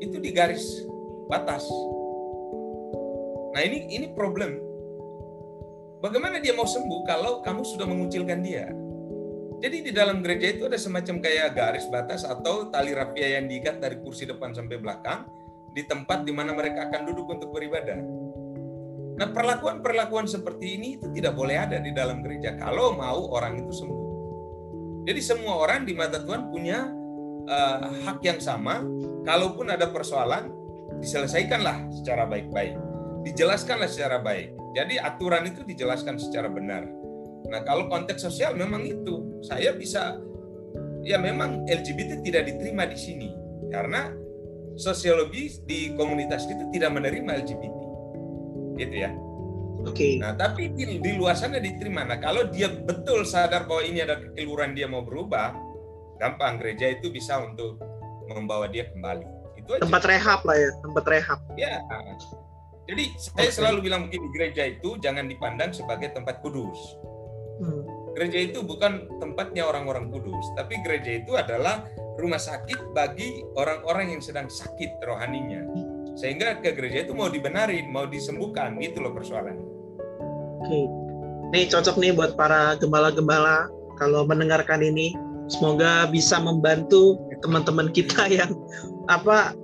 itu 0.00 0.16
di 0.16 0.32
garis 0.32 0.64
batas. 1.28 1.68
Nah 3.52 3.60
ini 3.64 3.88
ini 3.88 4.12
problem 4.12 4.66
Bagaimana 5.96 6.38
dia 6.38 6.52
mau 6.52 6.68
sembuh 6.68 7.08
kalau 7.08 7.40
kamu 7.40 7.62
sudah 7.64 7.88
mengucilkan 7.88 8.44
dia? 8.44 8.68
Jadi 9.64 9.90
di 9.90 9.92
dalam 9.96 10.20
gereja 10.20 10.52
itu 10.52 10.68
ada 10.68 10.76
semacam 10.76 11.24
kayak 11.24 11.56
garis 11.56 11.88
batas 11.88 12.22
atau 12.28 12.68
tali 12.68 12.92
rapia 12.92 13.40
yang 13.40 13.48
diikat 13.48 13.80
dari 13.80 13.96
kursi 14.04 14.28
depan 14.28 14.52
sampai 14.52 14.76
belakang 14.76 15.24
di 15.76 15.84
tempat 15.84 16.24
di 16.24 16.32
mana 16.32 16.56
mereka 16.56 16.88
akan 16.88 17.12
duduk 17.12 17.28
untuk 17.28 17.52
beribadah. 17.52 18.00
Nah 19.20 19.28
perlakuan-perlakuan 19.28 20.24
seperti 20.24 20.80
ini 20.80 20.96
itu 20.96 21.12
tidak 21.12 21.36
boleh 21.36 21.56
ada 21.60 21.76
di 21.76 21.92
dalam 21.92 22.24
gereja 22.24 22.56
kalau 22.56 22.96
mau 22.96 23.28
orang 23.36 23.60
itu 23.60 23.72
sembuh. 23.76 24.04
Jadi 25.04 25.20
semua 25.20 25.60
orang 25.60 25.84
di 25.84 25.92
mata 25.92 26.24
Tuhan 26.24 26.48
punya 26.48 26.88
uh, 27.44 27.78
hak 28.08 28.24
yang 28.24 28.40
sama. 28.40 28.80
Kalaupun 29.22 29.68
ada 29.68 29.90
persoalan, 29.90 30.54
diselesaikanlah 31.02 31.90
secara 31.90 32.24
baik-baik, 32.30 32.78
dijelaskanlah 33.26 33.90
secara 33.90 34.22
baik. 34.22 34.54
Jadi 34.78 35.02
aturan 35.02 35.50
itu 35.50 35.66
dijelaskan 35.66 36.14
secara 36.14 36.46
benar. 36.46 36.86
Nah, 37.46 37.60
kalau 37.66 37.90
konteks 37.90 38.22
sosial 38.22 38.54
memang 38.54 38.86
itu. 38.86 39.38
Saya 39.42 39.74
bisa 39.74 40.18
ya 41.06 41.18
memang 41.22 41.66
LGBT 41.70 42.22
tidak 42.22 42.50
diterima 42.50 42.82
di 42.86 42.98
sini 42.98 43.30
karena 43.70 44.10
sosiologi 44.76 45.56
di 45.64 45.92
komunitas 45.96 46.44
itu 46.46 46.68
tidak 46.72 46.94
menerima 46.94 47.42
LGBT. 47.44 47.76
Gitu 48.76 48.96
ya. 48.96 49.10
Oke. 49.86 49.92
Okay. 49.92 50.12
Nah, 50.20 50.36
tapi 50.36 50.72
di, 50.72 51.00
di 51.00 51.10
luar 51.16 51.36
sana 51.36 51.60
diterima. 51.60 52.04
Nah, 52.04 52.20
kalau 52.20 52.48
dia 52.48 52.68
betul 52.68 53.24
sadar 53.24 53.64
bahwa 53.64 53.82
ini 53.84 54.04
ada 54.04 54.20
kekeliruan 54.20 54.76
dia 54.76 54.86
mau 54.88 55.04
berubah, 55.04 55.56
gampang 56.20 56.60
gereja 56.60 56.96
itu 56.96 57.08
bisa 57.08 57.40
untuk 57.40 57.80
membawa 58.28 58.66
dia 58.66 58.88
kembali. 58.90 59.24
Itu 59.60 59.76
aja. 59.76 59.82
Tempat 59.84 60.02
rehab 60.04 60.40
lah 60.44 60.56
ya, 60.56 60.70
tempat 60.82 61.04
rehab. 61.06 61.38
Ya, 61.54 61.80
jadi 62.86 63.04
saya 63.18 63.50
selalu 63.50 63.90
bilang 63.90 64.06
mungkin 64.06 64.22
di 64.22 64.30
gereja 64.30 64.62
itu 64.62 64.94
jangan 65.02 65.26
dipandang 65.26 65.74
sebagai 65.74 66.14
tempat 66.14 66.38
kudus. 66.38 66.78
Hmm. 67.58 67.82
Gereja 68.14 68.38
itu 68.52 68.62
bukan 68.62 69.10
tempatnya 69.18 69.66
orang-orang 69.66 70.08
kudus, 70.08 70.46
tapi 70.54 70.78
gereja 70.86 71.20
itu 71.20 71.34
adalah 71.34 71.84
rumah 72.16 72.40
sakit 72.40 72.96
bagi 72.96 73.44
orang-orang 73.56 74.16
yang 74.16 74.22
sedang 74.24 74.48
sakit 74.48 75.00
rohaninya. 75.04 75.62
Sehingga 76.16 76.56
ke 76.64 76.72
gereja 76.72 77.04
itu 77.04 77.12
mau 77.12 77.28
dibenarin, 77.28 77.92
mau 77.92 78.08
disembuhkan, 78.08 78.80
itu 78.80 79.04
loh 79.04 79.12
persoalan. 79.12 79.60
Oke. 80.64 80.80
Ini 81.52 81.68
cocok 81.70 81.96
nih 82.00 82.12
buat 82.16 82.34
para 82.34 82.74
gembala-gembala 82.80 83.68
kalau 84.00 84.24
mendengarkan 84.24 84.80
ini. 84.80 85.12
Semoga 85.46 86.10
bisa 86.10 86.42
membantu 86.42 87.22
teman-teman 87.38 87.94
kita 87.94 88.26
yang 88.26 88.50
apa 89.06 89.54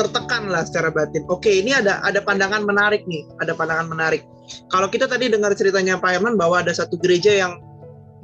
tertekan 0.00 0.48
lah 0.48 0.64
secara 0.64 0.88
batin. 0.88 1.28
Oke, 1.28 1.60
ini 1.60 1.76
ada 1.76 2.00
ada 2.00 2.24
pandangan 2.24 2.64
menarik 2.64 3.04
nih, 3.04 3.26
ada 3.42 3.52
pandangan 3.52 3.90
menarik. 3.92 4.24
Kalau 4.72 4.88
kita 4.88 5.04
tadi 5.04 5.28
dengar 5.28 5.52
ceritanya 5.52 6.00
Pak 6.00 6.16
Herman 6.16 6.40
bahwa 6.40 6.64
ada 6.64 6.72
satu 6.72 6.96
gereja 6.96 7.36
yang 7.36 7.60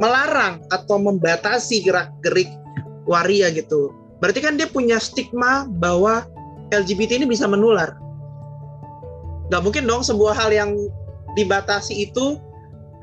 melarang 0.01 0.65
atau 0.73 0.97
membatasi 0.97 1.85
gerak-gerik 1.85 2.49
waria 3.07 3.51
gitu. 3.55 3.95
Berarti 4.21 4.41
kan 4.43 4.59
dia 4.59 4.69
punya 4.69 5.01
stigma 5.01 5.67
bahwa 5.79 6.27
LGBT 6.75 7.23
ini 7.23 7.27
bisa 7.31 7.47
menular. 7.47 7.95
Gak 9.51 9.63
mungkin 9.63 9.87
dong 9.87 10.03
sebuah 10.03 10.35
hal 10.35 10.51
yang 10.51 10.75
dibatasi 11.39 12.11
itu 12.11 12.43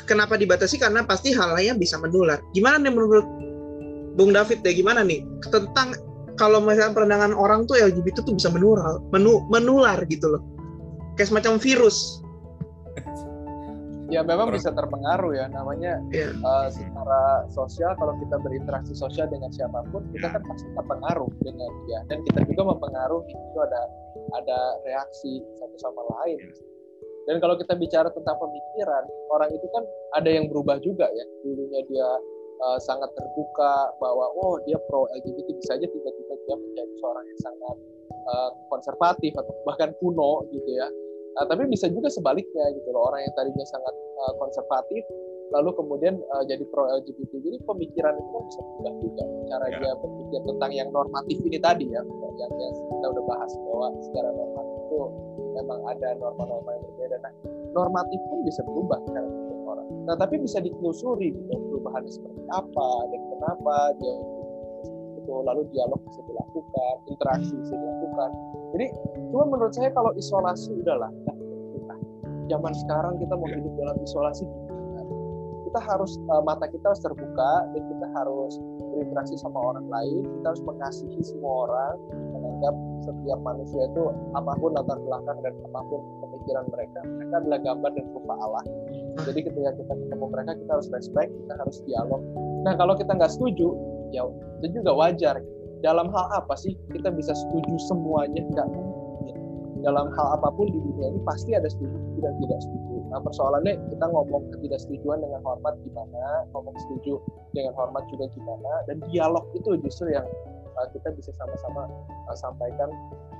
kenapa 0.03 0.35
dibatasi 0.35 0.75
karena 0.75 1.07
pasti 1.07 1.31
halnya 1.31 1.77
bisa 1.77 1.95
menular. 1.99 2.43
Gimana 2.51 2.81
nih 2.83 2.91
menurut 2.91 3.27
Bung 4.13 4.35
David 4.35 4.61
deh 4.61 4.75
gimana 4.75 5.01
nih 5.01 5.25
tentang 5.49 5.97
kalau 6.37 6.61
misalnya 6.61 6.97
pandangan 6.97 7.33
orang 7.33 7.69
tuh 7.69 7.77
LGBT 7.77 8.25
tuh 8.25 8.33
bisa 8.33 8.49
menular, 8.49 8.97
menu, 9.13 9.45
menular 9.53 10.01
gitu 10.09 10.33
loh. 10.33 10.41
Kayak 11.13 11.29
semacam 11.29 11.53
virus. 11.61 12.22
Ya 14.11 14.19
memang 14.19 14.51
bisa 14.51 14.69
terpengaruh 14.75 15.31
ya 15.31 15.47
namanya 15.47 15.99
yeah. 16.11 16.31
Iya. 16.35 16.43
uh, 16.43 16.67
secara 16.67 17.47
sosial 17.51 17.95
kalau 17.95 18.13
kita 18.19 18.35
berinteraksi 18.43 18.91
sosial 18.91 19.31
dengan 19.31 19.47
siapa 19.53 19.79
pun 19.89 20.03
kita 20.11 20.27
kan 20.27 20.43
pasti 20.43 20.67
terpengaruh 20.75 21.31
dengan 21.39 21.71
dia 21.87 21.99
dan 22.11 22.19
kita 22.27 22.39
juga 22.47 22.75
mempengaruhi 22.75 23.31
itu 23.31 23.57
ada 23.63 23.81
ada 24.35 24.59
reaksi 24.83 25.39
satu 25.59 25.75
sama 25.79 26.01
lain. 26.19 26.39
Dan 27.23 27.39
kalau 27.39 27.55
kita 27.55 27.79
bicara 27.79 28.11
tentang 28.11 28.35
pemikiran, 28.35 29.03
orang 29.31 29.49
itu 29.55 29.63
kan 29.71 29.83
ada 30.19 30.27
yang 30.27 30.51
berubah 30.51 30.75
juga 30.83 31.07
ya. 31.07 31.25
Dulunya 31.47 31.79
dia 31.87 32.09
uh, 32.67 32.79
sangat 32.83 33.15
terbuka 33.15 33.95
bahwa 33.99 34.27
oh 34.35 34.59
dia 34.67 34.75
pro 34.91 35.07
LGBT 35.23 35.47
bisa 35.55 35.71
aja 35.79 35.87
tiba-tiba 35.87 36.33
dia 36.43 36.55
menjadi 36.59 36.93
seorang 36.99 37.25
yang 37.27 37.39
sangat 37.39 37.75
uh, 38.27 38.49
konservatif 38.67 39.31
atau 39.39 39.53
bahkan 39.63 39.95
kuno 40.03 40.43
gitu 40.51 40.69
ya. 40.75 40.87
Uh, 41.33 41.45
tapi 41.49 41.65
bisa 41.65 41.89
juga 41.89 42.13
sebaliknya 42.13 42.65
gitu 42.77 42.93
loh 42.93 43.09
orang 43.09 43.25
yang 43.25 43.33
tadinya 43.33 43.65
sangat 43.65 43.93
uh, 44.21 44.33
konservatif 44.37 45.01
lalu 45.53 45.69
kemudian 45.77 46.17
uh, 46.33 46.43
jadi 46.49 46.65
pro 46.73 46.89
LGBT. 46.89 47.31
Jadi 47.37 47.57
pemikiran 47.65 48.17
itu 48.17 48.29
kan 48.33 48.43
bisa 48.49 48.59
berubah 48.65 48.93
juga 49.05 49.23
cara 49.53 49.65
ya. 49.69 49.77
dia 49.77 49.91
berpikir 50.01 50.39
tentang 50.49 50.71
yang 50.73 50.89
normatif 50.89 51.37
ini 51.45 51.57
tadi 51.61 51.85
ya 51.93 52.01
yang, 52.41 52.51
yang 52.57 52.73
kita 52.73 53.05
udah 53.13 53.23
bahas 53.29 53.51
bahwa 53.69 53.87
secara 54.01 54.29
normatif 54.33 54.77
itu 54.81 54.99
memang 55.53 55.79
ada 55.85 56.09
norma-norma 56.17 56.69
yang 56.73 56.83
berbeda. 56.89 57.17
Nah 57.21 57.33
normatif 57.77 58.19
pun 58.33 58.39
bisa 58.41 58.61
berubah 58.65 58.97
secara 59.05 59.27
orang. 59.69 59.87
Nah 60.09 60.15
tapi 60.17 60.41
bisa 60.41 60.57
ditelusuri 60.57 61.37
gitu 61.37 61.53
perubahan 61.69 62.03
seperti 62.09 62.41
apa 62.49 62.89
dan 63.13 63.21
kenapa 63.37 63.75
dia 64.01 64.15
itu 65.33 65.41
lalu 65.41 65.61
dialog 65.73 65.99
bisa 66.05 66.21
dilakukan, 66.29 66.95
interaksi 67.09 67.53
bisa 67.57 67.73
dilakukan. 67.73 68.29
Jadi 68.77 68.85
cuma 69.33 69.43
menurut 69.49 69.73
saya 69.73 69.89
kalau 69.89 70.13
isolasi 70.13 70.69
udahlah, 70.77 71.09
nah, 71.09 71.35
kita. 71.73 71.95
Zaman 72.53 72.73
sekarang 72.85 73.13
kita 73.17 73.33
mau 73.33 73.49
hidup 73.49 73.73
dalam 73.81 73.97
isolasi 74.05 74.45
kita 75.73 75.89
harus 75.89 76.21
uh, 76.29 76.45
mata 76.45 76.69
kita 76.69 76.85
harus 76.85 77.01
terbuka 77.01 77.65
dan 77.73 77.81
kita 77.81 78.05
harus 78.13 78.61
berinteraksi 78.93 79.33
sama 79.41 79.57
orang 79.73 79.89
lain. 79.89 80.21
Kita 80.21 80.53
harus 80.53 80.61
mengasihi 80.69 81.21
semua 81.25 81.65
orang 81.65 81.97
menganggap 82.13 82.75
setiap 83.01 83.39
manusia 83.41 83.81
itu 83.89 84.13
apa 84.37 84.53
pun 84.61 84.69
latar 84.77 85.01
belakang 85.01 85.41
dan 85.41 85.53
apa 85.65 85.79
pun 85.89 85.99
pemikiran 86.21 86.69
mereka. 86.69 87.01
Mereka 87.01 87.33
adalah 87.41 87.59
gambar 87.65 87.89
dan 87.97 88.05
rupa 88.13 88.33
Allah. 88.37 88.63
Jadi 89.25 89.39
ketika 89.49 89.69
kita 89.73 89.93
ketemu 89.97 90.25
mereka 90.29 90.51
kita 90.61 90.71
harus 90.77 90.87
respect 90.93 91.33
kita 91.33 91.53
harus 91.57 91.77
dialog. 91.89 92.21
Nah 92.61 92.73
kalau 92.77 92.93
kita 92.93 93.11
nggak 93.17 93.33
setuju 93.33 93.73
ya 94.13 94.23
itu 94.61 94.79
juga 94.79 94.91
wajar 94.93 95.35
dalam 95.83 96.07
hal 96.13 96.25
apa 96.31 96.55
sih 96.55 96.77
kita 96.95 97.11
bisa 97.11 97.35
setuju 97.35 97.75
semuanya 97.89 98.45
nggak 98.53 98.67
mungkin 98.71 99.35
dalam 99.83 100.07
hal 100.15 100.27
apa 100.39 100.47
pun 100.55 100.71
di 100.71 100.79
dunia 100.79 101.11
ini 101.11 101.19
pasti 101.27 101.51
ada 101.51 101.67
setuju 101.67 102.23
dan 102.23 102.33
tidak 102.39 102.59
setuju 102.63 102.95
nah 103.11 103.19
persoalannya 103.19 103.73
kita 103.91 104.05
ngomong 104.07 104.43
ketidaksetujuan 104.55 105.19
dengan 105.19 105.41
hormat 105.43 105.75
gimana 105.83 106.47
ngomong 106.55 106.75
setuju 106.87 107.19
dengan 107.51 107.75
hormat 107.75 108.07
juga 108.07 108.31
gimana 108.31 108.71
dan 108.87 109.03
dialog 109.11 109.43
itu 109.57 109.75
justru 109.83 110.15
yang 110.15 110.23
uh, 110.79 110.87
kita 110.95 111.11
bisa 111.13 111.35
sama-sama 111.35 111.89
uh, 112.31 112.37
sampaikan 112.37 112.89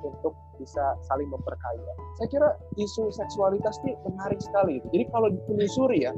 untuk 0.04 0.36
bisa 0.60 1.00
saling 1.08 1.32
memperkaya. 1.32 1.94
Saya 2.20 2.28
kira 2.28 2.50
isu 2.76 3.10
seksualitas 3.10 3.80
ini 3.88 3.96
menarik 4.04 4.40
sekali. 4.44 4.84
Jadi 4.92 5.04
kalau 5.10 5.32
ditelusuri 5.32 6.04
ya, 6.06 6.12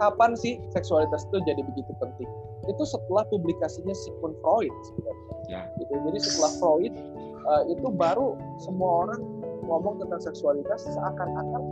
kapan 0.00 0.32
sih 0.34 0.56
seksualitas 0.72 1.28
itu 1.28 1.38
jadi 1.44 1.60
begitu 1.60 1.92
penting? 2.00 2.28
Itu 2.68 2.84
setelah 2.84 3.24
publikasinya 3.32 3.96
Sigmund 3.96 4.36
Freud 4.44 4.72
sebenarnya. 4.92 5.34
Ya. 5.48 5.62
Gitu. 5.80 5.92
Jadi 6.12 6.18
setelah 6.20 6.52
Freud 6.60 6.94
uh, 7.48 7.62
itu 7.72 7.88
baru 7.88 8.36
semua 8.60 9.08
orang 9.08 9.20
ngomong 9.64 10.00
tentang 10.00 10.20
seksualitas 10.20 10.84
seakan-akan 10.88 11.62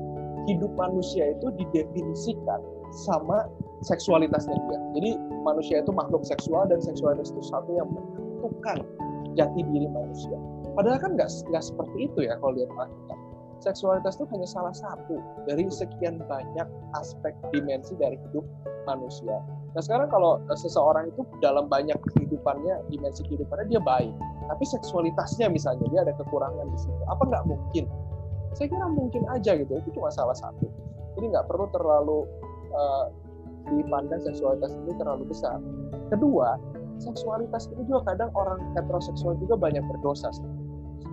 hidup 0.46 0.72
manusia 0.78 1.34
itu 1.34 1.50
didefinisikan 1.58 2.60
sama 3.06 3.50
seksualitasnya 3.84 4.56
dia. 4.56 4.78
Jadi 4.96 5.10
manusia 5.44 5.82
itu 5.82 5.92
makhluk 5.92 6.22
seksual 6.24 6.70
dan 6.70 6.80
seksualitas 6.80 7.34
itu 7.34 7.42
satu 7.44 7.70
yang 7.74 7.88
menentukan 7.92 8.86
jati 9.36 9.60
diri 9.60 9.88
manusia. 9.90 10.36
Padahal 10.72 10.98
kan 11.02 11.10
nggak 11.18 11.30
nggak 11.52 11.64
seperti 11.64 12.08
itu 12.08 12.18
ya 12.24 12.38
kalau 12.40 12.56
lihat 12.56 12.70
Alkitab. 12.72 13.18
seksualitas 13.56 14.20
itu 14.20 14.28
hanya 14.36 14.46
salah 14.46 14.76
satu 14.76 15.16
dari 15.48 15.64
sekian 15.72 16.20
banyak 16.28 16.68
aspek 16.92 17.32
dimensi 17.50 17.96
dari 17.96 18.14
hidup 18.28 18.44
manusia. 18.84 19.42
Nah 19.76 19.84
sekarang 19.84 20.08
kalau 20.08 20.40
eh, 20.40 20.56
seseorang 20.56 21.12
itu 21.12 21.20
dalam 21.44 21.68
banyak 21.68 22.00
kehidupannya, 22.16 22.88
dimensi 22.88 23.20
kehidupannya 23.28 23.76
dia 23.76 23.82
baik, 23.84 24.16
tapi 24.48 24.64
seksualitasnya 24.64 25.52
misalnya 25.52 25.84
dia 25.92 26.00
ada 26.08 26.16
kekurangan 26.16 26.64
di 26.72 26.78
situ, 26.80 27.02
apa 27.12 27.22
nggak 27.28 27.44
mungkin? 27.44 27.84
Saya 28.56 28.72
kira 28.72 28.88
mungkin 28.88 29.28
aja 29.28 29.52
gitu, 29.52 29.76
itu 29.76 30.00
cuma 30.00 30.08
salah 30.08 30.32
satu. 30.32 30.64
Jadi 31.20 31.28
nggak 31.28 31.44
perlu 31.44 31.68
terlalu 31.76 32.24
uh, 32.72 33.12
dipandang 33.68 34.24
seksualitas 34.24 34.72
ini 34.72 34.96
terlalu 34.96 35.28
besar. 35.28 35.60
Kedua, 36.08 36.56
seksualitas 36.96 37.68
ini 37.76 37.84
juga 37.84 38.16
kadang 38.16 38.32
orang 38.32 38.72
heteroseksual 38.72 39.36
juga 39.44 39.60
banyak 39.60 39.84
berdosa. 39.92 40.32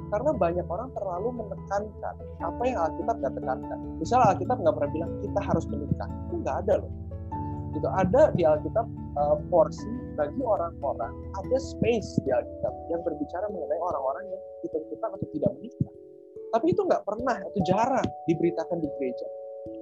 Karena 0.08 0.32
banyak 0.32 0.64
orang 0.72 0.88
terlalu 0.96 1.36
menekankan 1.36 2.16
apa 2.40 2.62
yang 2.64 2.80
Alkitab 2.80 3.16
nggak 3.20 3.34
tekankan. 3.34 3.80
Misalnya 4.00 4.26
Alkitab 4.38 4.58
nggak 4.64 4.76
pernah 4.80 4.92
bilang 4.96 5.12
kita 5.20 5.40
harus 5.44 5.66
menikah, 5.68 6.10
itu 6.32 6.36
nggak 6.40 6.58
ada 6.64 6.74
loh. 6.80 6.92
Itu 7.74 7.90
ada 7.90 8.30
di 8.38 8.46
Alkitab 8.46 8.86
uh, 9.18 9.38
porsi 9.50 9.90
bagi 10.14 10.42
orang-orang, 10.46 11.14
ada 11.34 11.58
space 11.58 12.22
di 12.22 12.30
Alkitab 12.30 12.74
yang 12.94 13.02
berbicara 13.02 13.50
mengenai 13.50 13.82
orang-orang 13.82 14.24
yang 14.30 14.42
ditentukan 14.62 15.10
untuk 15.18 15.30
tidak 15.34 15.52
menikah. 15.58 15.94
Tapi 16.54 16.66
itu 16.70 16.82
nggak 16.86 17.02
pernah, 17.02 17.38
itu 17.50 17.60
jarang 17.66 18.06
diberitakan 18.30 18.78
di 18.78 18.90
gereja. 19.02 19.28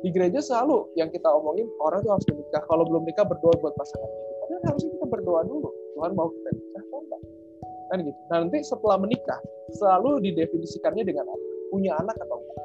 Di 0.01 0.09
gereja 0.13 0.39
selalu 0.39 0.93
yang 0.95 1.09
kita 1.11 1.27
omongin 1.27 1.67
orang 1.81 1.99
itu 2.05 2.09
harus 2.13 2.25
menikah. 2.31 2.61
Kalau 2.69 2.83
belum 2.87 3.03
nikah 3.03 3.25
berdoa 3.27 3.53
buat 3.59 3.73
pasangan 3.75 4.07
hidup. 4.07 4.35
Padahal 4.39 4.63
harusnya 4.71 4.89
kita 4.95 5.07
berdoa 5.09 5.41
dulu. 5.43 5.69
Tuhan 5.97 6.11
mau 6.15 6.27
kita 6.31 6.49
nikah 6.53 6.81
atau 6.85 6.99
enggak? 7.01 7.21
Kan 7.91 7.97
gitu. 8.07 8.19
Nah, 8.29 8.37
nanti 8.45 8.57
setelah 8.63 8.97
menikah 9.01 9.39
selalu 9.75 10.11
didefinisikannya 10.23 11.03
dengan 11.03 11.25
apa? 11.27 11.45
Punya 11.73 11.91
anak 11.97 12.15
atau 12.23 12.37
enggak? 12.39 12.59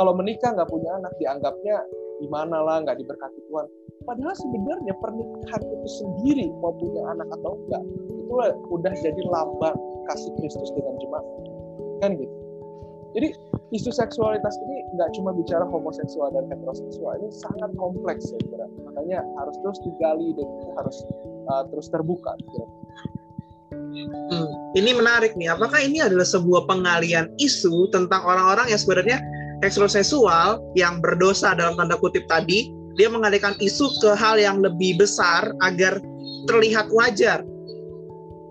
Kalau 0.00 0.12
menikah 0.16 0.50
nggak 0.56 0.70
punya 0.70 0.90
anak 0.96 1.12
dianggapnya 1.20 1.76
gimana 2.24 2.56
lah 2.64 2.76
nggak 2.86 2.96
diberkati 2.96 3.40
Tuhan. 3.50 3.66
Padahal 4.10 4.34
sebenarnya 4.34 4.90
pernikahan 4.98 5.62
itu 5.62 5.88
sendiri 6.02 6.50
mau 6.58 6.74
punya 6.74 7.14
anak 7.14 7.30
atau 7.30 7.54
enggak 7.62 7.82
itu 8.10 8.34
udah 8.74 8.92
jadi 8.98 9.22
lambang 9.30 9.78
kasih 10.10 10.34
Kristus 10.42 10.74
dengan 10.74 10.98
jemaat 10.98 11.26
kan 12.02 12.18
gitu. 12.18 12.34
Jadi 13.14 13.28
isu 13.70 13.90
seksualitas 13.94 14.58
ini 14.66 14.82
nggak 14.98 15.14
cuma 15.14 15.30
bicara 15.30 15.62
homoseksual 15.62 16.34
dan 16.34 16.50
heteroseksual 16.50 17.22
ini 17.22 17.30
sangat 17.30 17.70
kompleks 17.78 18.34
ya. 18.34 18.66
Makanya 18.82 19.22
harus 19.38 19.54
terus 19.62 19.78
digali 19.86 20.34
dan 20.34 20.48
harus 20.74 20.96
uh, 21.46 21.62
terus 21.70 21.86
terbuka. 21.94 22.34
Hmm, 23.70 24.50
ini 24.74 24.90
menarik 24.90 25.38
nih. 25.38 25.54
Apakah 25.54 25.86
ini 25.86 26.02
adalah 26.02 26.26
sebuah 26.26 26.66
pengalian 26.66 27.30
isu 27.38 27.94
tentang 27.94 28.26
orang-orang 28.26 28.74
yang 28.74 28.80
sebenarnya 28.82 29.22
heteroseksual 29.62 30.58
yang 30.74 30.98
berdosa 30.98 31.54
dalam 31.54 31.78
tanda 31.78 31.94
kutip 31.94 32.26
tadi? 32.26 32.79
Dia 33.00 33.08
mengalihkan 33.08 33.56
isu 33.56 33.96
ke 34.04 34.12
hal 34.12 34.36
yang 34.36 34.60
lebih 34.60 35.00
besar 35.00 35.56
agar 35.64 36.04
terlihat 36.44 36.92
wajar. 36.92 37.40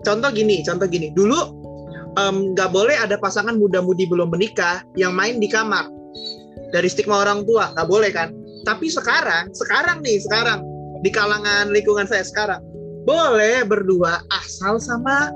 Contoh 0.02 0.26
gini, 0.34 0.66
contoh 0.66 0.90
gini. 0.90 1.14
Dulu 1.14 1.38
nggak 2.58 2.70
um, 2.70 2.74
boleh 2.74 2.98
ada 2.98 3.14
pasangan 3.14 3.54
muda-mudi 3.54 4.10
belum 4.10 4.34
menikah 4.34 4.82
yang 4.98 5.14
main 5.14 5.38
di 5.38 5.46
kamar. 5.46 5.86
Dari 6.74 6.90
stigma 6.90 7.22
orang 7.22 7.46
tua 7.46 7.70
nggak 7.78 7.86
boleh 7.86 8.10
kan? 8.10 8.34
Tapi 8.66 8.90
sekarang 8.90 9.54
sekarang 9.54 10.02
nih 10.02 10.18
sekarang. 10.18 10.66
Di 11.06 11.14
kalangan 11.14 11.70
lingkungan 11.70 12.10
saya 12.10 12.26
sekarang. 12.26 12.58
Boleh 13.06 13.62
berdua 13.62 14.18
asal 14.34 14.82
sama 14.82 15.30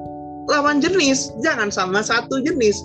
lawan 0.50 0.82
jenis. 0.82 1.30
Jangan 1.38 1.70
sama 1.70 2.02
satu 2.02 2.42
jenis. 2.42 2.82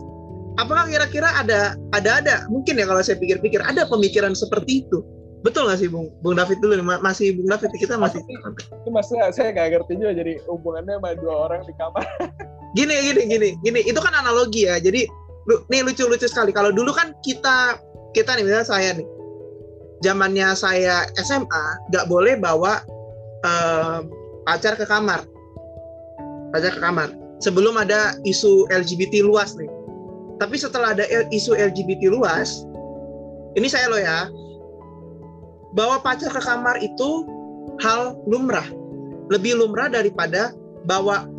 Apakah 0.61 0.85
kira-kira 0.93 1.33
ada 1.41 1.73
ada 1.97 2.21
ada 2.21 2.35
mungkin 2.53 2.77
ya 2.77 2.85
kalau 2.85 3.01
saya 3.01 3.17
pikir-pikir 3.17 3.65
ada 3.65 3.89
pemikiran 3.89 4.37
seperti 4.37 4.85
itu 4.85 5.01
betul 5.45 5.67
nggak 5.67 5.79
sih 5.79 5.87
bung? 5.87 6.11
Bung 6.19 6.35
David 6.35 6.59
dulu 6.59 6.83
masih 6.83 7.39
bung 7.39 7.47
David 7.47 7.71
kita 7.79 7.95
masih 7.95 8.19
itu 8.27 8.89
maksudnya 8.91 9.31
saya 9.31 9.55
nggak 9.55 9.67
ngerti 9.75 9.93
juga 9.95 10.11
jadi 10.15 10.33
hubungannya 10.47 10.99
sama 10.99 11.09
dua 11.19 11.35
orang 11.49 11.61
di 11.63 11.73
kamar. 11.75 12.05
Gini 12.77 12.93
gini 13.01 13.21
gini 13.25 13.49
gini 13.65 13.81
itu 13.81 13.97
kan 13.97 14.13
analogi 14.13 14.69
ya 14.69 14.77
jadi 14.77 15.09
lu, 15.49 15.57
nih 15.73 15.81
lucu-lucu 15.81 16.29
sekali 16.29 16.53
kalau 16.53 16.69
dulu 16.69 16.93
kan 16.93 17.17
kita 17.25 17.81
kita 18.13 18.37
nih 18.37 18.45
misalnya 18.45 18.67
saya 18.69 18.89
nih 18.93 19.07
zamannya 20.05 20.53
saya 20.53 21.09
SMA 21.17 21.65
nggak 21.89 22.05
boleh 22.05 22.37
bawa 22.37 22.77
uh, 23.41 24.05
pacar 24.45 24.77
ke 24.77 24.85
kamar. 24.85 25.25
Pacar 26.53 26.77
ke 26.77 26.81
kamar. 26.81 27.09
Sebelum 27.41 27.73
ada 27.73 28.21
isu 28.21 28.69
LGBT 28.69 29.25
luas 29.25 29.57
nih. 29.57 29.65
Tapi 30.37 30.53
setelah 30.53 30.93
ada 30.93 31.09
isu 31.33 31.57
LGBT 31.57 32.13
luas 32.13 32.69
ini 33.57 33.67
saya 33.69 33.89
loh 33.89 33.97
ya 33.97 34.29
bawa 35.77 36.01
pacar 36.01 36.33
ke 36.33 36.41
kamar 36.41 36.81
itu 36.81 37.25
hal 37.79 38.17
lumrah 38.25 38.65
lebih 39.29 39.61
lumrah 39.61 39.87
daripada 39.87 40.51
bawa 40.89 41.29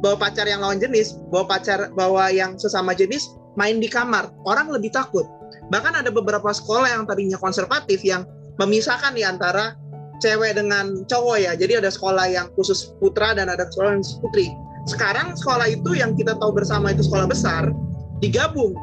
bawa 0.00 0.16
pacar 0.16 0.44
yang 0.48 0.60
lawan 0.60 0.80
jenis, 0.80 1.16
bawa 1.32 1.44
pacar 1.48 1.92
bawa 1.96 2.32
yang 2.32 2.56
sesama 2.60 2.92
jenis 2.92 3.32
main 3.56 3.80
di 3.80 3.88
kamar, 3.88 4.28
orang 4.44 4.68
lebih 4.68 4.92
takut. 4.92 5.24
Bahkan 5.72 6.04
ada 6.04 6.10
beberapa 6.12 6.52
sekolah 6.52 6.88
yang 6.92 7.04
tadinya 7.08 7.40
konservatif 7.40 8.04
yang 8.04 8.28
memisahkan 8.60 9.16
di 9.16 9.24
antara 9.24 9.76
cewek 10.20 10.56
dengan 10.56 11.04
cowok 11.08 11.36
ya. 11.40 11.52
Jadi 11.56 11.80
ada 11.80 11.88
sekolah 11.92 12.28
yang 12.28 12.46
khusus 12.56 12.92
putra 13.00 13.32
dan 13.36 13.48
ada 13.52 13.68
sekolah 13.68 13.96
yang 13.96 14.02
khusus 14.04 14.18
putri. 14.20 14.46
Sekarang 14.86 15.34
sekolah 15.34 15.66
itu 15.66 15.98
yang 15.98 16.14
kita 16.14 16.38
tahu 16.38 16.54
bersama 16.54 16.92
itu 16.92 17.04
sekolah 17.04 17.26
besar 17.26 17.72
digabung. 18.20 18.76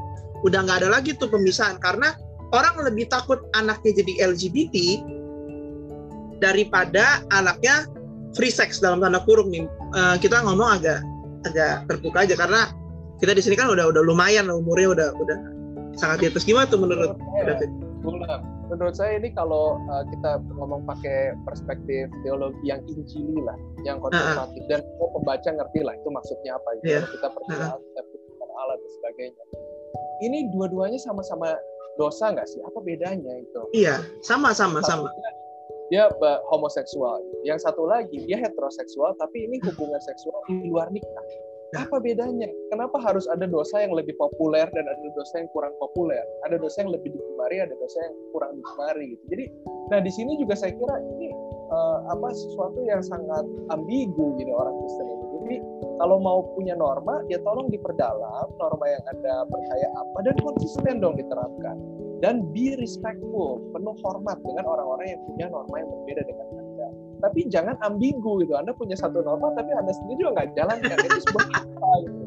Udah 0.44 0.66
nggak 0.66 0.84
ada 0.84 0.90
lagi 1.00 1.16
tuh 1.16 1.32
pemisahan 1.32 1.80
karena 1.80 2.12
orang 2.54 2.76
lebih 2.86 3.10
takut 3.10 3.42
anaknya 3.58 4.06
jadi 4.06 4.30
LGBT 4.32 4.76
daripada 6.40 7.26
anaknya 7.34 7.90
free 8.38 8.54
sex 8.54 8.80
dalam 8.80 9.02
tanda 9.02 9.20
kurung 9.26 9.50
nih 9.50 9.66
uh, 9.98 10.16
kita 10.22 10.42
ngomong 10.46 10.80
agak 10.80 11.02
agak 11.50 11.84
terbuka 11.90 12.24
aja 12.24 12.36
karena 12.38 12.62
kita 13.20 13.36
di 13.36 13.42
sini 13.44 13.56
kan 13.58 13.68
udah 13.74 13.90
udah 13.90 14.02
lumayan 14.06 14.48
umurnya 14.48 14.94
udah 14.94 15.10
udah 15.18 15.38
sangat 15.98 16.26
di 16.26 16.26
atas 16.30 16.44
gimana 16.46 16.66
tuh 16.70 16.82
menurut 16.82 17.18
David? 17.46 17.70
Menurut 18.72 18.96
saya 18.98 19.22
ini 19.22 19.30
kalau 19.38 19.78
uh, 19.86 20.04
kita 20.10 20.42
ngomong 20.58 20.88
pakai 20.90 21.38
perspektif 21.46 22.10
teologi 22.26 22.64
yang 22.66 22.82
injili 22.90 23.38
lah, 23.44 23.54
yang 23.86 24.02
konservatif 24.02 24.66
uh 24.66 24.66
-huh. 24.66 24.72
dan 24.72 24.80
oh, 24.98 25.14
pembaca 25.14 25.46
ngerti 25.46 25.80
lah 25.86 25.94
itu 25.94 26.10
maksudnya 26.10 26.58
apa 26.58 26.70
gitu. 26.82 26.90
Yeah. 26.98 27.04
kita 27.06 27.28
percaya 27.30 27.70
uh 27.70 27.78
-huh. 27.78 28.60
Allah 28.64 28.76
dan 28.82 28.90
sebagainya. 28.98 29.44
Ini 30.26 30.38
dua-duanya 30.56 30.98
sama-sama 30.98 31.54
dosa 32.00 32.34
nggak 32.34 32.48
sih? 32.50 32.60
Apa 32.66 32.80
bedanya 32.82 33.34
itu? 33.40 33.62
Iya, 33.74 34.02
sama-sama 34.26 34.82
sama 34.86 35.10
dia 35.94 36.10
homoseksual. 36.50 37.22
Yang 37.46 37.70
satu 37.70 37.86
lagi 37.86 38.18
dia 38.26 38.42
heteroseksual 38.42 39.14
tapi 39.22 39.46
ini 39.46 39.62
hubungan 39.62 40.02
seksual 40.02 40.42
di 40.50 40.66
luar 40.66 40.90
nikah. 40.90 41.26
Apa 41.74 41.98
bedanya? 41.98 42.46
Kenapa 42.70 43.02
harus 43.02 43.26
ada 43.26 43.50
dosa 43.50 43.82
yang 43.82 43.98
lebih 43.98 44.14
populer 44.22 44.70
dan 44.78 44.86
ada 44.86 45.08
dosa 45.18 45.42
yang 45.42 45.50
kurang 45.54 45.74
populer? 45.82 46.22
Ada 46.46 46.62
dosa 46.62 46.86
yang 46.86 46.94
lebih 46.94 47.18
digemari, 47.18 47.66
ada 47.66 47.74
dosa 47.74 47.98
yang 47.98 48.14
kurang 48.30 48.62
digemari 48.62 49.06
gitu. 49.18 49.24
Jadi, 49.34 49.46
nah 49.90 49.98
di 49.98 50.12
sini 50.14 50.38
juga 50.38 50.54
saya 50.54 50.70
kira 50.78 51.02
ini 51.02 51.34
uh, 51.74 52.14
apa 52.14 52.30
sesuatu 52.30 52.78
yang 52.86 53.02
sangat 53.02 53.46
ambigu 53.74 54.38
gitu 54.38 54.54
orang 54.54 54.78
Kristen 54.86 55.08
ini. 55.10 55.26
Jadi 55.44 55.60
kalau 56.00 56.18
mau 56.24 56.40
punya 56.56 56.74
norma, 56.74 57.20
ya 57.28 57.38
tolong 57.44 57.68
diperdalam 57.68 58.48
norma 58.56 58.86
yang 58.88 59.04
ada 59.12 59.44
percaya 59.46 59.88
apa 59.92 60.18
dan 60.24 60.36
konsisten 60.40 61.04
dong 61.04 61.20
diterapkan 61.20 61.76
dan 62.24 62.48
be 62.56 62.80
respectful, 62.80 63.60
penuh 63.76 63.96
hormat 64.00 64.40
dengan 64.48 64.64
orang-orang 64.64 65.20
yang 65.20 65.22
punya 65.28 65.46
norma 65.52 65.76
yang 65.84 65.90
berbeda 65.92 66.24
dengan 66.24 66.48
Anda. 66.56 66.88
Tapi 67.28 67.40
jangan 67.52 67.76
ambigu 67.84 68.40
gitu. 68.48 68.56
Anda 68.56 68.72
punya 68.72 68.96
satu 68.96 69.20
norma 69.20 69.52
tapi 69.60 69.76
Anda 69.76 69.92
sendiri 69.92 70.24
juga 70.24 70.32
nggak 70.40 70.50
jalankan. 70.56 70.98
Itu 71.04 71.20
sebuah 71.28 71.48
apa 71.52 71.90
gitu. 72.08 72.22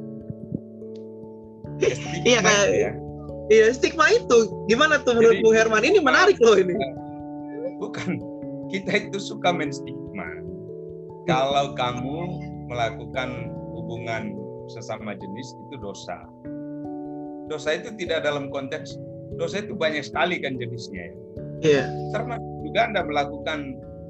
Iya 2.25 2.39
kayak 2.45 2.69
ya. 2.73 2.91
Iya 3.47 3.65
stigma 3.73 4.11
itu 4.13 4.53
gimana 4.69 5.01
tuh 5.01 5.17
menurut 5.17 5.41
Bu 5.41 5.57
Herman 5.57 5.85
ini 5.85 6.01
menarik 6.01 6.37
loh 6.45 6.57
ini. 6.61 6.77
Bukan 7.81 8.21
kita 8.69 9.09
itu 9.09 9.17
suka 9.21 9.53
menstigma. 9.53 10.29
Kalau 11.25 11.73
kamu 11.73 12.39
melakukan 12.67 13.51
hubungan 13.73 14.35
sesama 14.71 15.15
jenis 15.15 15.55
itu 15.69 15.77
dosa. 15.79 16.27
Dosa 17.47 17.79
itu 17.79 17.95
tidak 17.95 18.27
dalam 18.27 18.51
konteks 18.51 18.99
dosa 19.39 19.63
itu 19.63 19.75
banyak 19.75 20.03
sekali 20.03 20.43
kan 20.43 20.59
jenisnya 20.59 21.11
ya. 21.11 21.15
Iya. 21.63 21.85
Termasuk 22.13 22.53
juga 22.67 22.81
Anda 22.91 23.03
melakukan 23.07 23.59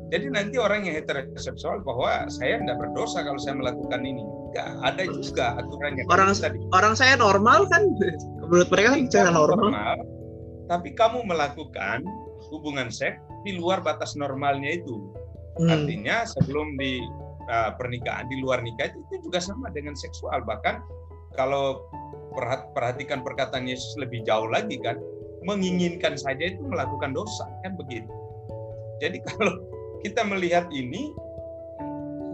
jadi 0.07 0.31
nanti 0.31 0.55
orang 0.63 0.87
yang 0.87 1.03
heteroseksual 1.03 1.83
bahwa 1.83 2.31
saya 2.31 2.63
tidak 2.63 2.79
berdosa 2.79 3.27
kalau 3.27 3.41
saya 3.43 3.59
melakukan 3.59 4.07
ini. 4.07 4.23
Enggak, 4.23 4.69
ada 4.87 5.03
juga 5.11 5.47
aturannya. 5.59 6.05
Orang 6.07 6.31
tadi. 6.39 6.59
orang 6.71 6.95
saya 6.95 7.19
normal 7.19 7.67
kan 7.67 7.91
menurut 8.47 8.71
mereka 8.71 8.95
kan 8.95 9.01
saya 9.11 9.35
normal. 9.35 9.75
normal. 9.75 9.99
Tapi 10.71 10.95
kamu 10.95 11.27
melakukan 11.27 12.07
hubungan 12.55 12.87
seks 12.87 13.19
di 13.43 13.59
luar 13.59 13.83
batas 13.83 14.15
normalnya 14.15 14.79
itu. 14.79 15.03
Hmm. 15.59 15.75
Artinya 15.75 16.23
sebelum 16.23 16.79
di 16.79 17.03
uh, 17.51 17.71
pernikahan 17.75 18.27
di 18.31 18.43
luar 18.43 18.63
nikah 18.63 18.91
itu, 18.91 19.27
juga 19.27 19.39
sama 19.43 19.71
dengan 19.73 19.95
seksual 19.95 20.43
bahkan 20.43 20.83
kalau 21.37 21.85
perhatikan 22.77 23.25
perkataan 23.25 23.69
Yesus 23.69 23.97
lebih 23.97 24.25
jauh 24.25 24.49
lagi 24.49 24.77
kan 24.81 24.97
menginginkan 25.45 26.19
saja 26.19 26.53
itu 26.53 26.61
melakukan 26.65 27.15
dosa 27.15 27.47
kan 27.65 27.79
begitu. 27.79 28.09
Jadi 29.01 29.23
kalau 29.29 29.55
kita 30.03 30.25
melihat 30.27 30.69
ini 30.73 31.13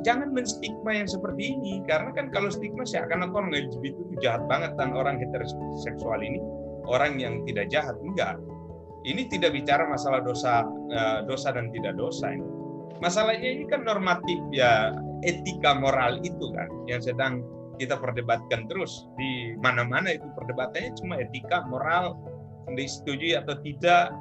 jangan 0.02 0.34
menstigma 0.34 0.90
yang 0.94 1.06
seperti 1.06 1.54
ini 1.54 1.82
karena 1.86 2.10
kan 2.10 2.30
kalau 2.34 2.50
stigma 2.50 2.82
seakan-akan 2.82 3.46
orang 3.46 3.52
LGBT 3.54 3.94
itu 3.94 4.14
jahat 4.22 4.42
banget 4.50 4.74
dan 4.74 4.90
orang 4.94 5.18
heteroseksual 5.18 6.18
ini 6.18 6.42
orang 6.86 7.18
yang 7.22 7.42
tidak 7.46 7.70
jahat 7.70 7.94
enggak. 8.02 8.38
Ini 9.02 9.26
tidak 9.26 9.54
bicara 9.54 9.82
masalah 9.86 10.22
dosa 10.22 10.62
eh, 10.90 11.18
dosa 11.26 11.54
dan 11.54 11.70
tidak 11.74 11.98
dosa 11.98 12.34
ini. 12.34 12.61
Masalahnya 13.02 13.50
ini 13.50 13.66
kan 13.66 13.82
normatif 13.82 14.38
ya 14.54 14.94
etika 15.26 15.74
moral 15.74 16.22
itu 16.22 16.54
kan 16.54 16.70
yang 16.86 17.02
sedang 17.02 17.42
kita 17.82 17.98
perdebatkan 17.98 18.70
terus 18.70 19.10
di 19.18 19.58
mana-mana 19.58 20.14
itu 20.14 20.22
perdebatannya 20.38 20.94
cuma 21.02 21.18
etika 21.18 21.66
moral 21.66 22.14
disetujui 22.78 23.34
atau 23.34 23.58
tidak. 23.66 24.14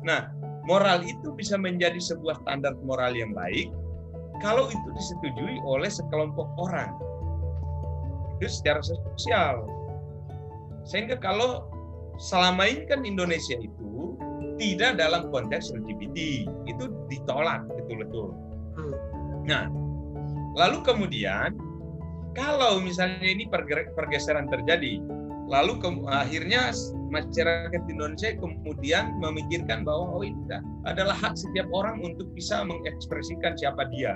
Nah, 0.00 0.32
moral 0.64 1.04
itu 1.04 1.36
bisa 1.36 1.60
menjadi 1.60 2.00
sebuah 2.00 2.40
standar 2.40 2.72
moral 2.80 3.12
yang 3.12 3.36
baik 3.36 3.68
kalau 4.40 4.72
itu 4.72 4.88
disetujui 4.96 5.60
oleh 5.68 5.92
sekelompok 5.92 6.48
orang. 6.56 6.96
Itu 8.40 8.48
secara 8.48 8.80
sosial. 8.80 9.68
Sehingga 10.88 11.20
kalau 11.20 11.68
selama 12.18 12.66
ini 12.66 12.88
kan 12.88 13.04
Indonesia 13.04 13.60
itu 13.60 14.11
tidak 14.62 15.02
dalam 15.02 15.26
konteks 15.34 15.74
LGBT, 15.74 16.46
itu 16.70 16.84
ditolak 17.10 17.66
betul-betul. 17.66 18.30
Hmm. 18.78 18.94
Nah, 19.42 19.66
lalu 20.54 20.86
kemudian 20.86 21.58
kalau 22.38 22.78
misalnya 22.78 23.26
ini 23.26 23.50
pergeseran 23.50 24.46
terjadi, 24.46 25.02
lalu 25.50 25.82
ke, 25.82 25.88
akhirnya 26.06 26.70
masyarakat 27.10 27.82
Indonesia 27.90 28.38
kemudian 28.38 29.18
memikirkan 29.18 29.82
bahwa 29.82 30.22
oh 30.22 30.22
ini 30.22 30.38
adalah 30.86 31.18
hak 31.18 31.34
setiap 31.34 31.66
orang 31.74 31.98
untuk 32.00 32.30
bisa 32.32 32.62
mengekspresikan 32.62 33.58
siapa 33.58 33.90
dia, 33.90 34.14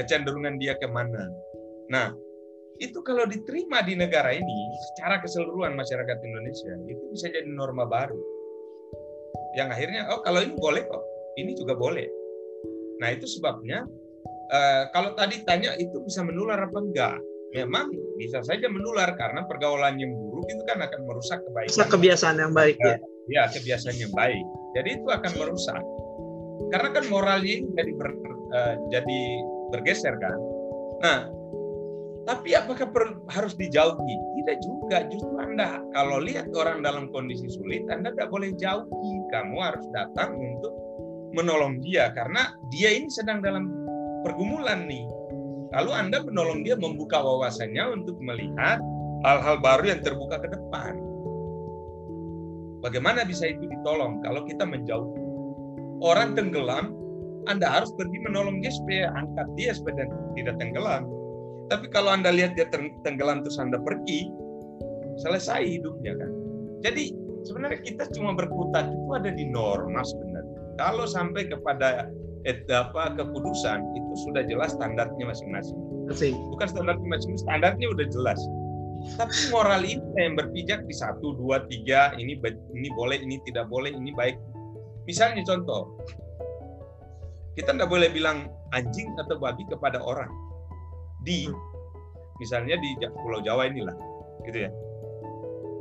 kecenderungan 0.00 0.56
dia 0.56 0.72
ke 0.80 0.88
mana. 0.88 1.28
Nah, 1.92 2.10
itu 2.80 2.98
kalau 3.04 3.28
diterima 3.28 3.84
di 3.84 3.94
negara 3.94 4.32
ini 4.32 4.58
secara 4.92 5.20
keseluruhan 5.20 5.76
masyarakat 5.76 6.18
Indonesia 6.24 6.72
itu 6.88 7.04
bisa 7.12 7.28
jadi 7.28 7.48
norma 7.52 7.84
baru. 7.84 8.35
Yang 9.56 9.68
akhirnya 9.72 10.02
oh 10.12 10.20
kalau 10.20 10.44
ini 10.44 10.54
boleh 10.54 10.84
kok, 10.84 11.02
ini 11.40 11.56
juga 11.56 11.74
boleh. 11.74 12.06
Nah 13.00 13.08
itu 13.12 13.24
sebabnya 13.24 13.88
eh, 14.52 14.82
kalau 14.92 15.16
tadi 15.16 15.40
tanya 15.48 15.72
itu 15.80 16.00
bisa 16.04 16.20
menular 16.20 16.60
apa 16.60 16.78
enggak? 16.78 17.16
memang 17.54 17.88
bisa 18.20 18.44
saja 18.44 18.66
menular 18.68 19.16
karena 19.16 19.48
pergaulan 19.48 19.96
yang 19.96 20.12
buruk 20.12 20.46
itu 20.50 20.62
kan 20.68 20.82
akan 20.84 21.00
merusak 21.08 21.40
kebaikan. 21.46 21.72
Bisa 21.72 21.86
kebiasaan 21.86 22.36
yang 22.36 22.52
baik 22.52 22.76
ya. 22.80 22.96
Ya, 23.26 23.42
kebiasaan 23.50 23.96
yang 23.96 24.12
baik. 24.12 24.44
Jadi 24.76 24.88
itu 25.00 25.08
akan 25.08 25.32
merusak. 25.40 25.82
Karena 26.70 26.88
kan 26.92 27.04
moralnya 27.08 27.52
ini 27.62 27.68
jadi 27.74 27.92
ber, 27.94 28.10
uh, 28.52 28.74
jadi 28.90 29.20
bergeser 29.72 30.14
kan. 30.18 30.38
Nah, 31.02 31.18
tapi 32.26 32.58
apakah 32.58 32.90
per, 32.90 33.22
harus 33.30 33.54
dijauhi? 33.54 34.16
Tidak 34.42 34.56
juga. 34.66 35.06
Justru 35.06 35.38
Anda 35.38 35.78
kalau 35.94 36.18
lihat 36.18 36.50
orang 36.58 36.82
dalam 36.82 37.08
kondisi 37.14 37.46
sulit, 37.46 37.86
Anda 37.86 38.10
tidak 38.12 38.34
boleh 38.34 38.50
jauhi. 38.58 39.12
Kamu 39.30 39.56
harus 39.62 39.86
datang 39.94 40.34
untuk 40.34 40.74
menolong 41.38 41.78
dia 41.80 42.10
karena 42.12 42.50
dia 42.74 42.90
ini 42.98 43.06
sedang 43.10 43.38
dalam 43.42 43.70
pergumulan 44.26 44.90
nih 44.90 45.06
Lalu 45.74 45.90
Anda 45.92 46.22
menolong 46.22 46.62
dia 46.62 46.78
membuka 46.78 47.18
wawasannya 47.18 48.00
untuk 48.00 48.16
melihat 48.22 48.78
hal-hal 49.26 49.58
baru 49.58 49.92
yang 49.92 50.00
terbuka 50.00 50.38
ke 50.38 50.48
depan. 50.48 50.94
Bagaimana 52.80 53.26
bisa 53.26 53.50
itu 53.50 53.66
ditolong 53.66 54.22
kalau 54.22 54.46
kita 54.48 54.62
menjauh? 54.62 55.10
Orang 56.00 56.32
tenggelam, 56.32 56.96
Anda 57.50 57.66
harus 57.66 57.90
pergi 57.98 58.18
menolong 58.22 58.62
dia 58.62 58.72
supaya 58.72 59.10
angkat 59.16 59.48
dia 59.58 59.70
supaya 59.74 60.06
tidak 60.38 60.56
tenggelam. 60.56 61.08
Tapi 61.66 61.90
kalau 61.90 62.14
Anda 62.14 62.30
lihat 62.30 62.54
dia 62.54 62.70
tenggelam 63.02 63.42
terus 63.42 63.58
Anda 63.58 63.82
pergi, 63.82 64.30
selesai 65.18 65.66
hidupnya 65.66 66.14
kan. 66.14 66.30
Jadi 66.86 67.10
sebenarnya 67.42 67.80
kita 67.82 68.04
cuma 68.14 68.38
berkutat 68.38 68.86
itu 68.86 69.08
ada 69.16 69.30
di 69.34 69.44
norma 69.50 70.06
sebenarnya. 70.06 70.58
Kalau 70.78 71.08
sampai 71.08 71.50
kepada 71.50 72.06
et, 72.46 72.62
apa 72.70 73.18
kekudusan 73.18 73.82
itu 73.98 74.12
sudah 74.28 74.46
jelas 74.46 74.78
standarnya 74.78 75.24
masing-masing. 75.26 75.78
Bukan 76.54 76.66
standarnya 76.70 77.02
masing-masing, 77.02 77.34
standarnya 77.42 77.86
udah 77.90 78.06
jelas. 78.14 78.38
Tapi 79.18 79.34
moral 79.50 79.82
itu 79.82 80.06
yang 80.16 80.38
berpijak 80.38 80.86
di 80.86 80.94
satu, 80.94 81.34
dua, 81.36 81.66
tiga, 81.66 82.14
ini 82.16 82.38
ini 82.74 82.88
boleh, 82.94 83.18
ini 83.18 83.42
tidak 83.44 83.66
boleh, 83.66 83.90
ini 83.90 84.14
baik. 84.14 84.38
Misalnya 85.04 85.42
contoh, 85.46 85.98
kita 87.58 87.74
tidak 87.74 87.90
boleh 87.90 88.08
bilang 88.10 88.50
anjing 88.74 89.10
atau 89.18 89.38
babi 89.38 89.62
kepada 89.66 89.98
orang 90.02 90.30
di 91.26 91.50
hmm. 91.50 91.58
misalnya 92.38 92.78
di 92.78 92.94
Pulau 93.02 93.42
Jawa 93.42 93.66
inilah, 93.66 93.96
gitu 94.46 94.64
ya. 94.64 94.70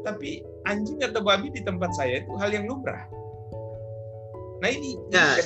Tapi 0.02 0.41
anjing 0.66 1.02
atau 1.02 1.22
babi 1.22 1.54
di 1.54 1.62
tempat 1.62 1.93
saya 1.93 2.22
itu 2.26 2.34
hal 2.38 2.50
yang 2.54 2.66
lumrah. 2.66 3.06
Nah 4.62 4.70
ini 4.70 4.98
ya 5.14 5.38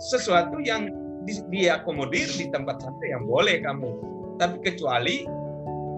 sesuatu 0.00 0.60
yang 0.60 0.92
diakomodir 1.26 2.28
di 2.36 2.46
tempat 2.52 2.80
santai 2.80 3.12
yang 3.12 3.24
boleh 3.24 3.60
kamu. 3.64 3.90
Tapi 4.36 4.56
kecuali 4.60 5.24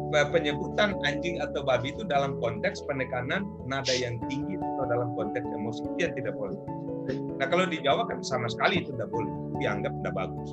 penyebutan 0.09 0.96
anjing 1.05 1.42
atau 1.42 1.61
babi 1.66 1.92
itu 1.92 2.07
dalam 2.07 2.40
konteks 2.40 2.80
penekanan 2.88 3.44
nada 3.68 3.92
yang 3.92 4.16
tinggi 4.30 4.57
atau 4.57 4.84
dalam 4.88 5.12
konteks 5.18 5.44
emosi 5.44 5.84
dia 6.01 6.09
tidak 6.16 6.32
boleh. 6.38 6.57
Nah 7.36 7.46
kalau 7.51 7.68
di 7.68 7.82
Jawa 7.82 8.09
kan 8.09 8.24
sama 8.24 8.49
sekali 8.49 8.80
itu 8.80 8.94
tidak 8.96 9.11
boleh, 9.12 9.32
dianggap 9.61 9.92
tidak 10.01 10.14
bagus. 10.16 10.51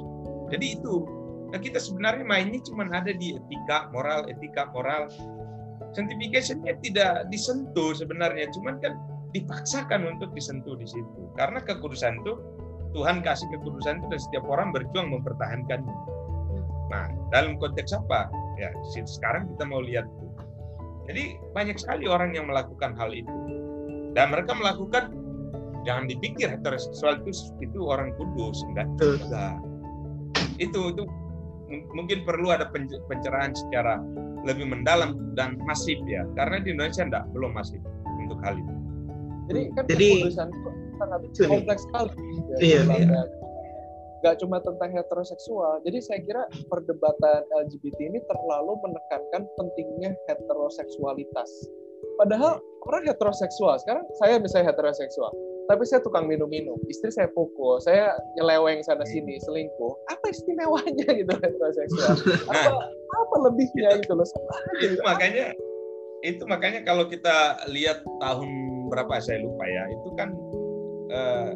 Jadi 0.52 0.66
itu. 0.82 1.25
Nah 1.54 1.60
kita 1.62 1.78
sebenarnya 1.78 2.26
mainnya 2.26 2.62
cuma 2.66 2.88
ada 2.90 3.12
di 3.14 3.38
etika 3.38 3.90
moral, 3.94 4.26
etika 4.32 4.70
moral. 4.74 5.12
Sanctification-nya 5.96 6.76
tidak 6.84 7.28
disentuh 7.32 7.96
sebenarnya, 7.96 8.52
cuman 8.52 8.80
kan 8.84 9.00
dipaksakan 9.32 10.04
untuk 10.08 10.32
disentuh 10.36 10.76
di 10.76 10.88
situ. 10.88 11.22
Karena 11.40 11.64
kekudusan 11.64 12.20
itu 12.24 12.36
Tuhan 12.96 13.20
kasih 13.24 13.48
kekudusan 13.52 14.04
itu 14.04 14.08
dan 14.12 14.20
setiap 14.20 14.44
orang 14.48 14.72
berjuang 14.72 15.12
mempertahankannya. 15.12 15.96
Nah, 16.92 17.12
dalam 17.36 17.60
konteks 17.60 17.92
apa? 17.92 18.32
Ya, 18.56 18.72
sekarang 18.92 19.52
kita 19.52 19.64
mau 19.68 19.84
lihat. 19.84 20.08
Jadi 21.12 21.38
banyak 21.52 21.76
sekali 21.76 22.08
orang 22.08 22.34
yang 22.34 22.48
melakukan 22.48 22.96
hal 22.96 23.12
itu. 23.12 23.36
Dan 24.16 24.32
mereka 24.32 24.56
melakukan 24.56 25.12
jangan 25.84 26.08
dipikir 26.08 26.48
heteroseksual 26.48 27.20
itu 27.22 27.32
itu 27.60 27.80
orang 27.84 28.16
kudus, 28.16 28.64
enggak 28.72 28.88
juga. 28.98 29.60
Itu 30.56 30.96
itu 30.96 31.04
mungkin 31.70 32.24
perlu 32.24 32.54
ada 32.54 32.70
pencerahan 33.10 33.54
secara 33.58 34.00
lebih 34.46 34.70
mendalam 34.70 35.34
dan 35.34 35.58
masif 35.66 35.98
ya, 36.06 36.24
karena 36.38 36.62
di 36.62 36.70
Indonesia 36.78 37.04
enggak 37.06 37.26
belum 37.34 37.58
masif 37.58 37.82
untuk 38.22 38.40
hal 38.46 38.58
itu. 38.58 38.74
Jadi 39.46 39.62
kan 39.78 39.84
Jadi, 39.90 40.10
itu 40.26 40.32
sangat 40.34 41.22
kompleks 41.46 41.84
sekali. 41.86 42.12
Ya, 42.58 42.58
iya. 42.62 42.82
iya. 42.86 43.24
Gak 44.26 44.42
cuma 44.42 44.58
tentang 44.58 44.90
heteroseksual. 44.90 45.86
Jadi 45.86 46.02
saya 46.02 46.20
kira 46.26 46.50
perdebatan 46.66 47.46
LGBT 47.70 48.10
ini 48.10 48.20
terlalu 48.26 48.74
menekankan 48.82 49.46
pentingnya 49.54 50.18
heteroseksualitas. 50.26 51.50
Padahal 52.16 52.64
orang 52.86 53.04
heteroseksual, 53.10 53.82
sekarang 53.82 54.06
saya 54.22 54.40
misalnya 54.40 54.72
heteroseksual, 54.72 55.34
tapi 55.68 55.84
saya 55.90 56.00
tukang 56.06 56.30
minum-minum, 56.30 56.78
istri 56.88 57.10
saya 57.10 57.28
pukul, 57.34 57.82
saya 57.82 58.16
nyeleweng 58.40 58.80
sana 58.86 59.04
sini, 59.04 59.42
selingkuh. 59.42 59.94
Apa 60.14 60.32
istimewanya 60.32 61.08
gitu 61.12 61.34
heteroseksual? 61.34 62.16
Apa 62.54 62.72
apa 63.16 63.36
lebihnya 63.48 63.96
gitu 64.04 64.14
loh? 64.14 64.28
Itu 64.84 65.00
makanya 65.08 65.56
itu 66.22 66.44
makanya 66.46 66.84
kalau 66.84 67.08
kita 67.08 67.64
lihat 67.72 68.04
tahun 68.20 68.50
berapa 68.92 69.24
saya 69.24 69.40
lupa 69.42 69.64
ya, 69.66 69.84
itu 69.88 70.10
kan 70.20 70.36
Eh, 71.16 71.52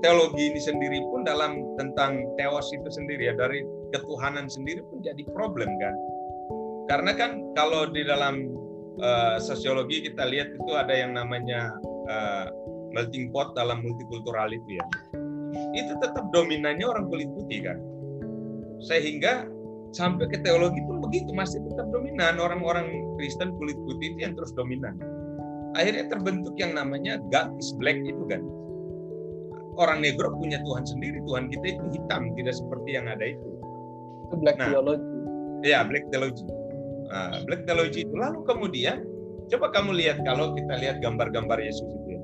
teologi 0.00 0.48
ini 0.48 0.56
sendiri 0.56 1.04
pun 1.12 1.28
dalam 1.28 1.76
tentang 1.76 2.24
teos 2.40 2.72
itu 2.72 2.88
sendiri 2.88 3.28
ya 3.28 3.34
dari 3.36 3.60
ketuhanan 3.92 4.48
sendiri 4.48 4.80
pun 4.88 5.04
jadi 5.04 5.20
problem 5.36 5.68
kan 5.76 5.92
karena 6.88 7.12
kan 7.12 7.30
kalau 7.52 7.84
di 7.92 8.00
dalam 8.00 8.48
uh, 9.00 9.36
sosiologi 9.40 10.06
kita 10.06 10.28
lihat 10.28 10.54
itu 10.54 10.72
ada 10.76 10.94
yang 10.94 11.16
namanya 11.16 11.74
uh, 12.08 12.46
melting 12.94 13.32
pot 13.34 13.52
dalam 13.56 13.82
multikultural 13.82 14.50
itu 14.52 14.78
ya 14.78 14.86
itu 15.74 15.92
tetap 15.98 16.30
dominannya 16.30 16.86
orang 16.86 17.10
kulit 17.10 17.28
putih 17.34 17.66
kan 17.66 17.78
sehingga 18.80 19.44
sampai 19.90 20.30
ke 20.30 20.38
teologi 20.46 20.78
pun 20.86 21.02
begitu 21.02 21.34
masih 21.34 21.58
tetap 21.66 21.90
dominan 21.90 22.38
orang-orang 22.38 22.86
Kristen 23.18 23.50
kulit 23.58 23.76
putih 23.84 24.14
itu 24.14 24.18
yang 24.22 24.34
terus 24.38 24.54
dominan 24.54 24.94
akhirnya 25.74 26.06
terbentuk 26.06 26.54
yang 26.58 26.78
namanya 26.78 27.18
God 27.34 27.50
is 27.58 27.74
black 27.78 27.98
itu 28.06 28.22
kan 28.30 28.42
orang 29.80 30.04
negro 30.04 30.28
punya 30.36 30.60
Tuhan 30.60 30.84
sendiri. 30.84 31.18
Tuhan 31.24 31.48
kita 31.48 31.66
itu 31.78 31.84
hitam, 31.96 32.22
tidak 32.36 32.54
seperti 32.60 32.90
yang 33.00 33.06
ada 33.08 33.24
itu. 33.24 33.48
Itu 34.28 34.34
black 34.36 34.60
nah, 34.60 34.68
theology. 34.68 35.08
Ya, 35.64 35.80
black 35.84 36.04
theology. 36.12 36.44
Nah, 37.10 37.42
black 37.42 37.66
theology 37.66 38.06
itu 38.06 38.14
lalu 38.14 38.46
kemudian 38.46 39.02
coba 39.50 39.74
kamu 39.74 39.98
lihat 39.98 40.22
kalau 40.22 40.54
kita 40.54 40.78
lihat 40.78 41.02
gambar-gambar 41.02 41.58
Yesus 41.58 41.82
itu 41.82 42.06
ya. 42.14 42.20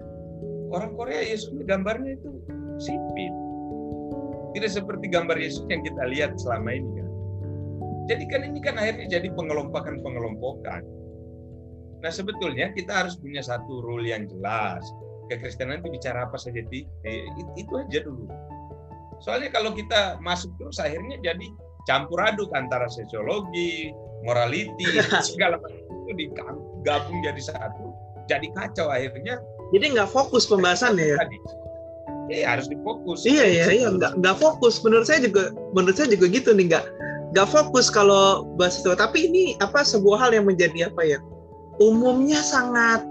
orang 0.71 0.95
Korea 0.95 1.23
Yesusnya 1.27 1.67
gambarnya 1.67 2.15
itu 2.15 2.31
sipit. 2.79 3.35
Tidak 4.55 4.71
seperti 4.71 5.11
gambar 5.11 5.37
Yesus 5.37 5.67
yang 5.69 5.83
kita 5.83 6.03
lihat 6.07 6.39
selama 6.39 6.71
ini 6.71 6.91
kan. 7.03 7.09
Jadi 8.07 8.25
kan 8.31 8.41
ini 8.47 8.59
kan 8.63 8.79
akhirnya 8.79 9.07
jadi 9.11 9.29
pengelompokan-pengelompokan. 9.35 10.83
Nah 12.07 12.13
sebetulnya 12.15 12.71
kita 12.71 13.03
harus 13.05 13.19
punya 13.19 13.43
satu 13.43 13.83
rule 13.83 14.07
yang 14.07 14.31
jelas. 14.31 14.87
Kekristenan 15.27 15.83
itu 15.83 15.91
bicara 15.91 16.31
apa 16.31 16.39
saja 16.39 16.63
di 16.71 16.87
eh, 17.03 17.27
itu 17.59 17.73
aja 17.75 18.07
dulu. 18.07 18.31
Soalnya 19.19 19.51
kalau 19.51 19.75
kita 19.75 20.23
masuk 20.23 20.55
terus 20.63 20.79
akhirnya 20.79 21.19
jadi 21.19 21.47
campur 21.91 22.23
aduk 22.23 22.55
antara 22.55 22.87
sosiologi, 22.87 23.91
morality, 24.27 24.99
segala 25.31 25.63
macam 25.63 25.79
itu 26.07 26.13
digabung 26.29 27.19
jadi 27.23 27.41
satu, 27.41 27.95
jadi 28.27 28.51
kacau 28.53 28.91
akhirnya. 28.91 29.39
Jadi 29.75 29.99
nggak 29.99 30.11
fokus 30.11 30.47
pembahasannya 30.47 31.15
ya? 31.15 31.19
Iya 32.27 32.59
harus 32.59 32.67
difokus. 32.67 33.23
Iya 33.23 33.45
iya 33.47 33.67
iya 33.71 33.89
nggak 33.91 34.19
nggak 34.19 34.37
fokus. 34.39 34.83
Menurut 34.83 35.07
saya 35.07 35.23
juga 35.23 35.55
menurut 35.75 35.95
saya 35.95 36.11
juga 36.11 36.27
gitu 36.31 36.51
nih 36.55 36.75
nggak 36.75 36.85
nggak 37.35 37.49
fokus 37.51 37.87
kalau 37.91 38.47
bahas 38.59 38.83
itu. 38.83 38.91
Tapi 38.95 39.31
ini 39.31 39.43
apa 39.63 39.83
sebuah 39.87 40.27
hal 40.27 40.31
yang 40.35 40.47
menjadi 40.47 40.91
apa 40.91 41.03
ya? 41.07 41.19
Umumnya 41.79 42.43
sangat 42.43 43.03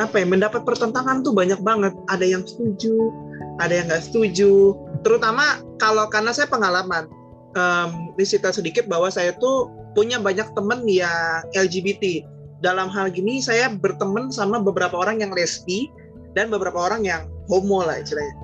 apa 0.00 0.16
ya 0.16 0.26
mendapat 0.28 0.64
pertentangan 0.64 1.20
tuh 1.20 1.36
banyak 1.36 1.60
banget. 1.60 1.92
Ada 2.08 2.24
yang 2.24 2.44
setuju, 2.44 3.12
ada 3.60 3.72
yang 3.76 3.86
nggak 3.92 4.04
setuju. 4.08 4.76
Terutama 5.04 5.60
kalau 5.76 6.08
karena 6.08 6.32
saya 6.32 6.48
pengalaman 6.48 7.08
um, 7.56 8.12
cerita 8.20 8.52
sedikit 8.52 8.88
bahwa 8.88 9.08
saya 9.12 9.36
tuh 9.36 9.68
punya 9.94 10.22
banyak 10.22 10.48
temen 10.54 10.86
yang 10.86 11.44
LGBT. 11.54 12.24
Dalam 12.60 12.92
hal 12.92 13.08
gini 13.08 13.40
saya 13.40 13.72
berteman 13.72 14.28
sama 14.28 14.60
beberapa 14.60 14.92
orang 15.00 15.24
yang 15.24 15.32
lesbi 15.32 15.88
dan 16.36 16.52
beberapa 16.52 16.76
orang 16.76 17.08
yang 17.08 17.26
homo 17.48 17.82
lah 17.82 17.98
istilahnya. 17.98 18.36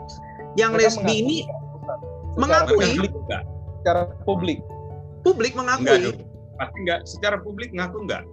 Yang 0.57 0.73
Mereka 0.73 0.85
lesbi 0.89 1.15
ini 1.21 1.39
mengakui 2.41 2.97
secara 3.81 4.09
publik. 4.25 4.59
Publik 5.23 5.53
mengakui. 5.53 6.13
Enggak, 6.13 6.25
pasti 6.57 6.77
enggak 6.81 7.01
secara 7.05 7.37
publik 7.45 7.71
ngaku 7.77 8.09
enggak? 8.09 8.25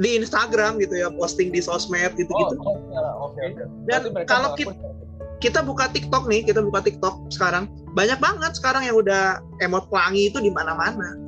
Di 0.00 0.16
Instagram 0.16 0.80
gitu 0.80 0.94
ya, 0.96 1.12
posting 1.12 1.52
di 1.52 1.60
sosmed 1.60 2.16
gitu-gitu. 2.16 2.54
Oh, 2.64 2.80
oh, 2.96 3.34
okay, 3.34 3.52
okay. 3.52 3.66
Dan 3.90 4.00
kalau 4.24 4.56
kita 4.56 4.72
kita 5.42 5.60
buka 5.60 5.90
TikTok 5.90 6.30
nih, 6.30 6.46
kita 6.46 6.62
buka 6.62 6.86
TikTok 6.86 7.28
sekarang, 7.34 7.66
banyak 7.98 8.16
banget 8.22 8.54
sekarang 8.54 8.86
yang 8.86 8.94
udah 8.94 9.42
emot 9.58 9.90
pelangi 9.90 10.30
itu 10.30 10.38
di 10.38 10.54
mana-mana. 10.54 11.18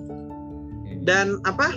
Dan 1.04 1.38
apa? 1.44 1.76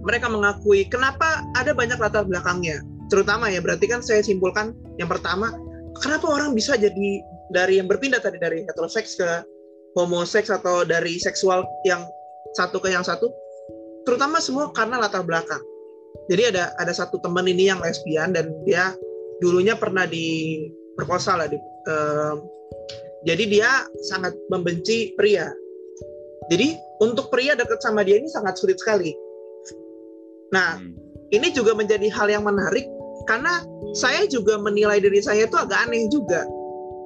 Mereka 0.00 0.32
mengakui 0.32 0.88
kenapa 0.88 1.44
ada 1.60 1.76
banyak 1.76 2.00
latar 2.00 2.24
belakangnya. 2.24 2.80
Terutama 3.12 3.52
ya, 3.52 3.60
berarti 3.60 3.84
kan 3.84 4.00
saya 4.00 4.24
simpulkan 4.24 4.72
yang 4.96 5.12
pertama, 5.12 5.52
kenapa 6.00 6.24
orang 6.30 6.56
bisa 6.56 6.78
jadi 6.80 7.20
dari 7.52 7.76
yang 7.82 7.90
berpindah 7.90 8.22
tadi 8.22 8.40
dari 8.40 8.64
heteroseks 8.64 9.20
ke 9.20 9.30
homoseks 9.98 10.48
atau 10.48 10.86
dari 10.86 11.18
seksual 11.18 11.66
yang 11.84 12.06
satu 12.54 12.78
ke 12.80 12.88
yang 12.94 13.04
satu, 13.04 13.28
terutama 14.06 14.38
semua 14.40 14.70
karena 14.72 15.02
latar 15.02 15.26
belakang. 15.26 15.60
Jadi 16.30 16.54
ada 16.54 16.74
ada 16.78 16.94
satu 16.94 17.18
teman 17.18 17.46
ini 17.50 17.70
yang 17.70 17.82
lesbian 17.82 18.30
dan 18.30 18.54
dia 18.62 18.94
dulunya 19.42 19.74
pernah 19.74 20.06
di 20.06 20.58
perkosa 20.94 21.34
lah. 21.34 21.50
Di, 21.50 21.58
uh, 21.90 22.34
jadi 23.26 23.44
dia 23.50 23.70
sangat 24.06 24.32
membenci 24.48 25.12
pria. 25.18 25.50
Jadi 26.50 26.76
untuk 26.98 27.30
pria 27.30 27.54
dekat 27.54 27.78
sama 27.80 28.02
dia 28.02 28.18
ini 28.18 28.26
sangat 28.26 28.58
sulit 28.58 28.76
sekali. 28.82 29.14
Nah, 30.50 30.82
hmm. 30.82 30.98
ini 31.30 31.54
juga 31.54 31.78
menjadi 31.78 32.10
hal 32.10 32.26
yang 32.26 32.44
menarik 32.44 32.84
karena 33.30 33.62
saya 33.94 34.26
juga 34.26 34.58
menilai 34.58 34.98
diri 34.98 35.22
saya 35.22 35.46
itu 35.46 35.54
agak 35.54 35.86
aneh 35.86 36.10
juga. 36.10 36.42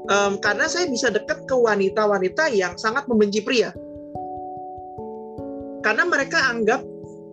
Um, 0.05 0.36
karena 0.36 0.68
saya 0.68 0.84
bisa 0.88 1.09
dekat 1.09 1.49
ke 1.49 1.57
wanita-wanita 1.57 2.53
yang 2.53 2.76
sangat 2.76 3.09
membenci 3.09 3.40
pria. 3.40 3.72
Karena 5.80 6.05
mereka 6.09 6.40
anggap 6.49 6.80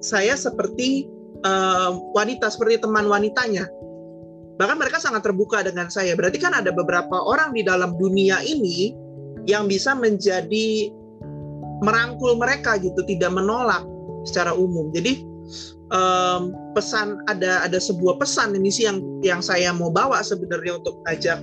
saya 0.03 0.35
seperti 0.35 1.07
um, 1.43 2.11
wanita, 2.15 2.51
seperti 2.51 2.83
teman 2.83 3.07
wanitanya 3.07 3.67
bahkan 4.61 4.77
mereka 4.77 5.01
sangat 5.01 5.25
terbuka 5.25 5.65
dengan 5.65 5.89
saya. 5.89 6.13
Berarti 6.13 6.37
kan 6.37 6.53
ada 6.53 6.69
beberapa 6.69 7.17
orang 7.17 7.57
di 7.57 7.65
dalam 7.65 7.97
dunia 7.97 8.45
ini 8.45 8.93
yang 9.49 9.65
bisa 9.65 9.97
menjadi 9.97 10.93
merangkul 11.81 12.37
mereka 12.37 12.77
gitu, 12.77 13.01
tidak 13.05 13.33
menolak 13.33 13.83
secara 14.25 14.53
umum. 14.53 14.93
Jadi 14.93 15.25
um, 15.91 16.55
pesan 16.73 17.19
ada 17.27 17.65
ada 17.67 17.77
sebuah 17.77 18.17
pesan 18.17 18.55
ini 18.55 18.71
sih 18.71 18.87
yang 18.87 19.03
yang 19.21 19.41
saya 19.43 19.75
mau 19.75 19.91
bawa 19.91 20.23
sebenarnya 20.23 20.79
untuk 20.79 20.97
ajak 21.11 21.39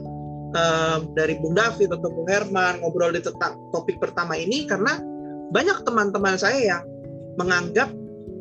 um, 0.57 1.13
dari 1.15 1.37
Bung 1.39 1.55
David 1.55 1.93
atau 1.93 2.09
Bung 2.09 2.29
Herman 2.29 2.81
ngobrol 2.81 3.15
di 3.15 3.23
tentang 3.23 3.61
topik 3.71 4.01
pertama 4.01 4.35
ini 4.35 4.65
karena 4.65 4.99
banyak 5.53 5.85
teman-teman 5.85 6.37
saya 6.37 6.59
yang 6.59 6.83
menganggap 7.41 7.89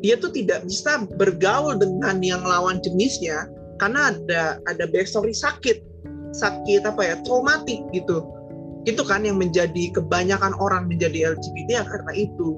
dia 0.00 0.14
tuh 0.18 0.30
tidak 0.30 0.62
bisa 0.66 1.04
bergaul 1.18 1.74
dengan 1.74 2.20
yang 2.22 2.42
lawan 2.44 2.78
jenisnya 2.80 3.48
karena 3.82 4.14
ada 4.14 4.42
ada 4.66 4.84
backstory 4.90 5.34
sakit 5.34 5.82
sakit 6.34 6.84
apa 6.84 7.02
ya 7.02 7.14
traumatik 7.24 7.82
gitu 7.94 8.22
itu 8.88 9.02
kan 9.04 9.22
yang 9.22 9.36
menjadi 9.36 9.92
kebanyakan 9.92 10.56
orang 10.56 10.88
menjadi 10.88 11.36
LGBT 11.36 11.68
ya 11.68 11.84
karena 11.84 12.12
itu. 12.16 12.56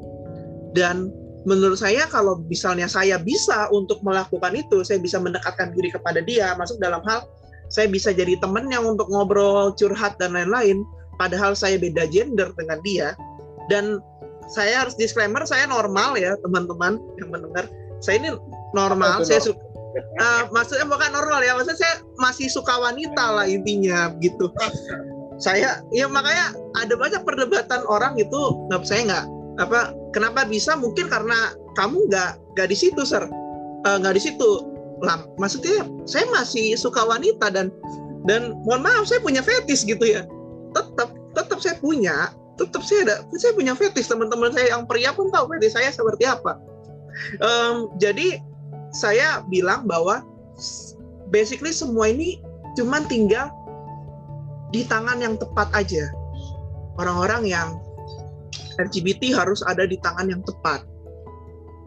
Dan 0.76 1.10
menurut 1.48 1.80
saya 1.80 2.06
kalau 2.06 2.38
misalnya 2.46 2.86
saya 2.86 3.18
bisa 3.18 3.66
untuk 3.74 3.98
melakukan 4.06 4.54
itu 4.54 4.86
saya 4.86 5.00
bisa 5.02 5.18
mendekatkan 5.18 5.72
diri 5.74 5.90
kepada 5.90 6.20
dia 6.22 6.52
masuk 6.60 6.76
dalam 6.78 7.00
hal 7.08 7.24
saya 7.70 7.86
bisa 7.86 8.10
jadi 8.10 8.36
temennya 8.42 8.82
untuk 8.82 9.06
ngobrol 9.08 9.72
curhat 9.78 10.18
dan 10.18 10.34
lain-lain. 10.34 10.82
Padahal 11.16 11.54
saya 11.54 11.78
beda 11.78 12.10
gender 12.10 12.50
dengan 12.58 12.78
dia. 12.82 13.08
Dan 13.70 14.02
saya 14.50 14.82
harus 14.82 14.98
disclaimer 14.98 15.46
saya 15.46 15.70
normal 15.70 16.18
ya 16.18 16.34
teman-teman 16.42 16.98
yang 17.22 17.30
mendengar. 17.30 17.70
Saya 18.02 18.18
ini 18.18 18.30
normal 18.74 19.22
saya 19.22 19.38
suka 19.38 19.70
uh, 20.18 20.42
maksudnya 20.54 20.86
bukan 20.86 21.10
normal 21.10 21.40
ya 21.42 21.52
maksudnya 21.58 21.78
saya 21.78 21.94
masih 22.18 22.46
suka 22.50 22.70
wanita 22.78 23.24
lah 23.34 23.46
intinya 23.46 24.14
gitu 24.22 24.50
saya 25.40 25.80
ya 25.90 26.04
makanya 26.06 26.52
ada 26.76 26.94
banyak 26.94 27.24
perdebatan 27.24 27.80
orang 27.88 28.20
itu 28.20 28.40
nggak 28.68 28.84
saya 28.84 29.02
nggak 29.08 29.26
apa 29.60 29.92
kenapa 30.16 30.48
bisa? 30.48 30.74
Mungkin 30.78 31.10
karena 31.12 31.54
kamu 31.76 32.08
nggak 32.08 32.30
nggak 32.56 32.68
di 32.70 32.76
situ 32.76 33.02
sir. 33.04 33.24
Uh, 33.84 33.96
nggak 34.00 34.16
di 34.16 34.22
situ. 34.22 34.50
Lah 35.00 35.24
maksudnya 35.40 35.84
saya 36.04 36.28
masih 36.32 36.76
suka 36.76 37.04
wanita 37.04 37.52
dan 37.52 37.72
dan 38.28 38.56
mohon 38.68 38.84
maaf 38.84 39.08
saya 39.08 39.20
punya 39.24 39.40
fetis 39.44 39.84
gitu 39.84 40.04
ya. 40.04 40.24
Tetap 40.76 41.12
tetap 41.36 41.58
saya 41.60 41.76
punya 41.80 42.32
tetap 42.60 42.84
saya 42.84 43.08
ada 43.08 43.16
saya 43.36 43.52
punya 43.56 43.72
fetis. 43.76 44.08
Teman-teman 44.08 44.52
saya 44.52 44.76
yang 44.76 44.84
pria 44.84 45.12
pun 45.12 45.32
tahu 45.32 45.48
fetis 45.56 45.76
saya 45.76 45.88
seperti 45.92 46.28
apa. 46.28 46.60
Um, 47.40 47.92
jadi 48.00 48.40
saya 48.92 49.42
bilang 49.48 49.86
bahwa 49.86 50.22
basically 51.30 51.72
semua 51.72 52.10
ini 52.10 52.38
cuma 52.78 53.02
tinggal 53.06 53.50
di 54.70 54.86
tangan 54.86 55.18
yang 55.18 55.34
tepat 55.36 55.68
aja. 55.74 56.10
Orang-orang 56.98 57.46
yang 57.46 57.68
LGBT 58.78 59.36
harus 59.36 59.60
ada 59.66 59.84
di 59.84 59.98
tangan 60.00 60.30
yang 60.30 60.42
tepat. 60.46 60.86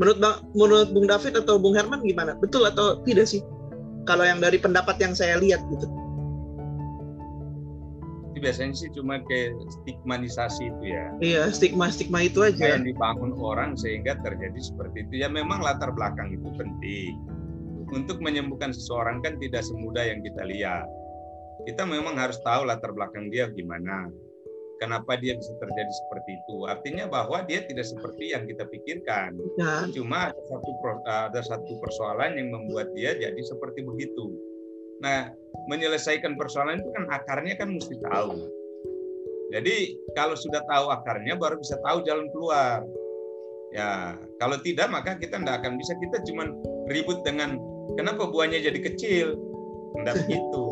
Menurut 0.02 0.18
Bang, 0.20 0.38
menurut 0.58 0.90
Bung 0.90 1.06
David 1.06 1.38
atau 1.46 1.62
Bung 1.62 1.78
Herman 1.78 2.02
gimana? 2.02 2.34
Betul 2.38 2.66
atau 2.66 3.02
tidak 3.06 3.30
sih? 3.30 3.42
Kalau 4.04 4.26
yang 4.26 4.44
dari 4.44 4.60
pendapat 4.60 5.00
yang 5.00 5.14
saya 5.16 5.40
lihat 5.40 5.64
gitu 5.70 5.88
biasanya 8.44 8.76
sih 8.76 8.92
cuma 8.92 9.24
kayak 9.24 9.56
stigmanisasi 9.72 10.68
itu 10.68 10.84
ya. 10.92 11.06
Iya, 11.24 11.44
stigma-stigma 11.56 12.28
itu 12.28 12.44
aja. 12.44 12.76
Yang 12.76 12.92
dibangun 12.92 13.32
orang 13.40 13.80
sehingga 13.80 14.20
terjadi 14.20 14.60
seperti 14.60 15.08
itu. 15.08 15.24
Ya 15.24 15.32
memang 15.32 15.64
latar 15.64 15.96
belakang 15.96 16.36
itu 16.36 16.52
penting. 16.60 17.16
Untuk 17.96 18.20
menyembuhkan 18.20 18.76
seseorang 18.76 19.24
kan 19.24 19.40
tidak 19.40 19.64
semudah 19.64 20.04
yang 20.04 20.20
kita 20.20 20.44
lihat. 20.44 20.84
Kita 21.64 21.88
memang 21.88 22.20
harus 22.20 22.40
tahu 22.44 22.68
latar 22.68 22.92
belakang 22.92 23.32
dia 23.32 23.48
gimana. 23.48 24.12
Kenapa 24.82 25.16
dia 25.16 25.38
bisa 25.40 25.56
terjadi 25.64 25.94
seperti 25.96 26.32
itu? 26.44 26.68
Artinya 26.68 27.08
bahwa 27.08 27.40
dia 27.48 27.64
tidak 27.64 27.88
seperti 27.88 28.36
yang 28.36 28.44
kita 28.44 28.68
pikirkan. 28.68 29.40
Cuma 29.96 30.34
ada 30.34 30.42
satu 30.44 30.72
ada 31.08 31.42
satu 31.42 31.72
persoalan 31.80 32.36
yang 32.36 32.52
membuat 32.52 32.92
dia 32.92 33.16
jadi 33.16 33.40
seperti 33.48 33.86
begitu 33.88 34.36
Nah, 35.04 35.36
menyelesaikan 35.68 36.40
persoalan 36.40 36.80
itu 36.80 36.90
kan 36.96 37.12
akarnya 37.12 37.60
kan 37.60 37.76
mesti 37.76 38.00
tahu. 38.00 38.48
Jadi 39.52 40.00
kalau 40.16 40.34
sudah 40.40 40.64
tahu 40.64 40.88
akarnya 40.90 41.36
baru 41.36 41.60
bisa 41.60 41.76
tahu 41.84 42.08
jalan 42.08 42.32
keluar. 42.32 42.88
Ya, 43.76 44.16
kalau 44.40 44.56
tidak 44.64 44.88
maka 44.88 45.20
kita 45.20 45.44
tidak 45.44 45.60
akan 45.60 45.76
bisa. 45.76 45.94
Kita 46.00 46.24
cuma 46.24 46.48
ribut 46.88 47.20
dengan 47.28 47.60
kenapa 48.00 48.32
buahnya 48.32 48.64
jadi 48.64 48.80
kecil. 48.80 49.36
Tidak 49.94 50.16
begitu. 50.26 50.64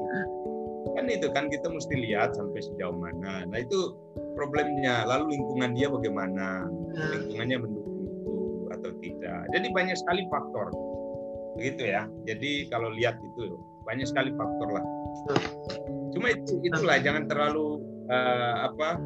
Kan 1.02 1.10
itu 1.10 1.28
kan 1.34 1.49
kita 1.49 1.66
mesti 1.66 1.97
lihat 1.97 2.38
sampai 2.38 2.62
sejauh 2.62 2.93
mana. 2.93 3.49
Nah 3.49 3.58
itu 3.58 3.97
problemnya. 4.38 5.02
Lalu 5.10 5.34
lingkungan 5.34 5.74
dia 5.74 5.89
bagaimana? 5.89 6.70
Lingkungannya 6.93 7.58
mendukung 7.58 8.06
itu 8.06 8.36
atau 8.70 8.91
tidak. 9.02 9.41
Jadi 9.49 9.68
banyak 9.74 9.97
sekali 9.97 10.22
faktor. 10.30 10.70
Begitu 11.58 11.89
ya. 11.89 12.06
Jadi 12.30 12.70
kalau 12.70 12.93
lihat 12.93 13.18
itu 13.18 13.58
banyak 13.86 14.06
sekali 14.06 14.30
faktor 14.38 14.70
lah 14.78 14.86
cuma 16.12 16.28
itu 16.32 16.60
itulah 16.64 16.97
jangan 16.99 17.28
terlalu 17.28 17.80
uh, 18.12 18.68
apa 18.72 18.99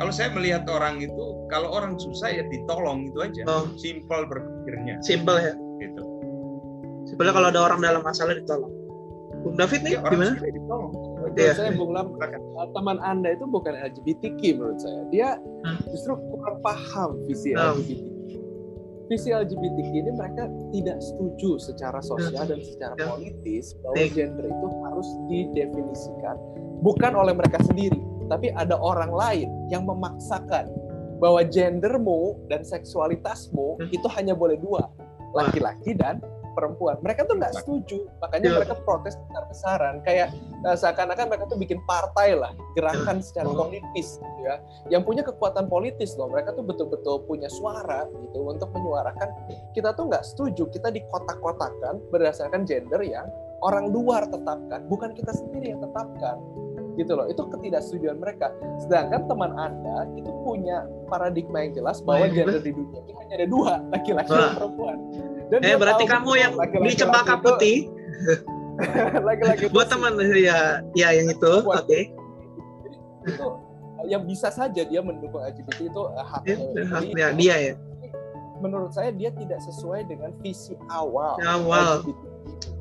kalau 0.00 0.12
saya 0.12 0.32
melihat 0.32 0.64
orang 0.68 1.00
itu 1.00 1.24
kalau 1.52 1.68
orang 1.72 1.96
susah 2.00 2.32
ya 2.32 2.44
ditolong 2.48 3.08
itu 3.08 3.18
aja 3.20 3.42
oh. 3.48 3.68
simple 3.76 4.24
berpikirnya 4.28 5.00
simple 5.04 5.36
ya 5.40 5.52
gitu 5.80 6.02
sebenarnya 7.08 7.34
kalau 7.36 7.48
ada 7.52 7.60
orang 7.60 7.80
dalam 7.80 8.02
masalah 8.04 8.36
ditolong 8.36 8.72
Bung 9.40 9.56
David 9.56 9.80
nih 9.88 9.96
ya, 9.96 10.00
gimana 10.04 10.36
ditolong 10.36 10.92
menurut 11.32 11.50
ya. 11.50 11.54
saya 11.56 11.70
Bung 11.74 11.92
Lam 11.94 12.06
teman 12.74 12.98
anda 13.00 13.34
itu 13.34 13.44
bukan 13.46 13.72
LGBTQ 13.72 14.40
menurut 14.58 14.78
saya 14.82 15.00
dia 15.08 15.28
hmm. 15.38 15.90
justru 15.94 16.14
kurang 16.30 16.58
paham 16.60 17.10
visi. 17.24 17.54
LGBTQ 17.54 18.30
visi 19.10 19.34
LGBTQ 19.34 19.90
ini 19.90 20.12
mereka 20.14 20.46
tidak 20.70 20.98
setuju 21.02 21.58
secara 21.58 21.98
sosial 21.98 22.46
dan 22.46 22.62
secara 22.62 22.94
ya. 22.94 23.10
politis 23.10 23.74
bahwa 23.82 24.06
gender 24.14 24.46
itu 24.46 24.66
harus 24.86 25.08
didefinisikan 25.26 26.38
bukan 26.80 27.12
oleh 27.12 27.36
mereka 27.36 27.60
sendiri, 27.64 28.00
tapi 28.28 28.50
ada 28.56 28.76
orang 28.80 29.12
lain 29.12 29.48
yang 29.68 29.84
memaksakan 29.84 30.68
bahwa 31.20 31.44
gendermu 31.44 32.40
dan 32.48 32.64
seksualitasmu 32.64 33.76
hmm. 33.76 33.92
itu 33.92 34.06
hanya 34.16 34.32
boleh 34.32 34.56
dua, 34.56 34.88
laki-laki 35.36 35.92
dan 35.92 36.18
perempuan. 36.52 36.98
Mereka 37.00 37.26
tuh 37.26 37.36
nggak 37.38 37.54
setuju, 37.62 38.06
makanya 38.18 38.48
yeah. 38.50 38.56
mereka 38.60 38.74
protes 38.82 39.14
besar-besaran. 39.28 39.94
Kayak 40.02 40.34
uh, 40.66 40.76
seakan-akan 40.76 41.26
mereka 41.30 41.44
tuh 41.48 41.58
bikin 41.58 41.78
partai 41.84 42.34
lah, 42.36 42.52
gerakan 42.74 43.22
secara 43.24 43.50
politis, 43.50 44.18
gitu 44.18 44.40
ya. 44.42 44.56
Yang 44.90 45.02
punya 45.06 45.22
kekuatan 45.26 45.66
politis 45.70 46.14
loh. 46.18 46.28
Mereka 46.30 46.54
tuh 46.54 46.64
betul-betul 46.66 47.24
punya 47.24 47.48
suara 47.48 48.06
gitu 48.08 48.44
untuk 48.44 48.70
menyuarakan. 48.74 49.28
Kita 49.72 49.94
tuh 49.94 50.10
nggak 50.10 50.24
setuju, 50.26 50.68
kita 50.70 50.90
dikotak-kotakan 50.90 52.02
berdasarkan 52.10 52.66
gender 52.66 53.00
yang 53.02 53.26
orang 53.60 53.92
luar 53.92 54.24
tetapkan, 54.26 54.88
bukan 54.88 55.12
kita 55.12 55.36
sendiri 55.36 55.76
yang 55.76 55.80
tetapkan 55.84 56.40
gitu 56.98 57.12
loh 57.14 57.26
itu 57.30 57.42
ketidaksetujuan 57.48 58.18
mereka 58.18 58.50
sedangkan 58.82 59.24
teman 59.30 59.52
anda 59.56 60.04
itu 60.18 60.30
punya 60.42 60.84
paradigma 61.06 61.64
yang 61.64 61.72
jelas 61.72 62.02
bahwa 62.02 62.26
gender 62.28 62.60
di 62.60 62.72
dunia 62.74 63.00
ini 63.06 63.12
hanya 63.16 63.34
ada 63.40 63.46
dua 63.48 63.72
laki-laki 63.94 64.32
dan 64.34 64.52
perempuan 64.58 64.98
dan 65.50 65.60
eh 65.66 65.76
berarti 65.76 66.04
kamu 66.06 66.30
yang 66.38 66.52
beli 66.56 66.94
cempaka 66.94 67.42
putih. 67.42 67.90
Lagi-lagi 69.28 69.68
buat 69.68 69.90
teman 69.92 70.16
ya 70.32 70.80
ya 70.96 71.08
yang 71.12 71.28
itu. 71.28 71.52
Oke. 71.66 71.84
Okay. 71.84 72.02
Itu 73.28 73.46
yang 74.08 74.24
bisa 74.24 74.48
saja 74.48 74.80
dia 74.80 75.00
mendukung 75.04 75.44
LGBT 75.44 75.92
itu 75.92 76.02
eh, 76.16 76.24
haknya 76.24 76.56
ya, 76.56 76.84
haknya 76.88 77.26
dia 77.36 77.56
ya. 77.72 77.74
Menurut 78.60 78.92
saya 78.92 79.12
dia 79.12 79.32
tidak 79.34 79.60
sesuai 79.60 80.08
dengan 80.08 80.32
visi 80.40 80.72
awal. 80.88 81.36
Awal. 81.42 82.06
LGBT 82.06 82.30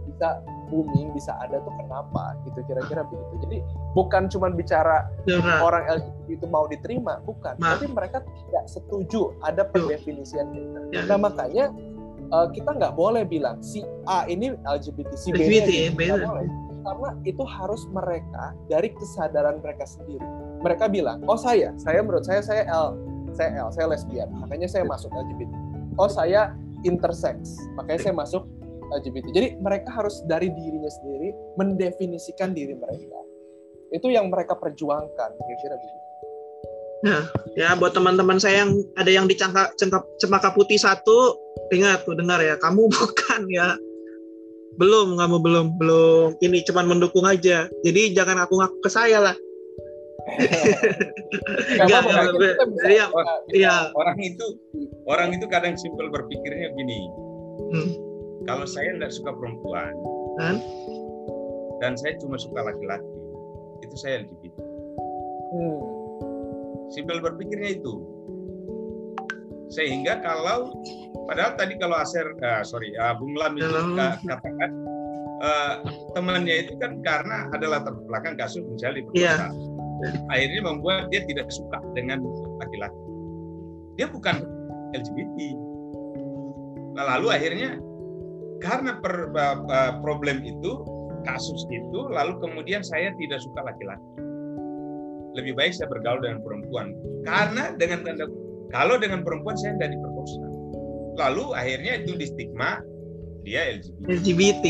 bisa 0.09 0.29
booming 0.69 1.15
bisa 1.17 1.33
ada 1.41 1.63
tuh 1.65 1.73
kenapa 1.79 2.37
gitu 2.45 2.61
kira-kira 2.69 3.01
begitu 3.09 3.35
jadi 3.47 3.57
bukan 3.97 4.29
cuma 4.29 4.53
bicara 4.53 5.09
Benar. 5.25 5.65
orang 5.65 5.83
LGBT 5.97 6.27
itu 6.29 6.45
mau 6.45 6.65
diterima 6.69 7.23
bukan 7.25 7.57
Ma. 7.57 7.73
tapi 7.73 7.89
mereka 7.89 8.21
tidak 8.21 8.65
setuju 8.69 9.33
ada 9.41 9.65
pendefinisian. 9.65 10.45
Ya. 10.93 11.07
nah 11.09 11.17
makanya 11.17 11.73
uh, 12.33 12.47
kita 12.53 12.77
nggak 12.77 12.93
boleh 12.95 13.25
bilang 13.25 13.61
si 13.61 13.83
A 14.05 14.25
ini 14.29 14.53
LGBT, 14.65 15.11
si 15.17 15.29
B 15.33 15.41
ini 15.41 15.61
LGBT, 15.61 15.71
boleh. 16.25 16.47
Karena 16.79 17.09
itu 17.27 17.43
harus 17.43 17.83
mereka 17.91 18.55
dari 18.71 18.89
kesadaran 18.95 19.59
mereka 19.59 19.83
sendiri. 19.83 20.23
Mereka 20.63 20.87
bilang, 20.87 21.19
oh 21.27 21.35
saya, 21.35 21.75
saya 21.75 21.99
menurut 21.99 22.23
saya 22.23 22.39
saya 22.39 22.63
L, 22.71 22.95
saya 23.35 23.59
L, 23.59 23.69
saya 23.75 23.85
lesbian, 23.91 24.31
makanya 24.39 24.67
saya 24.71 24.83
masuk 24.87 25.11
LGBT. 25.11 25.51
Oh 25.99 26.07
saya 26.07 26.55
intersex, 26.87 27.59
makanya 27.75 28.09
saya 28.09 28.15
masuk 28.15 28.43
LGBT. 28.89 29.25
Jadi 29.35 29.47
mereka 29.59 29.91
harus 29.93 30.23
dari 30.25 30.49
dirinya 30.49 30.89
sendiri 30.89 31.35
mendefinisikan 31.59 32.55
diri 32.55 32.73
mereka. 32.73 33.19
Itu 33.93 34.09
yang 34.09 34.29
mereka 34.29 34.57
perjuangkan, 34.57 35.29
kira-kira 35.35 35.75
begitu. 35.77 36.09
Nah, 36.99 37.23
ya 37.55 37.79
buat 37.79 37.95
teman-teman 37.95 38.43
saya 38.43 38.67
yang 38.67 38.71
ada 38.99 39.07
yang 39.07 39.23
dicangka 39.23 39.71
cempaka 40.19 40.51
putih 40.51 40.75
satu, 40.75 41.31
ingat 41.73 42.05
tuh 42.07 42.15
dengar 42.17 42.39
ya, 42.41 42.55
kamu 42.57 42.89
bukan 42.95 43.41
ya. 43.51 43.75
Belum, 44.79 45.19
kamu 45.19 45.37
belum, 45.43 45.65
belum. 45.75 46.27
Ini 46.39 46.63
cuman 46.63 46.87
mendukung 46.87 47.27
aja. 47.27 47.67
Jadi 47.83 48.15
jangan 48.15 48.47
aku 48.47 48.63
ngaku 48.63 48.79
ke 48.79 48.89
saya 48.89 49.19
lah. 49.19 49.35
Enggak, 51.83 52.05
ya, 52.87 53.11
ya. 53.51 53.75
Orang 53.91 54.17
itu 54.21 54.45
orang 55.09 55.35
itu 55.35 55.45
kadang 55.51 55.75
simpel 55.75 56.07
berpikirnya 56.07 56.71
gini. 56.79 56.99
Hmm. 57.75 57.91
Kalau 58.47 58.63
saya 58.63 58.95
tidak 58.95 59.11
suka 59.11 59.35
perempuan, 59.35 59.91
hmm? 60.39 60.57
dan 61.83 61.99
saya 61.99 62.15
cuma 62.23 62.39
suka 62.39 62.63
laki-laki, 62.63 63.11
itu 63.83 63.95
saya 63.99 64.23
LGBT. 64.23 64.55
Hmm 65.49 65.99
Simpel 66.89 67.21
berpikirnya 67.21 67.77
itu. 67.77 68.01
Sehingga 69.69 70.17
kalau 70.25 70.73
padahal 71.29 71.53
tadi 71.53 71.77
kalau 71.77 71.97
Aser 72.01 72.25
uh, 72.41 72.65
sorry 72.65 72.89
uh, 72.97 73.13
Bung 73.17 73.37
Lam 73.37 73.53
itu 73.53 73.69
katakan 74.25 74.71
uh, 75.45 75.73
temannya 76.17 76.65
itu 76.65 76.73
kan 76.81 76.97
karena 77.05 77.45
ada 77.53 77.65
latar 77.69 77.93
belakang 78.09 78.33
kasus 78.37 78.65
misalnya 78.65 79.05
diperkosa. 79.05 79.47
Yeah. 79.53 80.31
Akhirnya 80.31 80.61
membuat 80.63 81.11
dia 81.11 81.27
tidak 81.27 81.51
suka 81.51 81.77
dengan 81.93 82.23
laki-laki. 82.63 83.01
Dia 83.99 84.07
bukan 84.07 84.47
LGBT. 84.95 85.37
Nah, 86.95 87.03
lalu 87.15 87.27
akhirnya 87.35 87.77
karena 88.63 88.97
per, 88.99 89.31
uh, 89.35 89.93
problem 90.01 90.43
itu 90.43 90.81
kasus 91.27 91.67
itu 91.67 91.99
lalu 92.09 92.39
kemudian 92.39 92.81
saya 92.81 93.11
tidak 93.19 93.43
suka 93.43 93.59
laki-laki 93.63 94.07
lebih 95.35 95.53
baik 95.55 95.71
saya 95.75 95.87
bergaul 95.91 96.19
dengan 96.23 96.39
perempuan 96.41 96.95
karena 97.27 97.75
dengan 97.75 98.03
tanda 98.07 98.25
kalau 98.73 98.95
dengan 99.01 99.25
perempuan 99.25 99.57
saya 99.57 99.75
tidak 99.77 99.97
diperkosa 99.97 100.43
lalu 101.19 101.45
akhirnya 101.57 101.91
itu 102.01 102.15
di 102.15 102.25
stigma 102.29 102.79
dia 103.43 103.77
LGBT 103.77 103.99
LGBT 104.07 104.67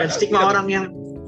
dan 0.00 0.08
stigma 0.10 0.40
orang 0.50 0.66
yang 0.68 0.84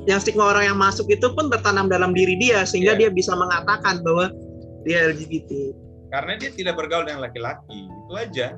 yang 0.06 0.22
stigma 0.22 0.54
orang 0.54 0.70
yang 0.70 0.78
masuk 0.78 1.06
itu 1.10 1.26
pun 1.34 1.50
tertanam 1.50 1.90
dalam 1.90 2.14
diri 2.14 2.38
dia 2.38 2.62
sehingga 2.62 2.94
yeah. 2.94 3.08
dia 3.08 3.10
bisa 3.10 3.34
mengatakan 3.34 4.02
bahwa 4.06 4.30
dia 4.86 5.10
LGBT 5.10 5.74
karena 6.14 6.38
dia 6.38 6.50
tidak 6.54 6.78
bergaul 6.78 7.04
dengan 7.06 7.26
laki-laki 7.26 7.90
itu 7.90 8.14
aja. 8.14 8.48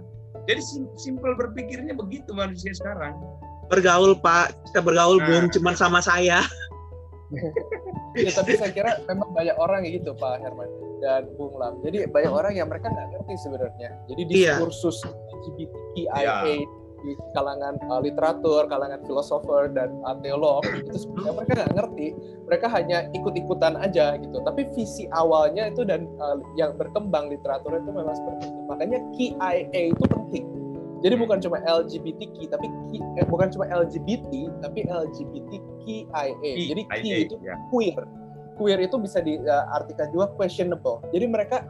Jadi 0.48 0.60
simpel 0.96 1.36
berpikirnya 1.36 1.92
begitu 1.96 2.32
manusia 2.32 2.72
sekarang. 2.72 3.16
Bergaul 3.68 4.16
pak. 4.16 4.56
Kita 4.70 4.80
bergaul 4.80 5.20
nah, 5.20 5.26
belum 5.28 5.44
cuma 5.52 5.76
sama 5.76 6.00
saya 6.00 6.44
ya 8.24 8.30
tapi 8.32 8.56
saya 8.56 8.72
kira 8.72 9.04
memang 9.04 9.30
banyak 9.36 9.56
orang 9.60 9.84
gitu 9.84 10.16
Pak 10.16 10.40
Herman 10.40 10.68
dan 11.04 11.28
Bung 11.36 11.54
Lam. 11.56 11.78
Jadi 11.84 12.08
banyak 12.08 12.32
orang 12.32 12.52
yang 12.56 12.68
mereka 12.72 12.90
nggak 12.90 13.08
ngerti 13.14 13.34
sebenarnya. 13.44 13.90
Jadi 14.10 14.22
iya. 14.32 14.56
diskursus 14.58 15.04
iya. 15.04 15.12
LGBTQIA 15.12 16.18
yeah. 16.24 16.42
di 16.98 17.14
kalangan 17.30 17.78
uh, 17.86 18.02
literatur, 18.02 18.66
kalangan 18.66 18.98
filosofer 19.06 19.70
dan 19.70 19.94
uh, 20.02 20.18
teolog 20.18 20.66
itu 20.66 21.06
sebenarnya 21.06 21.32
mereka 21.38 21.52
nggak 21.62 21.72
ngerti. 21.78 22.06
Mereka 22.50 22.66
hanya 22.74 22.98
ikut-ikutan 23.14 23.74
aja 23.78 24.18
gitu. 24.18 24.36
Tapi 24.42 24.66
visi 24.74 25.06
awalnya 25.14 25.70
itu 25.70 25.86
dan 25.86 26.10
uh, 26.18 26.42
yang 26.58 26.74
berkembang 26.74 27.30
literatur 27.30 27.78
itu 27.78 27.90
memang 27.94 28.16
seperti 28.16 28.50
itu. 28.50 28.60
Makanya 28.66 28.98
QIA 29.14 29.80
itu 29.94 30.04
penting 30.10 30.46
jadi 30.98 31.14
bukan 31.14 31.38
cuma 31.38 31.62
LGBTQ 31.62 32.50
tapi 32.50 32.66
eh, 33.18 33.26
bukan 33.26 33.48
cuma 33.54 33.70
LGBT 33.70 34.50
tapi 34.62 34.82
LGBTQIA. 36.12 36.68
Jadi 36.70 36.82
Q 36.84 37.04
itu 37.28 37.36
ya. 37.42 37.54
queer. 37.72 38.02
Queer 38.58 38.78
itu 38.82 38.96
bisa 38.98 39.22
diartikan 39.22 40.08
juga 40.10 40.26
questionable. 40.34 41.02
Jadi 41.14 41.26
mereka 41.30 41.62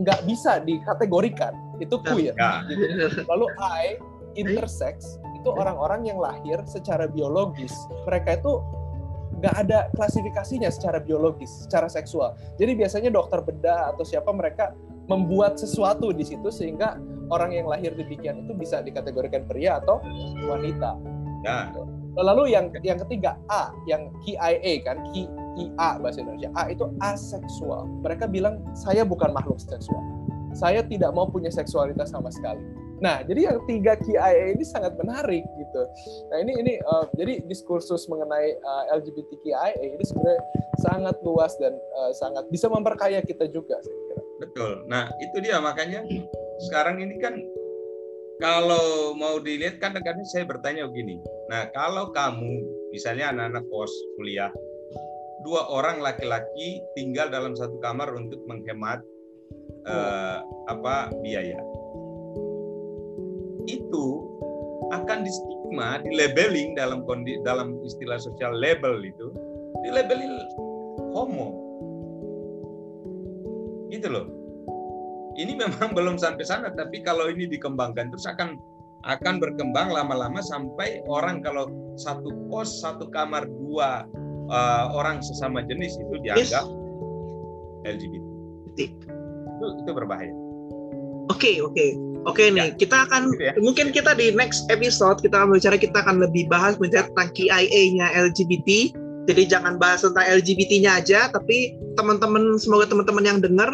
nggak 0.00 0.20
bisa 0.26 0.58
dikategorikan 0.64 1.54
itu 1.78 1.96
queer. 2.02 2.34
Ya. 2.34 2.64
Gitu. 2.66 3.22
Lalu 3.28 3.46
I 3.60 3.86
intersex 4.34 5.20
itu 5.38 5.50
orang-orang 5.50 6.06
yang 6.06 6.18
lahir 6.18 6.62
secara 6.66 7.10
biologis. 7.10 7.74
Mereka 8.08 8.42
itu 8.42 8.62
nggak 9.42 9.56
ada 9.66 9.90
klasifikasinya 9.98 10.70
secara 10.70 11.02
biologis, 11.02 11.66
secara 11.66 11.90
seksual. 11.90 12.38
Jadi 12.62 12.78
biasanya 12.78 13.10
dokter 13.10 13.42
bedah 13.42 13.90
atau 13.94 14.06
siapa 14.06 14.30
mereka 14.30 14.70
membuat 15.10 15.58
sesuatu 15.58 16.14
di 16.14 16.22
situ 16.22 16.46
sehingga 16.54 16.94
orang 17.32 17.50
yang 17.50 17.66
lahir 17.66 17.90
demikian 17.96 18.46
itu 18.46 18.54
bisa 18.54 18.78
dikategorikan 18.84 19.42
pria 19.50 19.82
atau 19.82 19.98
wanita. 20.46 20.94
Ya. 21.42 21.74
Lalu 22.16 22.52
yang 22.52 22.68
yang 22.84 23.00
ketiga 23.00 23.40
A, 23.48 23.72
yang 23.88 24.12
KIA 24.20 24.84
kan, 24.84 25.00
KIA 25.12 25.88
bahasa 26.00 26.20
Indonesia. 26.20 26.52
A 26.52 26.68
itu 26.68 26.84
aseksual. 27.00 27.88
Mereka 28.04 28.28
bilang 28.28 28.60
saya 28.76 29.04
bukan 29.06 29.32
makhluk 29.32 29.56
seksual. 29.56 30.00
Saya 30.52 30.84
tidak 30.84 31.16
mau 31.16 31.24
punya 31.24 31.48
seksualitas 31.48 32.12
sama 32.12 32.28
sekali. 32.28 32.60
Nah, 33.02 33.18
jadi 33.26 33.50
yang 33.50 33.58
tiga 33.66 33.98
KIA 33.98 34.54
ini 34.54 34.62
sangat 34.62 34.94
menarik 34.94 35.42
gitu. 35.42 35.82
Nah, 36.30 36.38
ini 36.38 36.52
ini 36.62 36.72
uh, 36.86 37.10
jadi 37.18 37.42
diskursus 37.50 38.06
mengenai 38.06 38.54
uh, 38.62 38.94
eh, 38.94 39.02
LGBTQIA 39.02 39.74
ini 39.82 40.04
sebenarnya 40.06 40.38
sangat 40.86 41.16
luas 41.26 41.50
dan 41.58 41.74
uh, 41.74 42.14
sangat 42.14 42.46
bisa 42.54 42.70
memperkaya 42.70 43.18
kita 43.26 43.50
juga 43.50 43.80
saya 43.82 43.98
kira. 44.06 44.22
Betul. 44.38 44.72
Nah, 44.86 45.10
itu 45.18 45.36
dia 45.42 45.58
makanya 45.58 46.06
sekarang 46.70 47.02
ini 47.02 47.18
kan 47.18 47.34
kalau 48.42 49.14
mau 49.14 49.38
dilihat 49.38 49.78
kan 49.78 49.94
kadang 49.94 50.26
saya 50.26 50.42
bertanya 50.42 50.90
begini. 50.90 51.22
Nah, 51.46 51.70
kalau 51.70 52.10
kamu 52.10 52.66
misalnya 52.90 53.30
anak-anak 53.30 53.62
kos 53.70 53.94
kuliah 54.18 54.50
dua 55.46 55.66
orang 55.70 56.02
laki-laki 56.02 56.82
tinggal 56.98 57.30
dalam 57.30 57.54
satu 57.54 57.78
kamar 57.78 58.10
untuk 58.14 58.42
menghemat 58.50 58.98
uh, 59.86 60.42
apa 60.66 61.14
biaya. 61.22 61.58
Itu 63.70 64.26
akan 64.90 65.22
di 65.22 65.30
stigma, 65.30 66.02
di 66.02 66.10
labeling 66.14 66.74
dalam 66.74 67.06
kondi, 67.06 67.38
dalam 67.46 67.78
istilah 67.86 68.18
sosial 68.18 68.58
label 68.58 69.02
itu, 69.02 69.30
di 69.86 69.88
labeling 69.94 70.34
homo. 71.14 71.54
Gitu 73.90 74.10
loh. 74.10 74.41
Ini 75.36 75.52
memang 75.56 75.92
belum 75.96 76.16
sampai 76.20 76.44
sana, 76.44 76.68
tapi 76.72 77.00
kalau 77.00 77.28
ini 77.28 77.48
dikembangkan 77.48 78.12
terus 78.12 78.28
akan 78.28 78.60
akan 79.02 79.42
berkembang 79.42 79.90
lama-lama 79.90 80.38
sampai 80.38 81.02
orang 81.10 81.42
kalau 81.42 81.66
satu 81.98 82.30
kos 82.46 82.70
satu 82.86 83.10
kamar 83.10 83.50
dua 83.50 84.06
uh, 84.46 84.84
orang 84.94 85.18
sesama 85.18 85.66
jenis 85.66 85.98
itu 85.98 86.14
dianggap 86.22 86.66
yes. 86.66 87.90
LGBT. 87.98 88.24
Itu 88.78 89.66
itu 89.82 89.90
berbahaya. 89.90 90.30
Oke 91.30 91.50
okay, 91.50 91.56
oke 91.58 91.74
okay. 91.74 91.90
oke 92.22 92.38
okay, 92.38 92.46
nih 92.54 92.70
ya. 92.70 92.78
kita 92.78 92.96
akan 93.06 93.34
gitu 93.34 93.44
ya. 93.46 93.54
mungkin 93.58 93.86
kita 93.90 94.14
di 94.14 94.34
next 94.34 94.66
episode 94.70 95.18
kita 95.22 95.34
akan 95.38 95.54
bicara 95.54 95.78
kita 95.78 95.98
akan 96.02 96.22
lebih 96.22 96.46
bahas 96.46 96.78
bicara 96.78 97.10
tentang 97.10 97.30
KIA-nya 97.34 98.06
LGBT. 98.30 98.94
Jadi 99.22 99.42
jangan 99.46 99.78
bahas 99.78 100.02
tentang 100.02 100.26
LGBT-nya 100.26 100.98
aja, 100.98 101.30
tapi 101.30 101.78
teman-teman 101.94 102.58
semoga 102.58 102.90
teman-teman 102.90 103.22
yang 103.22 103.38
dengar 103.38 103.70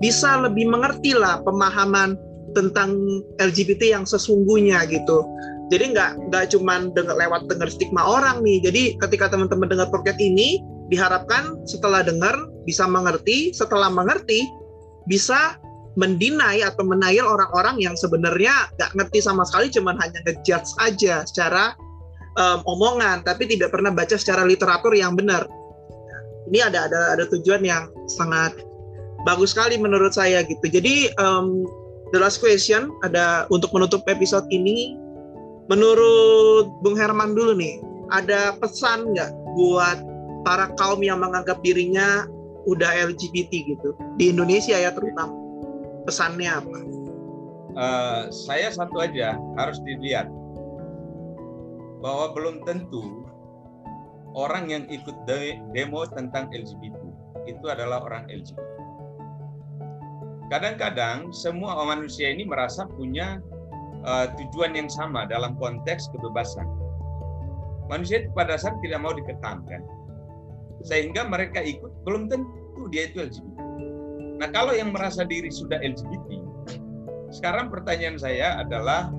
bisa 0.00 0.40
lebih 0.44 0.68
mengerti 0.68 1.16
lah 1.16 1.40
pemahaman 1.42 2.16
tentang 2.52 2.96
LGBT 3.36 4.00
yang 4.00 4.04
sesungguhnya 4.08 4.88
gitu. 4.88 5.24
Jadi 5.68 5.92
nggak 5.92 6.30
nggak 6.30 6.44
cuma 6.54 6.88
dengar 6.94 7.18
lewat 7.18 7.50
dengar 7.50 7.68
stigma 7.68 8.06
orang 8.06 8.40
nih. 8.40 8.62
Jadi 8.62 8.82
ketika 9.02 9.34
teman-teman 9.34 9.66
dengar 9.66 9.90
podcast 9.90 10.20
ini, 10.22 10.62
diharapkan 10.88 11.58
setelah 11.66 12.06
dengar 12.06 12.32
bisa 12.64 12.86
mengerti, 12.86 13.50
setelah 13.50 13.90
mengerti 13.90 14.46
bisa 15.10 15.58
mendinai 15.96 16.60
atau 16.60 16.84
menail 16.84 17.24
orang-orang 17.24 17.80
yang 17.80 17.96
sebenarnya 17.96 18.52
nggak 18.78 18.92
ngerti 18.94 19.18
sama 19.24 19.42
sekali, 19.48 19.72
cuman 19.72 19.96
hanya 19.98 20.20
ngejudge 20.28 20.70
aja 20.78 21.24
secara 21.26 21.72
um, 22.38 22.60
omongan, 22.68 23.24
tapi 23.26 23.48
tidak 23.50 23.72
pernah 23.74 23.90
baca 23.90 24.14
secara 24.14 24.46
literatur 24.46 24.92
yang 24.94 25.16
benar. 25.18 25.48
Ini 26.46 26.62
ada 26.70 26.86
ada 26.86 27.00
ada 27.18 27.24
tujuan 27.26 27.66
yang 27.66 27.90
sangat 28.06 28.54
bagus 29.26 29.52
sekali 29.52 29.74
menurut 29.74 30.14
saya 30.14 30.46
gitu. 30.46 30.62
Jadi 30.70 31.10
um, 31.18 31.66
the 32.14 32.22
last 32.22 32.38
question 32.38 32.94
ada 33.02 33.50
untuk 33.50 33.74
menutup 33.74 34.06
episode 34.06 34.46
ini. 34.54 34.94
Menurut 35.66 36.70
Bung 36.86 36.94
Herman 36.94 37.34
dulu 37.34 37.58
nih, 37.58 37.82
ada 38.14 38.54
pesan 38.62 39.10
nggak 39.10 39.34
buat 39.58 39.98
para 40.46 40.70
kaum 40.78 41.02
yang 41.02 41.18
menganggap 41.18 41.58
dirinya 41.66 42.22
udah 42.70 43.10
LGBT 43.10 43.50
gitu 43.74 43.98
di 44.14 44.30
Indonesia 44.30 44.78
ya 44.78 44.94
terutama 44.94 45.34
pesannya 46.06 46.46
apa? 46.46 46.78
Uh, 47.76 48.22
saya 48.30 48.70
satu 48.70 49.02
aja 49.02 49.34
harus 49.58 49.82
dilihat 49.82 50.30
bahwa 51.98 52.30
belum 52.30 52.62
tentu 52.62 53.26
orang 54.38 54.70
yang 54.70 54.84
ikut 54.86 55.26
demo 55.74 56.06
tentang 56.14 56.46
LGBT 56.54 56.94
itu 57.50 57.66
adalah 57.66 58.06
orang 58.06 58.30
LGBT 58.30 58.75
kadang-kadang 60.48 61.34
semua 61.34 61.78
manusia 61.82 62.30
ini 62.30 62.46
merasa 62.46 62.86
punya 62.86 63.42
uh, 64.06 64.30
tujuan 64.38 64.78
yang 64.78 64.90
sama 64.90 65.26
dalam 65.26 65.58
konteks 65.58 66.10
kebebasan. 66.14 66.66
Manusia 67.86 68.26
itu 68.26 68.30
pada 68.34 68.58
dasar 68.58 68.74
tidak 68.82 68.98
mau 69.02 69.14
dikekangkan. 69.14 69.82
Sehingga 70.82 71.26
mereka 71.26 71.62
ikut, 71.62 71.90
belum 72.06 72.30
tentu 72.30 72.90
dia 72.90 73.10
itu 73.10 73.26
LGBT. 73.26 73.58
Nah 74.42 74.48
kalau 74.52 74.74
yang 74.74 74.90
merasa 74.92 75.22
diri 75.26 75.48
sudah 75.50 75.78
LGBT, 75.82 76.42
sekarang 77.34 77.70
pertanyaan 77.70 78.18
saya 78.18 78.60
adalah, 78.62 79.10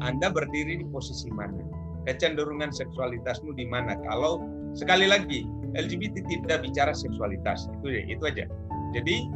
Anda 0.00 0.32
berdiri 0.32 0.80
di 0.80 0.86
posisi 0.88 1.28
mana? 1.32 1.60
Kecenderungan 2.08 2.72
seksualitasmu 2.72 3.52
di 3.56 3.68
mana? 3.68 3.96
Kalau 4.08 4.40
sekali 4.72 5.04
lagi, 5.04 5.44
LGBT 5.76 6.24
tidak 6.24 6.64
bicara 6.64 6.92
seksualitas, 6.96 7.68
itu 7.80 7.88
itu 8.08 8.24
aja. 8.24 8.48
Jadi 8.96 9.28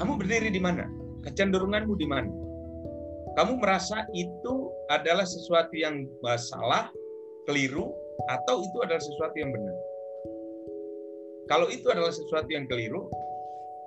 kamu 0.00 0.16
berdiri 0.16 0.48
di 0.48 0.56
mana? 0.56 0.88
Kecenderunganmu 1.28 1.92
di 2.00 2.08
mana? 2.08 2.32
Kamu 3.36 3.60
merasa 3.60 4.08
itu 4.16 4.72
adalah 4.88 5.28
sesuatu 5.28 5.76
yang 5.76 6.08
salah, 6.40 6.88
keliru, 7.44 7.92
atau 8.32 8.64
itu 8.64 8.76
adalah 8.80 8.98
sesuatu 9.04 9.36
yang 9.36 9.52
benar? 9.52 9.76
Kalau 11.52 11.68
itu 11.68 11.84
adalah 11.92 12.08
sesuatu 12.08 12.48
yang 12.48 12.64
keliru, 12.64 13.12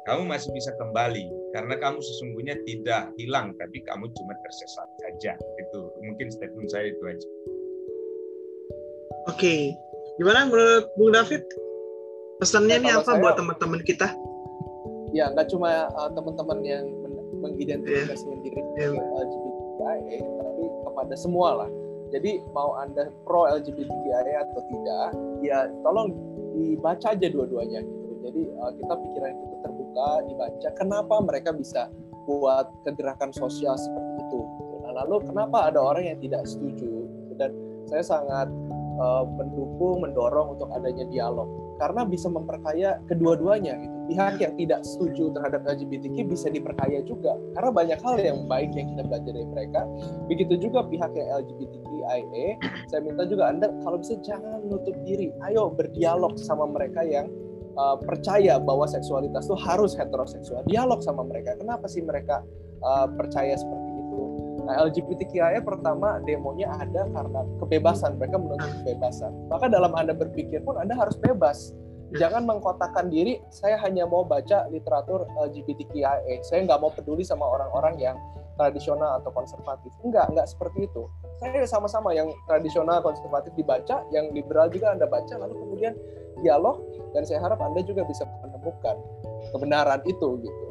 kamu 0.06 0.30
masih 0.30 0.54
bisa 0.54 0.70
kembali 0.78 1.32
karena 1.58 1.82
kamu 1.82 1.98
sesungguhnya 1.98 2.62
tidak 2.70 3.10
hilang, 3.18 3.58
tapi 3.58 3.82
kamu 3.82 4.06
cuma 4.14 4.34
tersesat 4.46 4.90
saja. 5.02 5.34
Itu 5.66 5.98
mungkin 6.06 6.30
statement 6.30 6.70
saya 6.70 6.94
itu 6.94 7.04
aja. 7.10 7.28
Oke, 9.34 9.74
gimana 10.22 10.46
menurut 10.46 10.94
Bung 10.94 11.16
David? 11.16 11.42
Pesannya 12.38 12.86
ini 12.86 12.90
apa 12.92 13.18
saya, 13.18 13.22
buat 13.24 13.40
teman-teman 13.40 13.82
kita? 13.82 14.12
Ya 15.14 15.30
nggak 15.30 15.48
cuma 15.54 15.88
uh, 15.94 16.10
teman-teman 16.12 16.60
yang 16.66 16.84
mengidentifikasi 17.40 18.26
yeah. 18.26 18.40
diri 18.42 18.62
yeah. 18.82 19.22
LGBTQIA 19.22 20.20
tapi 20.42 20.64
kepada 20.90 21.16
semua 21.16 21.50
lah 21.64 21.70
jadi 22.10 22.42
mau 22.54 22.78
anda 22.78 23.10
pro 23.26 23.46
LGBTQIA 23.50 24.42
atau 24.42 24.62
tidak 24.70 25.08
ya 25.46 25.70
tolong 25.86 26.14
dibaca 26.54 27.14
aja 27.14 27.28
dua-duanya 27.30 27.82
gitu 27.86 28.12
jadi 28.26 28.42
uh, 28.58 28.72
kita 28.74 28.94
pikiran 28.94 29.32
itu 29.38 29.56
terbuka 29.62 30.10
dibaca 30.26 30.70
kenapa 30.78 31.16
mereka 31.22 31.50
bisa 31.54 31.90
buat 32.26 32.72
kegerakan 32.88 33.30
sosial 33.36 33.78
seperti 33.78 34.14
itu 34.26 34.42
nah, 34.82 35.04
lalu 35.04 35.22
kenapa 35.30 35.70
ada 35.70 35.80
orang 35.82 36.10
yang 36.10 36.20
tidak 36.22 36.46
setuju 36.50 37.06
dan 37.38 37.54
saya 37.90 38.02
sangat 38.06 38.48
uh, 39.00 39.24
mendukung 39.26 40.04
mendorong 40.04 40.58
untuk 40.58 40.70
adanya 40.74 41.06
dialog. 41.10 41.48
Karena 41.82 42.06
bisa 42.06 42.30
memperkaya 42.30 43.02
kedua-duanya 43.10 43.76
gitu. 43.82 43.96
Pihak 44.04 44.36
yang 44.40 44.54
tidak 44.60 44.80
setuju 44.84 45.32
terhadap 45.32 45.64
LGBTQ 45.64 46.28
bisa 46.28 46.48
diperkaya 46.52 47.02
juga. 47.08 47.40
Karena 47.56 47.70
banyak 47.72 48.00
hal 48.04 48.16
yang 48.20 48.40
baik 48.46 48.76
yang 48.76 48.94
kita 48.94 49.04
belajar 49.08 49.32
dari 49.32 49.48
mereka. 49.48 49.82
Begitu 50.28 50.54
juga 50.60 50.86
pihak 50.86 51.12
yang 51.16 51.28
LGBTQIA 51.44 52.60
saya 52.92 53.00
minta 53.02 53.24
juga 53.24 53.50
anda 53.50 53.72
kalau 53.82 53.98
bisa 54.00 54.20
jangan 54.22 54.64
menutup 54.68 54.96
diri. 55.08 55.32
Ayo 55.48 55.72
berdialog 55.72 56.36
sama 56.36 56.68
mereka 56.68 57.02
yang 57.02 57.32
uh, 57.80 57.98
percaya 58.00 58.60
bahwa 58.60 58.86
seksualitas 58.86 59.48
itu 59.48 59.58
harus 59.58 59.96
heteroseksual. 59.96 60.68
Dialog 60.68 61.00
sama 61.02 61.24
mereka. 61.24 61.56
Kenapa 61.58 61.88
sih 61.88 62.04
mereka 62.04 62.44
uh, 62.84 63.08
percaya 63.16 63.56
seperti 63.56 63.90
nah 64.64 64.80
LGBTQIA 64.88 65.60
pertama 65.62 66.20
demonya 66.24 66.72
ada 66.80 67.08
karena 67.08 67.42
kebebasan. 67.60 68.16
Mereka 68.18 68.36
menuntut 68.40 68.72
kebebasan. 68.84 69.32
Maka 69.52 69.68
dalam 69.68 69.92
anda 69.94 70.16
berpikir 70.16 70.64
pun 70.64 70.80
anda 70.80 70.96
harus 70.96 71.20
bebas. 71.20 71.76
Jangan 72.14 72.46
mengkotakkan 72.46 73.10
diri 73.10 73.42
saya 73.50 73.76
hanya 73.82 74.06
mau 74.06 74.22
baca 74.22 74.70
literatur 74.70 75.26
LGBTQIA 75.34 76.46
saya 76.46 76.62
nggak 76.62 76.80
mau 76.80 76.94
peduli 76.94 77.26
sama 77.26 77.44
orang-orang 77.44 77.98
yang 77.98 78.16
tradisional 78.54 79.18
atau 79.18 79.34
konservatif. 79.34 79.90
Enggak 80.06 80.30
enggak 80.30 80.46
seperti 80.46 80.86
itu. 80.86 81.10
Saya 81.42 81.66
sama-sama 81.66 82.14
yang 82.14 82.30
tradisional 82.46 83.02
konservatif 83.02 83.52
dibaca 83.58 84.06
yang 84.14 84.30
liberal 84.32 84.70
juga 84.70 84.94
anda 84.94 85.10
baca 85.10 85.34
lalu 85.42 85.58
kemudian 85.58 85.94
dialog 86.46 86.80
dan 87.18 87.26
saya 87.26 87.42
harap 87.42 87.60
anda 87.62 87.82
juga 87.82 88.06
bisa 88.06 88.24
menemukan 88.46 88.96
kebenaran 89.52 90.02
itu 90.06 90.30
gitu. 90.40 90.66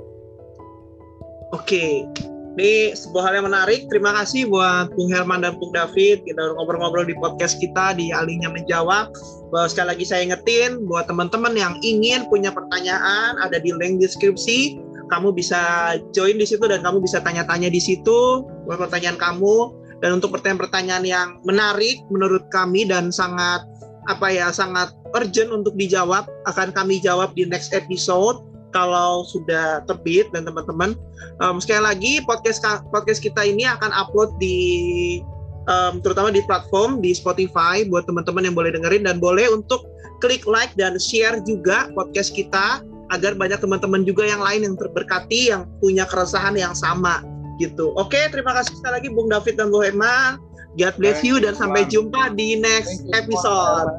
Oke 1.53 2.09
ini 2.53 2.93
sebuah 2.93 3.23
hal 3.29 3.35
yang 3.41 3.47
menarik. 3.49 3.89
Terima 3.89 4.13
kasih 4.13 4.45
buat 4.53 4.93
Bung 4.93 5.09
Herman 5.09 5.41
dan 5.41 5.57
Bung 5.57 5.73
David. 5.73 6.21
Kita 6.29 6.53
ngobrol-ngobrol 6.53 7.09
di 7.09 7.17
podcast 7.17 7.57
kita 7.57 7.97
di 7.97 8.13
Alihnya 8.13 8.53
Menjawab. 8.53 9.09
Bahwa 9.49 9.67
sekali 9.69 9.97
lagi 9.97 10.05
saya 10.05 10.21
ingetin 10.29 10.85
buat 10.85 11.09
teman-teman 11.09 11.57
yang 11.57 11.75
ingin 11.81 12.29
punya 12.29 12.53
pertanyaan 12.53 13.41
ada 13.41 13.57
di 13.57 13.73
link 13.73 14.05
deskripsi. 14.05 14.77
Kamu 15.09 15.33
bisa 15.33 15.97
join 16.13 16.41
di 16.41 16.45
situ 16.49 16.65
dan 16.69 16.85
kamu 16.85 17.05
bisa 17.05 17.21
tanya-tanya 17.21 17.69
di 17.73 17.81
situ 17.81 18.45
buat 18.69 18.77
pertanyaan 18.77 19.17
kamu. 19.17 19.81
Dan 20.05 20.21
untuk 20.21 20.37
pertanyaan-pertanyaan 20.37 21.05
yang 21.09 21.29
menarik 21.49 22.05
menurut 22.13 22.51
kami 22.53 22.85
dan 22.85 23.09
sangat 23.09 23.65
apa 24.11 24.35
ya 24.35 24.51
sangat 24.51 24.91
urgent 25.15 25.55
untuk 25.55 25.79
dijawab 25.79 26.27
akan 26.51 26.75
kami 26.75 26.99
jawab 26.99 27.31
di 27.39 27.47
next 27.47 27.71
episode 27.71 28.43
kalau 28.73 29.23
sudah 29.29 29.85
terbit 29.87 30.29
dan 30.33 30.49
teman-teman 30.49 30.97
um, 31.45 31.61
sekali 31.61 31.83
lagi 31.85 32.13
podcast 32.25 32.65
podcast 32.91 33.21
kita 33.21 33.45
ini 33.45 33.69
akan 33.69 33.93
upload 33.93 34.33
di 34.41 35.21
um, 35.69 36.01
terutama 36.01 36.33
di 36.33 36.43
platform 36.45 36.99
di 37.05 37.15
Spotify 37.15 37.87
buat 37.87 38.09
teman-teman 38.09 38.49
yang 38.49 38.57
boleh 38.57 38.75
dengerin 38.75 39.07
dan 39.07 39.23
boleh 39.23 39.47
untuk 39.53 39.87
klik 40.25 40.47
like 40.47 40.73
dan 40.79 40.97
share 40.99 41.39
juga 41.45 41.91
podcast 41.95 42.33
kita 42.35 42.83
agar 43.13 43.37
banyak 43.37 43.61
teman-teman 43.61 44.09
juga 44.09 44.25
yang 44.25 44.41
lain 44.41 44.65
yang 44.65 44.77
terberkati 44.79 45.53
yang 45.53 45.69
punya 45.85 46.09
keresahan 46.09 46.57
yang 46.57 46.73
sama 46.73 47.21
gitu. 47.61 47.93
Oke, 48.01 48.19
terima 48.33 48.57
kasih 48.57 48.73
sekali 48.81 49.03
lagi 49.03 49.09
Bung 49.13 49.29
David 49.29 49.61
dan 49.61 49.69
Bu 49.69 49.85
Emma. 49.85 50.41
God 50.81 50.97
bless 50.97 51.21
you 51.21 51.37
dan 51.37 51.53
sampai 51.53 51.85
jumpa 51.85 52.33
di 52.33 52.57
next 52.57 53.05
episode. 53.13 53.93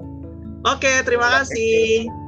Oke, 0.65 1.05
terima 1.05 1.29
kasih. 1.41 2.22